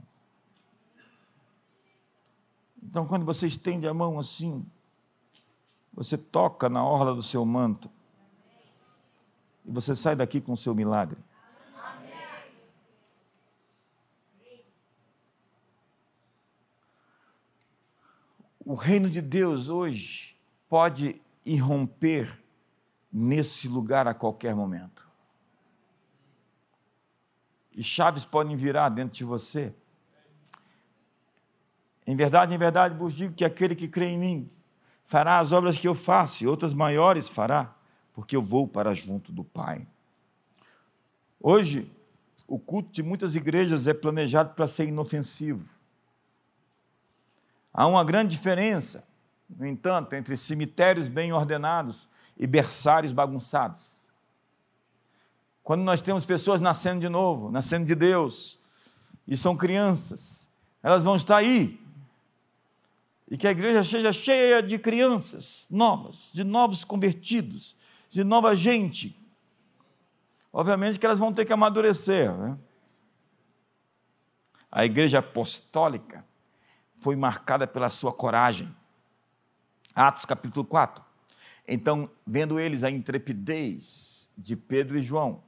Então, 2.81 3.05
quando 3.05 3.25
você 3.25 3.47
estende 3.47 3.87
a 3.87 3.93
mão 3.93 4.19
assim, 4.19 4.65
você 5.93 6.17
toca 6.17 6.69
na 6.69 6.83
orla 6.85 7.15
do 7.15 7.21
seu 7.21 7.43
manto 7.45 7.89
e 9.65 9.71
você 9.71 9.95
sai 9.95 10.15
daqui 10.15 10.39
com 10.39 10.53
o 10.53 10.57
seu 10.57 10.75
milagre. 10.75 11.19
O 18.65 18.73
reino 18.73 19.09
de 19.09 19.21
Deus 19.21 19.69
hoje 19.69 20.35
pode 20.67 21.21
irromper 21.45 22.41
nesse 23.13 23.67
lugar 23.67 24.07
a 24.07 24.13
qualquer 24.13 24.55
momento. 24.55 25.07
E 27.71 27.83
chaves 27.83 28.25
podem 28.25 28.55
virar 28.55 28.89
dentro 28.89 29.15
de 29.15 29.23
você. 29.23 29.73
Em 32.07 32.15
verdade, 32.15 32.53
em 32.53 32.57
verdade 32.57 32.97
vos 32.97 33.13
digo 33.13 33.35
que 33.35 33.45
aquele 33.45 33.75
que 33.75 33.87
crê 33.87 34.07
em 34.07 34.17
mim 34.17 34.51
fará 35.05 35.39
as 35.39 35.51
obras 35.51 35.77
que 35.77 35.87
eu 35.87 35.93
faço, 35.93 36.43
e 36.43 36.47
outras 36.47 36.73
maiores 36.73 37.29
fará, 37.29 37.75
porque 38.15 38.35
eu 38.35 38.41
vou 38.41 38.65
para 38.65 38.93
junto 38.93 39.31
do 39.31 39.43
Pai. 39.43 39.85
Hoje, 41.39 41.91
o 42.47 42.57
culto 42.57 42.89
de 42.89 43.03
muitas 43.03 43.35
igrejas 43.35 43.87
é 43.87 43.93
planejado 43.93 44.55
para 44.55 44.67
ser 44.67 44.87
inofensivo. 44.87 45.69
Há 47.73 47.85
uma 47.85 48.05
grande 48.05 48.37
diferença, 48.37 49.03
no 49.49 49.67
entanto, 49.67 50.13
entre 50.13 50.37
cemitérios 50.37 51.09
bem 51.09 51.33
ordenados 51.33 52.07
e 52.37 52.47
berçários 52.47 53.11
bagunçados. 53.11 54.01
Quando 55.61 55.83
nós 55.83 56.01
temos 56.01 56.23
pessoas 56.23 56.61
nascendo 56.61 57.01
de 57.01 57.09
novo, 57.09 57.51
nascendo 57.51 57.85
de 57.85 57.95
Deus, 57.95 58.57
e 59.27 59.35
são 59.35 59.57
crianças, 59.57 60.49
elas 60.81 61.03
vão 61.03 61.17
estar 61.17 61.35
aí 61.35 61.83
e 63.29 63.35
que 63.37 63.47
a 63.47 63.51
igreja 63.51 63.83
seja 63.83 64.13
cheia 64.13 64.61
de 64.61 64.77
crianças 64.77 65.65
novas, 65.69 66.29
de 66.33 66.43
novos 66.43 66.85
convertidos, 66.85 67.75
de 68.15 68.23
nova 68.23 68.55
gente. 68.55 69.13
Obviamente 70.53 70.97
que 70.97 71.05
elas 71.05 71.19
vão 71.19 71.33
ter 71.33 71.43
que 71.43 71.51
amadurecer. 71.51 72.33
Né? 72.33 72.57
A 74.71 74.85
igreja 74.85 75.19
apostólica 75.19 76.25
foi 76.97 77.17
marcada 77.17 77.67
pela 77.67 77.89
sua 77.89 78.13
coragem. 78.13 78.73
Atos 79.93 80.23
capítulo 80.23 80.65
4. 80.65 81.03
Então, 81.67 82.09
vendo 82.25 82.57
eles 82.57 82.83
a 82.83 82.89
intrepidez 82.89 84.29
de 84.37 84.55
Pedro 84.55 84.97
e 84.97 85.01
João, 85.01 85.43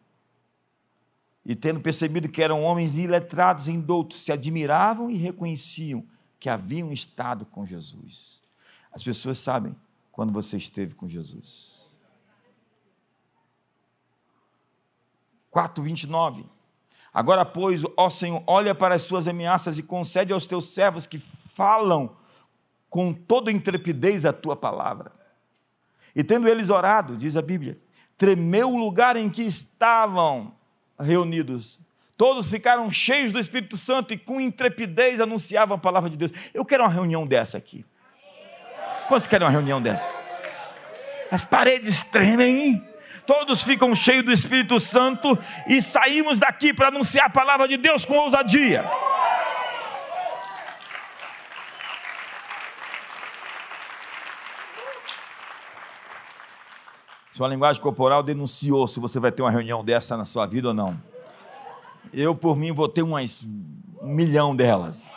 e 1.45 1.55
tendo 1.55 1.80
percebido 1.80 2.28
que 2.28 2.43
eram 2.43 2.63
homens 2.63 2.97
iletrados 2.97 3.70
e 3.70 3.72
indoutos, 3.72 4.22
se 4.22 4.34
admiravam 4.34 5.09
e 5.09 5.15
reconheciam 5.15 6.05
que 6.38 6.49
haviam 6.49 6.91
estado 6.91 7.45
com 7.45 7.65
Jesus. 7.65 8.41
As 8.91 9.01
pessoas 9.01 9.39
sabem 9.39 9.74
quando 10.11 10.34
você 10.34 10.57
esteve 10.57 10.93
com 10.93 11.07
Jesus. 11.07 11.76
4:29 15.58 16.45
Agora, 17.14 17.43
pois, 17.43 17.82
ó 17.95 18.10
Senhor, 18.10 18.43
olha 18.45 18.76
para 18.76 18.93
as 18.93 19.01
suas 19.01 19.28
ameaças 19.28 19.78
e 19.78 19.84
concede 19.84 20.32
aos 20.32 20.45
teus 20.45 20.66
servos 20.66 21.08
que 21.08 21.18
falam 21.18 22.16
com 22.89 23.12
toda 23.12 23.51
intrepidez 23.51 24.24
a 24.24 24.32
tua 24.32 24.55
palavra. 24.55 25.12
E 26.16 26.24
tendo 26.24 26.47
eles 26.47 26.70
orado, 26.70 27.18
diz 27.18 27.36
a 27.36 27.41
Bíblia, 27.41 27.80
tremeu 28.16 28.72
o 28.72 28.78
lugar 28.78 29.16
em 29.16 29.30
que 29.30 29.41
estavam 29.41 30.53
reunidos 30.99 31.80
Todos 32.18 32.49
ficaram 32.49 32.89
cheios 32.89 33.32
do 33.32 33.39
Espírito 33.39 33.78
Santo 33.78 34.12
e 34.12 34.18
com 34.18 34.41
intrepidez 34.41 35.22
anunciavam 35.22 35.78
a 35.78 35.80
palavra 35.80 36.10
de 36.10 36.18
Deus. 36.18 36.32
Eu 36.51 36.66
quero 36.66 36.84
uma 36.84 36.89
reunião 36.89 37.28
dessa 37.28 37.60
aqui. 37.60 37.86
Quantos 39.08 39.28
querem 39.28 39.45
uma 39.45 39.51
reunião 39.51 39.80
dessa? 39.80 40.10
As 41.30 41.45
paredes 41.45 42.03
tremem, 42.03 42.84
todos 43.28 43.61
ficam 43.61 43.93
cheios 43.93 44.23
do 44.23 44.32
Espírito 44.32 44.80
Santo 44.80 45.38
e 45.67 45.82
saímos 45.82 46.39
daqui 46.39 46.73
para 46.73 46.88
anunciar 46.88 47.28
a 47.28 47.30
palavra 47.30 47.67
de 47.67 47.75
Deus 47.75 48.05
com 48.05 48.17
ousadia. 48.17 48.89
Sua 57.34 57.47
linguagem 57.47 57.80
corporal 57.80 58.23
denunciou 58.23 58.88
se 58.88 58.99
você 58.99 59.19
vai 59.19 59.32
ter 59.32 59.43
uma 59.43 59.51
reunião 59.51 59.86
dessa 59.86 60.17
na 60.17 60.25
sua 60.25 60.47
vida 60.47 60.69
ou 60.69 60.73
não. 60.73 60.99
Eu, 62.11 62.34
por 62.34 62.55
mim, 62.55 62.71
vou 62.71 62.88
ter 62.88 63.03
umas, 63.03 63.43
um 64.01 64.07
milhão 64.07 64.55
delas. 64.55 65.11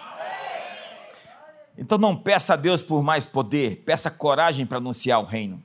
Então 1.78 1.96
não 1.96 2.14
peça 2.14 2.52
a 2.52 2.56
Deus 2.56 2.82
por 2.82 3.02
mais 3.02 3.24
poder, 3.24 3.82
peça 3.86 4.10
coragem 4.10 4.66
para 4.66 4.76
anunciar 4.76 5.18
o 5.18 5.24
reino. 5.24 5.62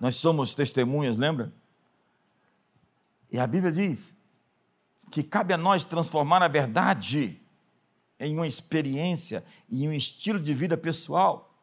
Nós 0.00 0.16
somos 0.16 0.54
testemunhas, 0.54 1.16
lembra? 1.16 1.52
E 3.30 3.38
a 3.38 3.46
Bíblia 3.46 3.72
diz 3.72 4.16
que 5.10 5.22
cabe 5.22 5.52
a 5.52 5.56
nós 5.56 5.84
transformar 5.84 6.42
a 6.42 6.48
verdade 6.48 7.40
em 8.20 8.34
uma 8.34 8.46
experiência 8.46 9.44
e 9.68 9.86
um 9.86 9.92
estilo 9.92 10.40
de 10.40 10.52
vida 10.52 10.76
pessoal. 10.76 11.54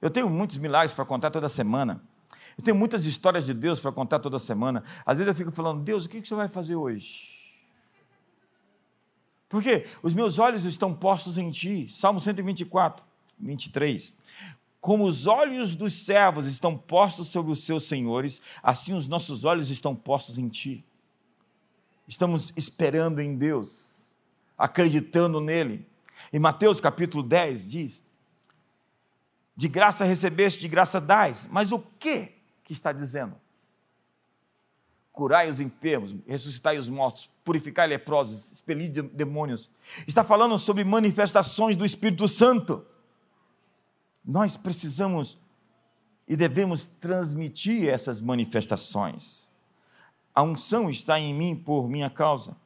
Eu 0.00 0.10
tenho 0.10 0.28
muitos 0.30 0.56
milagres 0.56 0.94
para 0.94 1.04
contar 1.04 1.30
toda 1.30 1.48
semana. 1.48 2.02
Eu 2.56 2.64
tenho 2.64 2.76
muitas 2.76 3.04
histórias 3.04 3.46
de 3.46 3.54
Deus 3.54 3.78
para 3.80 3.92
contar 3.92 4.18
toda 4.18 4.38
semana. 4.38 4.82
Às 5.04 5.18
vezes 5.18 5.28
eu 5.28 5.34
fico 5.34 5.52
falando, 5.52 5.82
Deus, 5.82 6.04
o 6.04 6.08
que 6.08 6.20
você 6.20 6.34
vai 6.34 6.48
fazer 6.48 6.76
hoje? 6.76 7.40
Porque 9.48 9.86
os 10.02 10.14
meus 10.14 10.38
olhos 10.38 10.64
estão 10.64 10.94
postos 10.94 11.36
em 11.36 11.50
ti. 11.50 11.88
Salmo 11.88 12.20
124, 12.20 13.04
23. 13.38 14.14
Como 14.80 15.04
os 15.04 15.26
olhos 15.26 15.74
dos 15.74 15.92
servos 15.92 16.46
estão 16.46 16.76
postos 16.76 17.28
sobre 17.28 17.52
os 17.52 17.64
seus 17.64 17.84
senhores, 17.84 18.40
assim 18.62 18.94
os 18.94 19.06
nossos 19.06 19.44
olhos 19.44 19.68
estão 19.68 19.94
postos 19.94 20.38
em 20.38 20.48
ti. 20.48 20.84
Estamos 22.08 22.52
esperando 22.56 23.20
em 23.20 23.36
Deus, 23.36 24.16
acreditando 24.56 25.40
nele. 25.40 25.86
Em 26.32 26.38
Mateus 26.38 26.80
capítulo 26.80 27.22
10 27.22 27.70
diz: 27.70 28.02
De 29.54 29.68
graça 29.68 30.04
recebeste, 30.04 30.60
de 30.60 30.68
graça 30.68 31.00
dais. 31.00 31.46
Mas 31.50 31.72
o 31.72 31.78
que 31.78 32.32
que 32.64 32.72
está 32.72 32.90
dizendo? 32.90 33.36
Curai 35.12 35.50
os 35.50 35.60
enfermos, 35.60 36.14
ressuscitai 36.26 36.78
os 36.78 36.88
mortos, 36.88 37.28
purificai 37.44 37.86
leprosos, 37.86 38.50
expelir 38.50 38.90
demônios. 38.90 39.70
Está 40.06 40.24
falando 40.24 40.58
sobre 40.58 40.84
manifestações 40.84 41.76
do 41.76 41.84
Espírito 41.84 42.26
Santo. 42.26 42.86
Nós 44.24 44.56
precisamos 44.56 45.38
e 46.28 46.36
devemos 46.36 46.84
transmitir 46.84 47.88
essas 47.88 48.20
manifestações. 48.20 49.48
A 50.34 50.42
unção 50.42 50.88
está 50.88 51.18
em 51.18 51.34
mim 51.34 51.56
por 51.56 51.88
minha 51.88 52.08
causa, 52.08 52.56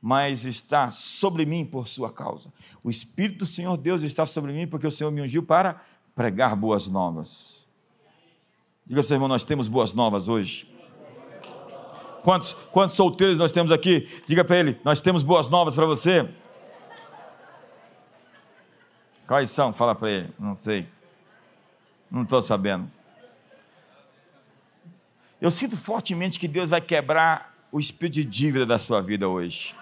mas 0.00 0.44
está 0.44 0.90
sobre 0.90 1.44
mim 1.44 1.64
por 1.64 1.88
sua 1.88 2.10
causa. 2.10 2.52
O 2.82 2.90
Espírito 2.90 3.40
do 3.40 3.46
Senhor 3.46 3.76
Deus 3.76 4.02
está 4.02 4.24
sobre 4.24 4.52
mim 4.52 4.66
porque 4.66 4.86
o 4.86 4.90
Senhor 4.90 5.10
me 5.10 5.20
ungiu 5.20 5.42
para 5.42 5.82
pregar 6.14 6.56
boas 6.56 6.86
novas. 6.86 7.66
Diga 8.86 9.00
para 9.00 9.04
o 9.04 9.04
seu 9.04 9.16
irmão, 9.16 9.28
nós 9.28 9.44
temos 9.44 9.68
boas 9.68 9.92
novas 9.92 10.28
hoje. 10.28 10.72
Quantos, 12.22 12.54
quantos 12.72 12.96
solteiros 12.96 13.38
nós 13.38 13.52
temos 13.52 13.70
aqui? 13.70 14.08
Diga 14.26 14.44
para 14.44 14.56
ele, 14.56 14.80
nós 14.84 15.00
temos 15.00 15.22
boas 15.22 15.48
novas 15.48 15.74
para 15.74 15.86
você. 15.86 16.28
Quais 19.26 19.50
são? 19.50 19.72
Fala 19.72 19.94
para 19.94 20.10
ele. 20.10 20.30
Não 20.38 20.56
sei. 20.62 20.86
Não 22.10 22.22
estou 22.22 22.40
sabendo. 22.40 22.90
Eu 25.40 25.50
sinto 25.50 25.76
fortemente 25.76 26.38
que 26.38 26.48
Deus 26.48 26.70
vai 26.70 26.80
quebrar 26.80 27.54
o 27.70 27.78
espírito 27.78 28.14
de 28.14 28.24
dívida 28.24 28.64
da 28.64 28.78
sua 28.78 29.02
vida 29.02 29.28
hoje. 29.28 29.74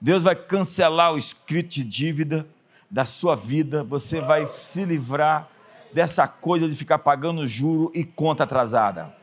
Deus 0.00 0.22
vai 0.22 0.34
cancelar 0.34 1.12
o 1.12 1.18
espírito 1.18 1.74
de 1.74 1.84
dívida 1.84 2.46
da 2.90 3.04
sua 3.04 3.36
vida. 3.36 3.84
Você 3.84 4.20
vai 4.20 4.48
se 4.48 4.84
livrar 4.84 5.48
dessa 5.92 6.26
coisa 6.26 6.68
de 6.68 6.74
ficar 6.74 6.98
pagando 6.98 7.46
juro 7.46 7.90
e 7.94 8.04
conta 8.04 8.44
atrasada. 8.44 9.14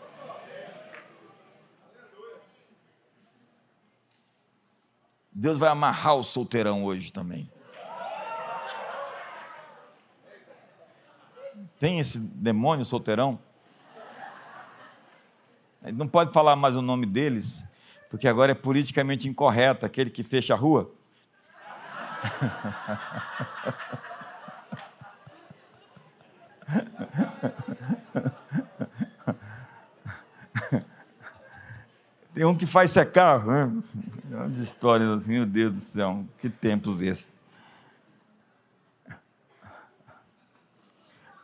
Deus 5.36 5.58
vai 5.58 5.70
amarrar 5.70 6.16
o 6.16 6.24
solteirão 6.24 6.84
hoje 6.86 7.12
também. 7.12 7.50
Tem 11.80 12.00
esse 12.00 12.20
demônio 12.20 12.86
solteirão? 12.86 13.40
Não 15.94 16.08
pode 16.08 16.32
falar 16.32 16.56
mais 16.56 16.78
o 16.78 16.82
nome 16.82 17.06
deles, 17.06 17.66
porque 18.10 18.28
agora 18.28 18.52
é 18.52 18.56
politicamente 18.56 19.28
incorreto 19.28 19.86
aquele 19.86 20.10
que 20.10 20.24
fecha 20.24 20.54
a 20.54 20.58
rua. 20.58 20.90
Tem 32.34 32.46
um 32.46 32.56
que 32.56 32.66
faz 32.66 32.92
secar. 32.92 33.46
Né? 33.46 33.72
De 34.50 34.64
história, 34.64 35.06
meu 35.26 35.46
Deus 35.46 35.74
do 35.74 35.80
céu, 35.80 36.26
que 36.40 36.50
tempos 36.50 37.02
esses. 37.02 37.32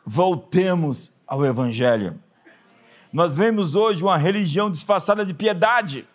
Voltemos 0.04 1.20
ao 1.26 1.44
Evangelho. 1.44 2.18
Nós 3.12 3.34
vemos 3.34 3.74
hoje 3.74 4.02
uma 4.02 4.16
religião 4.16 4.70
disfarçada 4.70 5.24
de 5.24 5.34
piedade, 5.34 6.06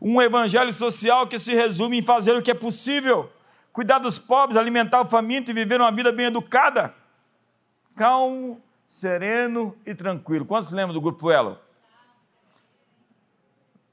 um 0.00 0.20
evangelho 0.20 0.72
social 0.72 1.28
que 1.28 1.38
se 1.38 1.54
resume 1.54 1.98
em 1.98 2.02
fazer 2.02 2.36
o 2.36 2.42
que 2.42 2.50
é 2.50 2.54
possível, 2.54 3.30
cuidar 3.72 4.00
dos 4.00 4.18
pobres, 4.18 4.58
alimentar 4.58 5.00
o 5.00 5.04
faminto 5.04 5.52
e 5.52 5.54
viver 5.54 5.80
uma 5.80 5.92
vida 5.92 6.10
bem 6.10 6.26
educada, 6.26 6.92
calmo, 7.94 8.60
sereno 8.84 9.76
e 9.86 9.94
tranquilo. 9.94 10.44
Quantos 10.44 10.70
lembram 10.70 10.92
do 10.92 11.00
grupo 11.00 11.30
Elo? 11.30 11.56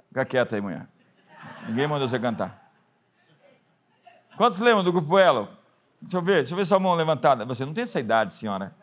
Fica 0.09 0.25
quieta 0.25 0.55
aí, 0.55 0.61
mulher. 0.61 0.87
Ninguém 1.67 1.87
mandou 1.87 2.07
você 2.07 2.19
cantar. 2.19 2.71
Quantos 4.35 4.59
lembram 4.59 4.83
do 4.83 4.91
grupo 4.91 5.17
Elo? 5.17 5.49
Deixa 6.01 6.17
eu 6.17 6.21
ver, 6.21 6.35
deixa 6.35 6.53
eu 6.53 6.57
ver 6.57 6.65
sua 6.65 6.79
mão 6.79 6.95
levantada. 6.95 7.45
Você 7.45 7.65
não 7.65 7.73
tem 7.73 7.83
essa 7.83 7.99
idade, 7.99 8.33
senhora. 8.33 8.75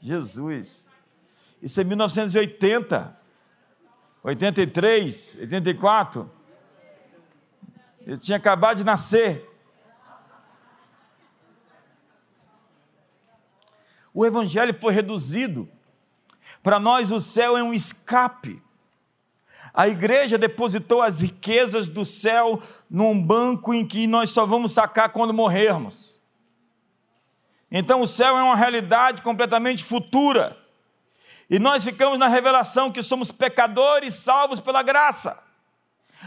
Jesus. 0.00 0.86
Isso 1.60 1.80
é 1.80 1.84
1980, 1.84 3.16
83, 4.22 5.36
84. 5.40 6.30
Ele 8.06 8.16
tinha 8.16 8.38
acabado 8.38 8.78
de 8.78 8.84
nascer. 8.84 9.44
O 14.14 14.24
Evangelho 14.24 14.72
foi 14.80 14.92
reduzido. 14.92 15.68
Para 16.62 16.80
nós, 16.80 17.12
o 17.12 17.20
céu 17.20 17.56
é 17.56 17.62
um 17.62 17.74
escape. 17.74 18.62
A 19.78 19.86
igreja 19.86 20.36
depositou 20.36 21.00
as 21.00 21.20
riquezas 21.20 21.86
do 21.86 22.04
céu 22.04 22.60
num 22.90 23.22
banco 23.22 23.72
em 23.72 23.86
que 23.86 24.08
nós 24.08 24.30
só 24.30 24.44
vamos 24.44 24.72
sacar 24.72 25.10
quando 25.10 25.32
morrermos. 25.32 26.20
Então, 27.70 28.00
o 28.00 28.06
céu 28.06 28.36
é 28.36 28.42
uma 28.42 28.56
realidade 28.56 29.22
completamente 29.22 29.84
futura. 29.84 30.58
E 31.48 31.60
nós 31.60 31.84
ficamos 31.84 32.18
na 32.18 32.26
revelação 32.26 32.90
que 32.90 33.04
somos 33.04 33.30
pecadores 33.30 34.14
salvos 34.14 34.58
pela 34.58 34.82
graça. 34.82 35.40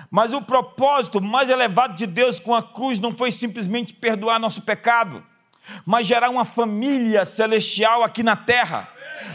Mas 0.10 0.32
o 0.32 0.42
propósito 0.42 1.20
mais 1.20 1.50
elevado 1.50 1.98
de 1.98 2.08
Deus 2.08 2.40
com 2.40 2.56
a 2.56 2.64
cruz 2.64 3.00
não 3.00 3.18
foi 3.18 3.34
simplesmente 3.34 3.94
perdoar 3.94 4.40
nosso 4.40 4.62
pecado, 4.62 5.22
mas 5.86 6.08
gerar 6.08 6.30
uma 6.30 6.46
família 6.46 7.26
celestial 7.26 8.02
aqui 8.02 8.24
na 8.24 8.38
terra. 8.38 8.88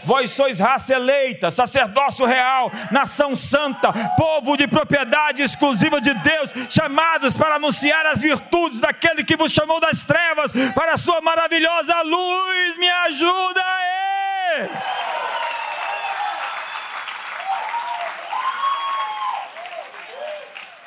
Vós 0.05 0.31
sois 0.31 0.59
raça 0.59 0.95
eleita, 0.95 1.51
sacerdócio 1.51 2.25
real, 2.27 2.71
nação 2.91 3.35
santa, 3.35 3.93
povo 4.17 4.57
de 4.57 4.67
propriedade 4.67 5.43
exclusiva 5.43 6.01
de 6.01 6.15
Deus, 6.15 6.53
chamados 6.71 7.37
para 7.37 7.57
anunciar 7.57 8.07
as 8.07 8.21
virtudes 8.21 8.81
daquele 8.81 9.25
que 9.25 9.37
vos 9.37 9.53
chamou 9.53 9.81
das 9.81 10.03
trevas 10.03 10.53
para 10.75 10.95
a 10.95 10.99
sua 10.99 11.21
maravilhosa 11.21 12.03
luz. 12.03 12.77
Me 12.77 12.89
ajuda 12.89 13.61
aí! 13.61 14.71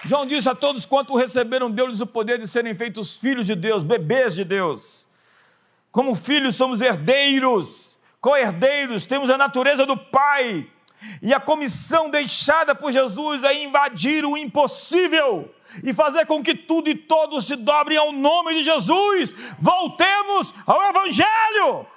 João 0.05 0.25
disse 0.25 0.49
a 0.49 0.55
todos 0.55 0.85
quanto 0.85 1.15
receberam, 1.15 1.69
deu-lhes 1.69 2.01
o 2.01 2.07
poder 2.07 2.39
de 2.39 2.47
serem 2.47 2.73
feitos 2.73 3.17
filhos 3.17 3.45
de 3.45 3.53
Deus, 3.53 3.83
bebês 3.83 4.33
de 4.33 4.43
Deus. 4.43 5.05
Como 5.91 6.15
filhos, 6.15 6.55
somos 6.55 6.81
herdeiros, 6.81 7.88
co-herdeiros, 8.21 9.05
temos 9.05 9.29
a 9.29 9.37
natureza 9.37 9.85
do 9.85 9.97
Pai. 9.97 10.67
E 11.21 11.33
a 11.33 11.39
comissão 11.39 12.09
deixada 12.09 12.75
por 12.75 12.91
Jesus 12.91 13.43
é 13.43 13.63
invadir 13.63 14.25
o 14.25 14.37
impossível 14.37 15.53
e 15.83 15.93
fazer 15.93 16.25
com 16.25 16.43
que 16.43 16.53
tudo 16.53 16.89
e 16.89 16.95
todos 16.95 17.47
se 17.47 17.55
dobrem 17.55 17.97
ao 17.97 18.11
nome 18.11 18.55
de 18.55 18.63
Jesus. 18.63 19.33
Voltemos 19.59 20.53
ao 20.65 20.81
Evangelho. 20.89 21.87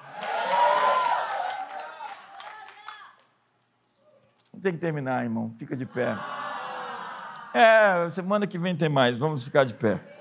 Tem 4.62 4.72
que 4.72 4.78
terminar, 4.78 5.24
irmão. 5.24 5.52
Fica 5.58 5.74
de 5.74 5.84
pé. 5.84 6.16
É, 7.52 8.08
semana 8.10 8.46
que 8.46 8.58
vem 8.58 8.76
tem 8.76 8.88
mais, 8.88 9.18
vamos 9.18 9.42
ficar 9.42 9.64
de 9.64 9.74
pé. 9.74 10.11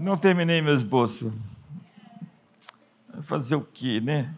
Não 0.00 0.16
terminei 0.16 0.62
meu 0.62 0.72
esboço. 0.72 1.30
Fazer 3.20 3.54
o 3.54 3.60
quê, 3.60 4.00
né? 4.00 4.34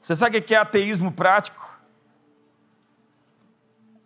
Você 0.00 0.14
sabe 0.14 0.38
o 0.38 0.42
que 0.42 0.54
é 0.54 0.58
ateísmo 0.58 1.10
prático? 1.10 1.76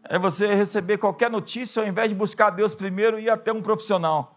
É 0.05 0.19
você 0.19 0.55
receber 0.55 0.97
qualquer 0.97 1.31
notícia 1.31 1.83
ao 1.83 1.89
invés 1.89 2.09
de 2.09 2.15
buscar 2.15 2.49
Deus 2.49 2.75
primeiro 2.75 3.19
e 3.19 3.25
ir 3.25 3.31
até 3.31 3.53
um 3.53 3.61
profissional. 3.61 4.35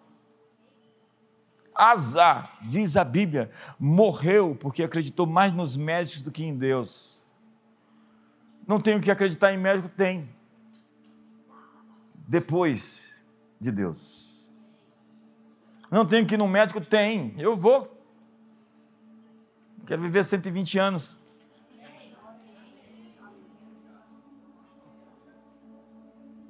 Asa, 1.73 2.49
diz 2.63 2.97
a 2.97 3.05
Bíblia, 3.05 3.49
morreu 3.79 4.53
porque 4.59 4.83
acreditou 4.83 5.25
mais 5.25 5.53
nos 5.53 5.77
médicos 5.77 6.21
do 6.21 6.29
que 6.29 6.43
em 6.43 6.57
Deus. 6.57 7.17
Não 8.67 8.81
tenho 8.81 8.99
que 8.99 9.09
acreditar 9.09 9.53
em 9.53 9.57
médico? 9.57 9.87
Tem. 9.87 10.27
Depois 12.29 13.25
de 13.59 13.71
Deus. 13.71 14.51
Não 15.89 16.05
tenho 16.05 16.27
que 16.27 16.35
ir 16.35 16.37
no 16.37 16.47
médico? 16.47 16.79
Tem. 16.79 17.33
Eu 17.39 17.57
vou. 17.57 17.99
Quero 19.87 19.99
viver 19.99 20.23
120 20.23 20.77
anos. 20.77 21.19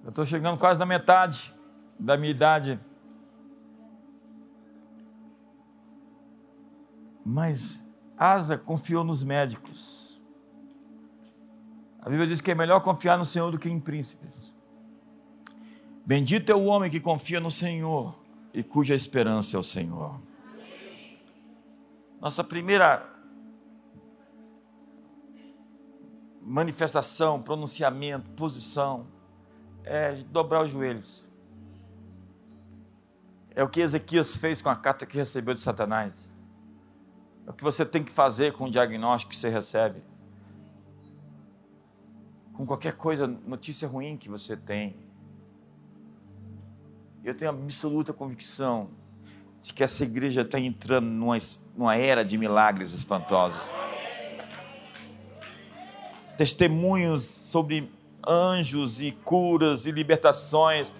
Eu 0.03 0.09
estou 0.09 0.25
chegando 0.25 0.59
quase 0.59 0.77
na 0.77 0.85
metade 0.85 1.55
da 1.97 2.17
minha 2.17 2.31
idade. 2.31 2.77
Mas 7.25 7.81
Asa 8.17 8.57
confiou 8.57 9.05
nos 9.05 9.23
médicos. 9.23 10.21
A 12.01 12.09
Bíblia 12.09 12.27
diz 12.27 12.41
que 12.41 12.51
é 12.51 12.55
melhor 12.55 12.81
confiar 12.81 13.17
no 13.17 13.23
Senhor 13.23 13.49
do 13.49 13.57
que 13.57 13.69
em 13.69 13.79
príncipes. 13.79 14.58
Bendito 16.09 16.51
é 16.51 16.55
o 16.55 16.65
homem 16.65 16.89
que 16.89 16.99
confia 16.99 17.39
no 17.39 17.51
Senhor 17.51 18.17
e 18.51 18.63
cuja 18.63 18.95
esperança 18.95 19.55
é 19.55 19.59
o 19.59 19.61
Senhor. 19.61 20.19
Nossa 22.19 22.43
primeira 22.43 23.07
manifestação, 26.41 27.39
pronunciamento, 27.39 28.27
posição 28.31 29.05
é 29.83 30.15
dobrar 30.15 30.63
os 30.63 30.71
joelhos. 30.71 31.29
É 33.51 33.63
o 33.63 33.69
que 33.69 33.79
Ezequias 33.79 34.35
fez 34.35 34.63
com 34.63 34.69
a 34.69 34.75
carta 34.75 35.05
que 35.05 35.15
recebeu 35.15 35.53
de 35.53 35.61
Satanás. 35.61 36.33
É 37.45 37.51
o 37.51 37.53
que 37.53 37.63
você 37.63 37.85
tem 37.85 38.03
que 38.03 38.11
fazer 38.11 38.53
com 38.53 38.63
o 38.63 38.71
diagnóstico 38.71 39.29
que 39.29 39.37
você 39.37 39.49
recebe. 39.49 40.01
Com 42.51 42.65
qualquer 42.65 42.95
coisa, 42.95 43.27
notícia 43.27 43.87
ruim 43.87 44.17
que 44.17 44.27
você 44.27 44.57
tem. 44.57 45.07
Eu 47.29 47.35
tenho 47.35 47.51
absoluta 47.51 48.11
convicção 48.11 48.89
de 49.61 49.71
que 49.71 49.83
essa 49.83 50.03
igreja 50.03 50.41
está 50.41 50.59
entrando 50.59 51.05
numa, 51.05 51.37
numa 51.77 51.95
era 51.95 52.25
de 52.25 52.35
milagres 52.39 52.91
espantosos. 52.91 53.69
Testemunhos 56.35 57.23
sobre 57.25 57.87
anjos 58.27 58.99
e 58.99 59.11
curas 59.11 59.85
e 59.85 59.91
libertações 59.91 60.91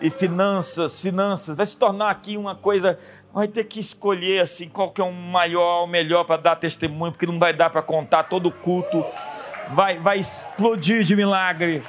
e 0.00 0.08
finanças, 0.08 1.02
finanças, 1.02 1.54
vai 1.54 1.66
se 1.66 1.76
tornar 1.76 2.08
aqui 2.08 2.38
uma 2.38 2.54
coisa, 2.54 2.98
vai 3.30 3.46
ter 3.46 3.64
que 3.64 3.78
escolher 3.78 4.40
assim 4.40 4.70
qual 4.70 4.90
que 4.90 5.02
é 5.02 5.04
o 5.04 5.12
maior, 5.12 5.84
o 5.84 5.86
melhor 5.86 6.24
para 6.24 6.40
dar 6.40 6.56
testemunho, 6.56 7.12
porque 7.12 7.26
não 7.26 7.38
vai 7.38 7.52
dar 7.52 7.68
para 7.68 7.82
contar 7.82 8.22
todo 8.22 8.46
o 8.46 8.52
culto, 8.52 9.04
vai, 9.74 9.98
vai 9.98 10.18
explodir 10.18 11.04
de 11.04 11.14
milagre. 11.14 11.84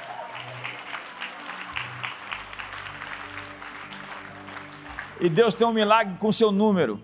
E 5.20 5.28
Deus 5.28 5.54
tem 5.54 5.66
um 5.66 5.72
milagre 5.72 6.16
com 6.18 6.28
o 6.28 6.32
seu 6.32 6.50
número. 6.50 6.98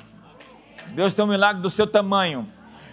Deus 0.94 1.12
tem 1.12 1.24
um 1.24 1.28
milagre 1.28 1.60
do 1.60 1.68
seu 1.68 1.86
tamanho. 1.86 2.50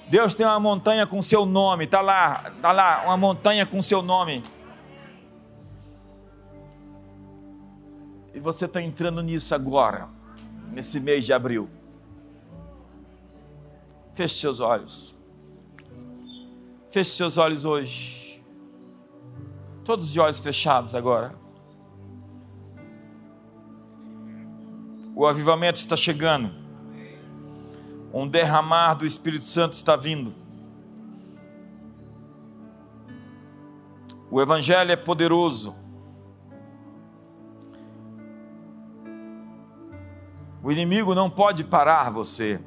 Deus 0.09 0.33
tem 0.33 0.45
uma 0.45 0.59
montanha 0.59 1.07
com 1.07 1.21
seu 1.21 1.45
nome. 1.45 1.85
Está 1.85 2.01
lá, 2.01 2.51
está 2.53 2.71
lá, 2.73 3.03
uma 3.05 3.15
montanha 3.15 3.65
com 3.65 3.81
seu 3.81 4.01
nome. 4.01 4.43
E 8.33 8.39
você 8.39 8.65
está 8.65 8.81
entrando 8.81 9.23
nisso 9.23 9.55
agora, 9.55 10.09
nesse 10.69 10.99
mês 10.99 11.23
de 11.23 11.31
abril. 11.31 11.69
Feche 14.15 14.39
seus 14.39 14.59
olhos. 14.59 15.15
Feche 16.91 17.11
seus 17.11 17.37
olhos 17.37 17.63
hoje. 17.63 18.43
Todos 19.85 20.11
de 20.11 20.19
olhos 20.19 20.39
fechados 20.39 20.93
agora. 20.93 21.42
O 25.15 25.27
avivamento 25.27 25.79
está 25.79 25.95
chegando. 25.95 26.51
Um 28.13 28.27
derramar 28.27 28.95
do 28.95 29.05
Espírito 29.05 29.45
Santo 29.45 29.73
está 29.73 29.95
vindo. 29.95 30.33
O 34.29 34.41
Evangelho 34.41 34.91
é 34.91 34.95
poderoso. 34.95 35.75
O 40.63 40.71
inimigo 40.71 41.13
não 41.13 41.29
pode 41.29 41.63
parar 41.63 42.09
você. 42.09 42.59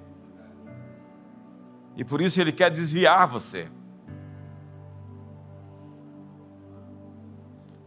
E 1.96 2.04
por 2.04 2.20
isso 2.20 2.40
ele 2.40 2.52
quer 2.52 2.70
desviar 2.70 3.26
você. 3.26 3.70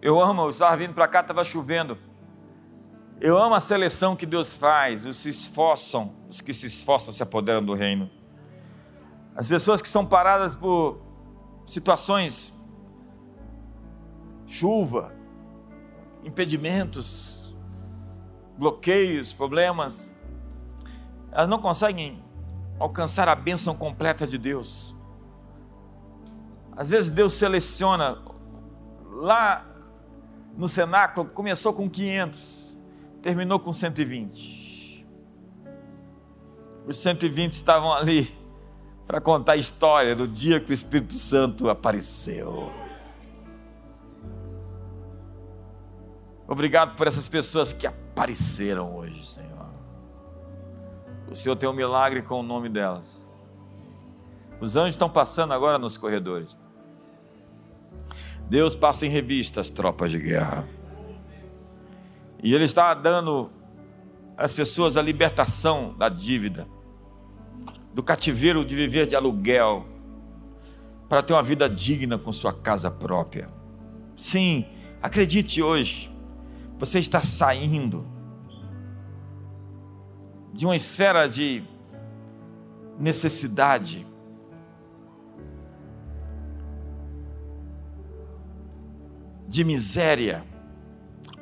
Eu 0.02 0.20
amo, 0.20 0.42
eu 0.42 0.50
estava 0.50 0.76
vindo 0.76 0.94
para 0.94 1.08
cá, 1.08 1.20
estava 1.20 1.44
chovendo. 1.44 2.09
Eu 3.22 3.38
amo 3.38 3.54
a 3.54 3.60
seleção 3.60 4.16
que 4.16 4.26
Deus 4.26 4.48
faz, 4.48 5.06
os 5.06 5.18
se 5.18 5.30
esforçam, 5.30 6.14
os 6.30 6.40
que 6.40 6.54
se 6.54 6.68
esforçam 6.68 7.14
se 7.14 7.22
apoderam 7.22 7.62
do 7.62 7.74
reino. 7.74 8.10
As 9.36 9.46
pessoas 9.46 9.82
que 9.82 9.90
são 9.90 10.06
paradas 10.06 10.56
por 10.56 11.02
situações, 11.66 12.54
chuva, 14.48 15.14
impedimentos, 16.24 17.54
bloqueios, 18.58 19.34
problemas, 19.34 20.18
elas 21.30 21.50
não 21.50 21.60
conseguem 21.60 22.24
alcançar 22.80 23.28
a 23.28 23.36
bênção 23.36 23.76
completa 23.76 24.26
de 24.26 24.38
Deus. 24.38 24.96
Às 26.72 26.88
vezes 26.88 27.10
Deus 27.10 27.34
seleciona, 27.34 28.18
lá 29.06 29.66
no 30.56 30.70
cenáculo 30.70 31.28
começou 31.28 31.74
com 31.74 31.90
500, 31.90 32.59
terminou 33.22 33.60
com 33.60 33.74
120. 33.74 35.08
Os 36.88 36.98
120 36.98 37.54
estavam 37.54 37.94
ali 37.94 38.36
para 39.06 39.20
contar 39.20 39.54
a 39.54 39.58
história 39.58 40.16
do 40.16 40.28
dia 40.28 40.60
que 40.60 40.72
o 40.72 40.74
Espírito 40.74 41.14
Santo 41.14 41.70
apareceu. 41.70 42.72
Obrigado 46.48 46.96
por 46.96 47.08
essas 47.08 47.30
pessoas 47.30 47.72
que 47.72 47.86
apareceram 47.86 48.96
hoje, 48.96 49.26
Senhor. 49.26 49.70
O 51.30 51.36
Senhor 51.36 51.56
tem 51.56 51.70
um 51.70 51.74
milagre 51.74 52.24
com 52.24 52.40
o 52.40 52.44
nome 52.44 52.70
delas. 52.70 53.28
Os 54.60 54.76
anjos 54.76 54.96
estão 54.96 55.10
passando 55.10 55.54
agora 55.54 55.78
nos 55.78 55.96
corredores. 55.96 56.58
Deus 58.50 58.76
passa 58.76 59.06
em 59.06 59.10
revista 59.10 59.62
as 59.62 59.70
tropas 59.70 60.10
de 60.10 60.20
guerra. 60.20 60.68
E 62.42 62.54
Ele 62.54 62.64
está 62.64 62.94
dando 62.94 63.52
às 64.38 64.54
pessoas 64.54 64.96
a 64.96 65.02
libertação 65.02 65.94
da 65.98 66.08
dívida, 66.08 66.68
do 67.94 68.02
cativeiro 68.02 68.64
de 68.64 68.76
viver 68.76 69.08
de 69.08 69.16
aluguel, 69.16 69.86
para 71.10 71.22
ter 71.22 71.34
uma 71.34 71.44
vida 71.44 71.68
digna 71.68 72.18
com 72.18 72.32
sua 72.32 72.54
casa 72.54 72.90
própria. 72.90 73.50
Sim, 74.16 74.66
acredite 75.02 75.62
hoje, 75.62 76.10
você 76.78 77.00
está 77.00 77.22
saindo 77.24 78.06
de 80.54 80.66
uma 80.66 80.76
esfera 80.76 81.28
de 81.28 81.64
necessidade, 82.98 84.06
de 89.48 89.64
miséria, 89.64 90.44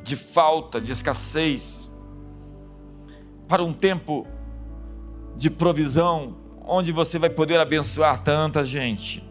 de 0.07 0.15
falta, 0.15 0.79
de 0.79 0.93
escassez, 0.93 1.91
para 3.45 3.61
um 3.61 3.73
tempo 3.73 4.25
de 5.35 5.49
provisão, 5.49 6.37
onde 6.65 6.93
você 6.93 7.19
vai 7.19 7.29
poder 7.29 7.59
abençoar 7.59 8.23
tanta 8.23 8.63
gente. 8.63 9.21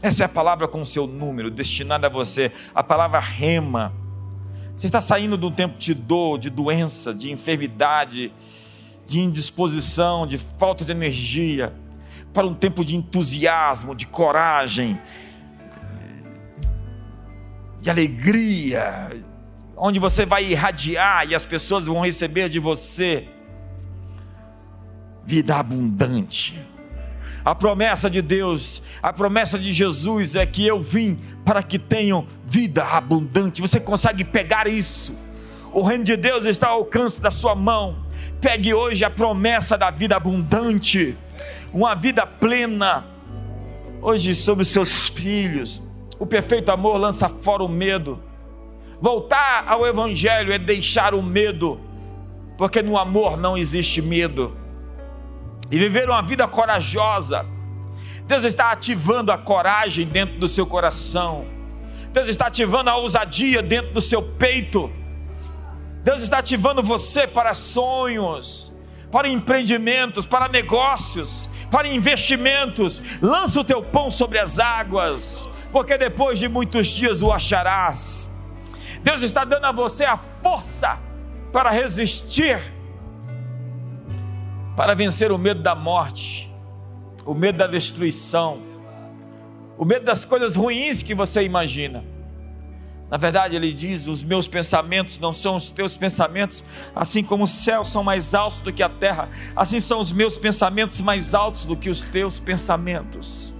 Essa 0.00 0.22
é 0.22 0.26
a 0.26 0.28
palavra 0.28 0.66
com 0.66 0.80
o 0.80 0.86
seu 0.86 1.06
número, 1.06 1.50
destinada 1.50 2.06
a 2.06 2.10
você, 2.10 2.50
a 2.74 2.82
palavra 2.82 3.20
rema. 3.20 3.92
Você 4.74 4.86
está 4.86 5.00
saindo 5.00 5.36
de 5.36 5.44
um 5.44 5.50
tempo 5.50 5.76
de 5.76 5.92
dor, 5.92 6.38
de 6.38 6.48
doença, 6.48 7.12
de 7.12 7.30
enfermidade, 7.30 8.32
de 9.06 9.20
indisposição, 9.20 10.26
de 10.26 10.38
falta 10.38 10.86
de 10.86 10.92
energia, 10.92 11.74
para 12.32 12.46
um 12.46 12.54
tempo 12.54 12.82
de 12.82 12.96
entusiasmo, 12.96 13.94
de 13.94 14.06
coragem, 14.06 14.98
de 17.80 17.90
alegria, 17.90 19.10
onde 19.76 19.98
você 19.98 20.26
vai 20.26 20.44
irradiar 20.44 21.28
e 21.28 21.34
as 21.34 21.46
pessoas 21.46 21.86
vão 21.86 22.00
receber 22.00 22.48
de 22.48 22.58
você 22.58 23.28
vida 25.24 25.56
abundante. 25.56 26.58
A 27.44 27.54
promessa 27.54 28.10
de 28.10 28.20
Deus, 28.20 28.82
a 29.02 29.12
promessa 29.12 29.58
de 29.58 29.72
Jesus 29.72 30.34
é 30.34 30.44
que 30.44 30.66
eu 30.66 30.82
vim 30.82 31.18
para 31.44 31.62
que 31.62 31.78
tenham 31.78 32.26
vida 32.44 32.84
abundante. 32.84 33.60
Você 33.60 33.78
consegue 33.78 34.24
pegar 34.24 34.66
isso? 34.66 35.16
O 35.72 35.82
reino 35.82 36.04
de 36.04 36.16
Deus 36.16 36.44
está 36.44 36.68
ao 36.68 36.78
alcance 36.78 37.20
da 37.20 37.30
sua 37.30 37.54
mão. 37.54 38.04
Pegue 38.40 38.74
hoje 38.74 39.04
a 39.04 39.10
promessa 39.10 39.76
da 39.76 39.90
vida 39.90 40.16
abundante, 40.16 41.16
uma 41.72 41.94
vida 41.94 42.26
plena. 42.26 43.06
Hoje 44.00 44.34
sobre 44.34 44.62
os 44.62 44.68
seus 44.68 45.08
filhos, 45.08 45.82
o 46.18 46.26
perfeito 46.26 46.70
amor 46.70 46.96
lança 46.96 47.28
fora 47.28 47.62
o 47.62 47.68
medo. 47.68 48.20
Voltar 49.00 49.64
ao 49.68 49.86
Evangelho 49.86 50.52
é 50.52 50.58
deixar 50.58 51.14
o 51.14 51.22
medo, 51.22 51.80
porque 52.56 52.82
no 52.82 52.98
amor 52.98 53.36
não 53.36 53.56
existe 53.56 54.02
medo. 54.02 54.56
E 55.70 55.78
viver 55.78 56.10
uma 56.10 56.22
vida 56.22 56.48
corajosa. 56.48 57.46
Deus 58.26 58.42
está 58.42 58.72
ativando 58.72 59.30
a 59.30 59.38
coragem 59.38 60.06
dentro 60.06 60.38
do 60.38 60.48
seu 60.48 60.66
coração. 60.66 61.46
Deus 62.12 62.26
está 62.26 62.46
ativando 62.46 62.90
a 62.90 62.96
ousadia 62.96 63.62
dentro 63.62 63.92
do 63.92 64.00
seu 64.00 64.20
peito. 64.20 64.90
Deus 66.02 66.22
está 66.22 66.38
ativando 66.38 66.82
você 66.82 67.26
para 67.26 67.54
sonhos, 67.54 68.76
para 69.12 69.28
empreendimentos, 69.28 70.26
para 70.26 70.48
negócios, 70.48 71.48
para 71.70 71.86
investimentos. 71.86 73.00
Lança 73.22 73.60
o 73.60 73.64
teu 73.64 73.82
pão 73.82 74.10
sobre 74.10 74.38
as 74.38 74.58
águas 74.58 75.48
porque 75.70 75.96
depois 75.98 76.38
de 76.38 76.48
muitos 76.48 76.88
dias 76.88 77.22
o 77.22 77.32
acharás. 77.32 78.30
Deus 79.02 79.22
está 79.22 79.44
dando 79.44 79.64
a 79.64 79.72
você 79.72 80.04
a 80.04 80.16
força 80.16 80.98
para 81.52 81.70
resistir, 81.70 82.60
para 84.76 84.94
vencer 84.94 85.30
o 85.32 85.38
medo 85.38 85.62
da 85.62 85.74
morte, 85.74 86.52
o 87.24 87.34
medo 87.34 87.58
da 87.58 87.66
destruição, 87.66 88.62
o 89.76 89.84
medo 89.84 90.04
das 90.04 90.24
coisas 90.24 90.56
ruins 90.56 91.02
que 91.02 91.14
você 91.14 91.42
imagina. 91.42 92.04
Na 93.10 93.16
verdade, 93.16 93.56
ele 93.56 93.72
diz: 93.72 94.06
Os 94.06 94.22
meus 94.22 94.46
pensamentos 94.46 95.18
não 95.18 95.32
são 95.32 95.56
os 95.56 95.70
teus 95.70 95.96
pensamentos, 95.96 96.62
assim 96.94 97.22
como 97.22 97.44
os 97.44 97.52
céus 97.52 97.88
são 97.88 98.04
mais 98.04 98.34
altos 98.34 98.60
do 98.60 98.72
que 98.72 98.82
a 98.82 98.88
terra, 98.88 99.30
assim 99.56 99.80
são 99.80 100.00
os 100.00 100.12
meus 100.12 100.36
pensamentos 100.36 101.00
mais 101.00 101.34
altos 101.34 101.64
do 101.64 101.76
que 101.76 101.88
os 101.88 102.02
teus 102.04 102.38
pensamentos. 102.38 103.54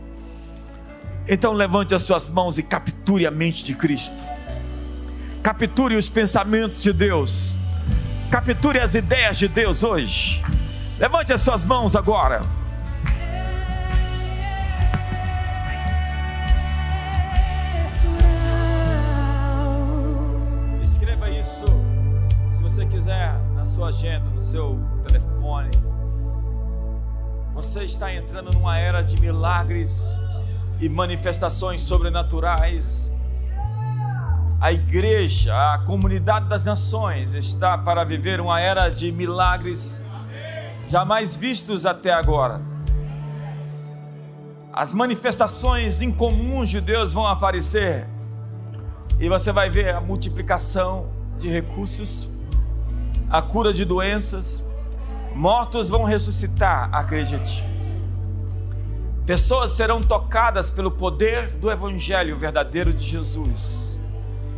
Então 1.31 1.53
levante 1.53 1.95
as 1.95 2.05
suas 2.05 2.27
mãos 2.31 2.57
e 2.57 2.63
capture 2.63 3.27
a 3.27 3.31
mente 3.31 3.63
de 3.63 3.75
Cristo. 3.75 4.25
Capture 5.43 5.95
os 5.95 6.09
pensamentos 6.09 6.83
de 6.83 6.91
Deus. 6.91 7.55
Capture 8.31 8.81
as 8.81 8.95
ideias 8.95 9.39
de 9.39 9.47
Deus 9.47 9.85
hoje. 9.85 10.43
Levante 10.99 11.31
as 11.35 11.43
suas 11.43 11.67
mãos 11.67 11.95
agora. 11.95 12.41
Escreva 20.83 21.29
isso, 21.29 21.67
se 22.57 22.63
você 22.63 22.87
quiser, 22.87 23.39
na 23.55 23.67
sua 23.67 23.89
agenda, 23.89 24.31
no 24.31 24.41
seu 24.41 24.79
telefone. 25.07 25.71
Você 27.53 27.85
está 27.85 28.15
entrando 28.15 28.51
numa 28.55 28.79
era 28.79 29.03
de 29.03 29.21
milagres 29.21 30.17
e 30.81 30.89
manifestações 30.89 31.83
sobrenaturais. 31.83 33.11
a 34.61 34.73
igreja, 34.73 35.55
a 35.55 35.79
comunidade 35.79 36.49
das 36.49 36.65
nações 36.65 37.33
está 37.33 37.79
para 37.79 38.03
viver 38.03 38.41
uma 38.41 38.61
era 38.61 38.89
de 38.89 39.13
milagres 39.13 40.03
jamais 40.89 41.37
vistos 41.37 41.87
até 41.87 42.13
agora. 42.13 42.61
As 44.73 44.93
manifestações 44.93 46.01
incomuns 46.01 46.69
de 46.69 46.81
Deus 46.81 47.13
vão 47.13 47.27
aparecer 47.27 48.07
e 49.21 49.29
você 49.29 49.53
vai 49.53 49.69
ver 49.71 49.95
a 49.95 50.01
multiplicação 50.01 51.11
de 51.39 51.49
recursos, 51.49 52.29
a 53.31 53.43
cura 53.43 53.73
de 53.73 53.85
doenças, 53.85 54.63
mortos 55.35 55.89
vão 55.89 56.05
ressuscitar, 56.05 56.89
acredite. 56.93 57.65
Pessoas 59.29 59.73
serão 59.73 60.01
tocadas 60.01 60.71
pelo 60.71 60.91
poder 60.91 61.49
do 61.59 61.71
Evangelho 61.71 62.35
verdadeiro 62.35 62.95
de 62.95 63.05
Jesus 63.05 63.95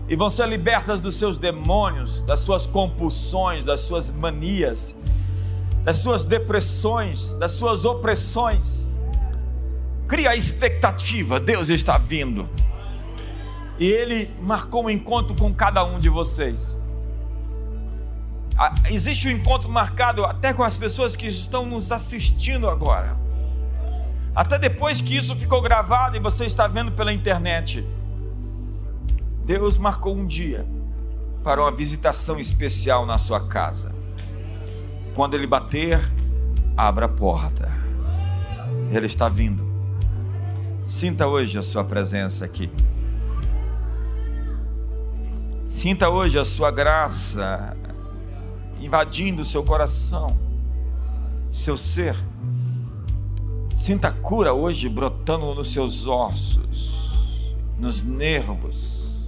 e 0.09 0.14
vão 0.14 0.31
ser 0.31 0.49
libertas 0.49 1.01
dos 1.01 1.16
seus 1.16 1.39
demônios, 1.39 2.21
das 2.21 2.39
suas 2.39 2.68
compulsões, 2.68 3.64
das 3.64 3.81
suas 3.81 4.12
manias, 4.12 4.97
das 5.83 5.97
suas 5.97 6.25
depressões, 6.25 7.35
das 7.35 7.51
suas 7.51 7.85
opressões. 7.85 8.87
Cria 10.07 10.31
a 10.31 10.37
expectativa, 10.37 11.41
Deus 11.41 11.68
está 11.68 11.99
vindo. 11.99 12.49
E 13.77 13.89
Ele 13.89 14.31
marcou 14.41 14.85
um 14.85 14.91
encontro 14.91 15.35
com 15.35 15.53
cada 15.53 15.83
um 15.83 15.99
de 15.99 16.09
vocês. 16.09 16.79
Existe 18.89 19.27
um 19.27 19.33
encontro 19.33 19.68
marcado 19.68 20.25
até 20.25 20.55
com 20.55 20.62
as 20.62 20.77
pessoas 20.77 21.16
que 21.16 21.27
estão 21.27 21.66
nos 21.66 21.91
assistindo 21.91 22.71
agora. 22.71 23.20
Até 24.35 24.59
depois 24.59 25.01
que 25.01 25.16
isso 25.16 25.35
ficou 25.35 25.61
gravado 25.61 26.16
e 26.16 26.20
você 26.20 26.45
está 26.45 26.66
vendo 26.66 26.93
pela 26.93 27.12
internet. 27.12 27.87
Deus 29.45 29.76
marcou 29.76 30.14
um 30.14 30.26
dia 30.26 30.66
para 31.43 31.61
uma 31.61 31.72
visitação 31.72 32.39
especial 32.39 33.05
na 33.05 33.18
sua 33.18 33.47
casa. 33.47 33.93
Quando 35.14 35.35
ele 35.35 35.47
bater, 35.47 36.01
abra 36.76 37.07
a 37.07 37.09
porta. 37.09 37.68
Ele 38.93 39.07
está 39.07 39.28
vindo. 39.28 39.68
Sinta 40.85 41.26
hoje 41.26 41.59
a 41.59 41.62
sua 41.62 41.85
presença 41.85 42.45
aqui. 42.45 42.70
Sinta 45.66 46.09
hoje 46.09 46.39
a 46.39 46.45
sua 46.45 46.70
graça 46.70 47.76
invadindo 48.81 49.45
seu 49.45 49.62
coração, 49.62 50.26
seu 51.53 51.76
ser. 51.76 52.16
Sinta 53.81 54.12
cura 54.12 54.53
hoje 54.53 54.91
brotando 54.91 55.55
nos 55.55 55.72
seus 55.72 56.07
ossos, 56.07 57.55
nos 57.78 58.03
nervos, 58.03 59.26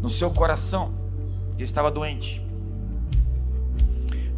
no 0.00 0.08
seu 0.08 0.30
coração, 0.30 0.92
que 1.56 1.64
estava 1.64 1.90
doente. 1.90 2.40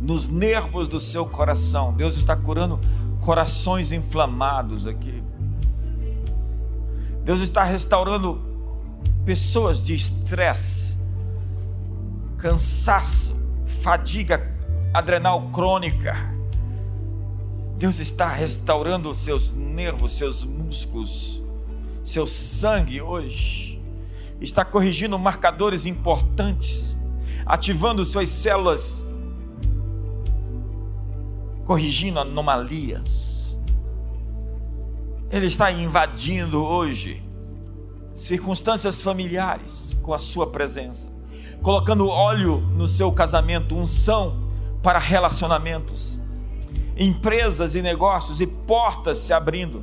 Nos 0.00 0.26
nervos 0.26 0.88
do 0.88 0.98
seu 0.98 1.26
coração. 1.26 1.92
Deus 1.92 2.16
está 2.16 2.34
curando 2.34 2.80
corações 3.20 3.92
inflamados 3.92 4.86
aqui. 4.86 5.22
Deus 7.22 7.42
está 7.42 7.62
restaurando 7.62 8.40
pessoas 9.26 9.84
de 9.84 9.94
estresse, 9.94 10.96
cansaço, 12.38 13.36
fadiga 13.82 14.50
adrenal 14.94 15.50
crônica 15.50 16.39
Deus 17.80 17.98
está 17.98 18.28
restaurando 18.28 19.08
os 19.08 19.16
seus 19.16 19.54
nervos, 19.54 20.12
seus 20.12 20.44
músculos, 20.44 21.42
seu 22.04 22.26
sangue 22.26 23.00
hoje. 23.00 23.80
Está 24.38 24.66
corrigindo 24.66 25.18
marcadores 25.18 25.86
importantes, 25.86 26.94
ativando 27.46 28.04
suas 28.04 28.28
células, 28.28 29.02
corrigindo 31.64 32.20
anomalias. 32.20 33.58
Ele 35.30 35.46
está 35.46 35.72
invadindo 35.72 36.62
hoje 36.62 37.22
circunstâncias 38.12 39.02
familiares 39.02 39.96
com 40.02 40.12
a 40.12 40.18
sua 40.18 40.50
presença, 40.50 41.10
colocando 41.62 42.08
óleo 42.08 42.60
no 42.60 42.86
seu 42.86 43.10
casamento, 43.10 43.74
unção 43.74 44.50
para 44.82 44.98
relacionamentos 44.98 46.19
empresas 47.00 47.74
e 47.74 47.80
negócios 47.80 48.42
e 48.42 48.46
portas 48.46 49.16
se 49.16 49.32
abrindo. 49.32 49.82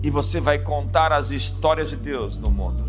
E 0.00 0.08
você 0.10 0.40
vai 0.40 0.60
contar 0.60 1.12
as 1.12 1.32
histórias 1.32 1.90
de 1.90 1.96
Deus 1.96 2.38
no 2.38 2.50
mundo. 2.50 2.84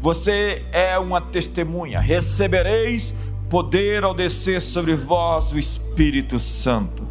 Você 0.00 0.64
é 0.70 0.96
uma 0.98 1.20
testemunha. 1.20 2.00
Recebereis 2.00 3.12
poder 3.48 4.04
ao 4.04 4.14
descer 4.14 4.62
sobre 4.62 4.94
vós 4.94 5.52
o 5.52 5.58
Espírito 5.58 6.38
Santo. 6.38 7.08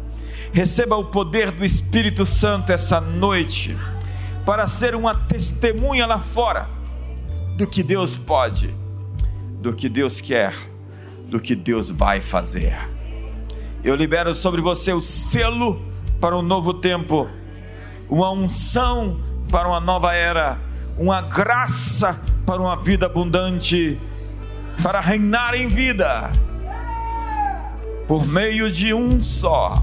Receba 0.50 0.96
o 0.96 1.04
poder 1.04 1.50
do 1.50 1.64
Espírito 1.64 2.24
Santo 2.24 2.72
essa 2.72 3.00
noite, 3.00 3.76
para 4.44 4.66
ser 4.66 4.94
uma 4.94 5.14
testemunha 5.14 6.06
lá 6.06 6.18
fora 6.18 6.68
do 7.56 7.66
que 7.66 7.82
Deus 7.82 8.16
pode, 8.16 8.74
do 9.60 9.72
que 9.72 9.88
Deus 9.88 10.20
quer, 10.20 10.54
do 11.28 11.38
que 11.38 11.54
Deus 11.54 11.90
vai 11.90 12.20
fazer. 12.20 12.76
Eu 13.82 13.94
libero 13.94 14.34
sobre 14.34 14.60
você 14.60 14.92
o 14.92 15.00
selo 15.00 15.80
para 16.20 16.36
um 16.36 16.42
novo 16.42 16.74
tempo, 16.74 17.28
uma 18.10 18.30
unção 18.30 19.18
para 19.50 19.66
uma 19.66 19.80
nova 19.80 20.14
era, 20.14 20.58
uma 20.98 21.22
graça 21.22 22.22
para 22.44 22.60
uma 22.60 22.76
vida 22.76 23.06
abundante, 23.06 23.98
para 24.82 25.00
reinar 25.00 25.54
em 25.54 25.66
vida, 25.66 26.30
por 28.06 28.26
meio 28.26 28.70
de 28.70 28.92
um 28.92 29.22
só, 29.22 29.82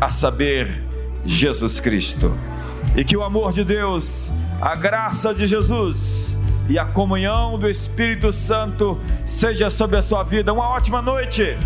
a 0.00 0.10
saber, 0.10 0.82
Jesus 1.24 1.78
Cristo. 1.78 2.36
E 2.96 3.04
que 3.04 3.16
o 3.16 3.22
amor 3.22 3.52
de 3.52 3.62
Deus, 3.62 4.32
a 4.60 4.74
graça 4.74 5.32
de 5.32 5.46
Jesus 5.46 6.36
e 6.68 6.80
a 6.80 6.84
comunhão 6.84 7.56
do 7.56 7.70
Espírito 7.70 8.32
Santo 8.32 8.98
seja 9.24 9.70
sobre 9.70 9.98
a 9.98 10.02
sua 10.02 10.24
vida. 10.24 10.52
Uma 10.52 10.68
ótima 10.68 11.00
noite. 11.00 11.56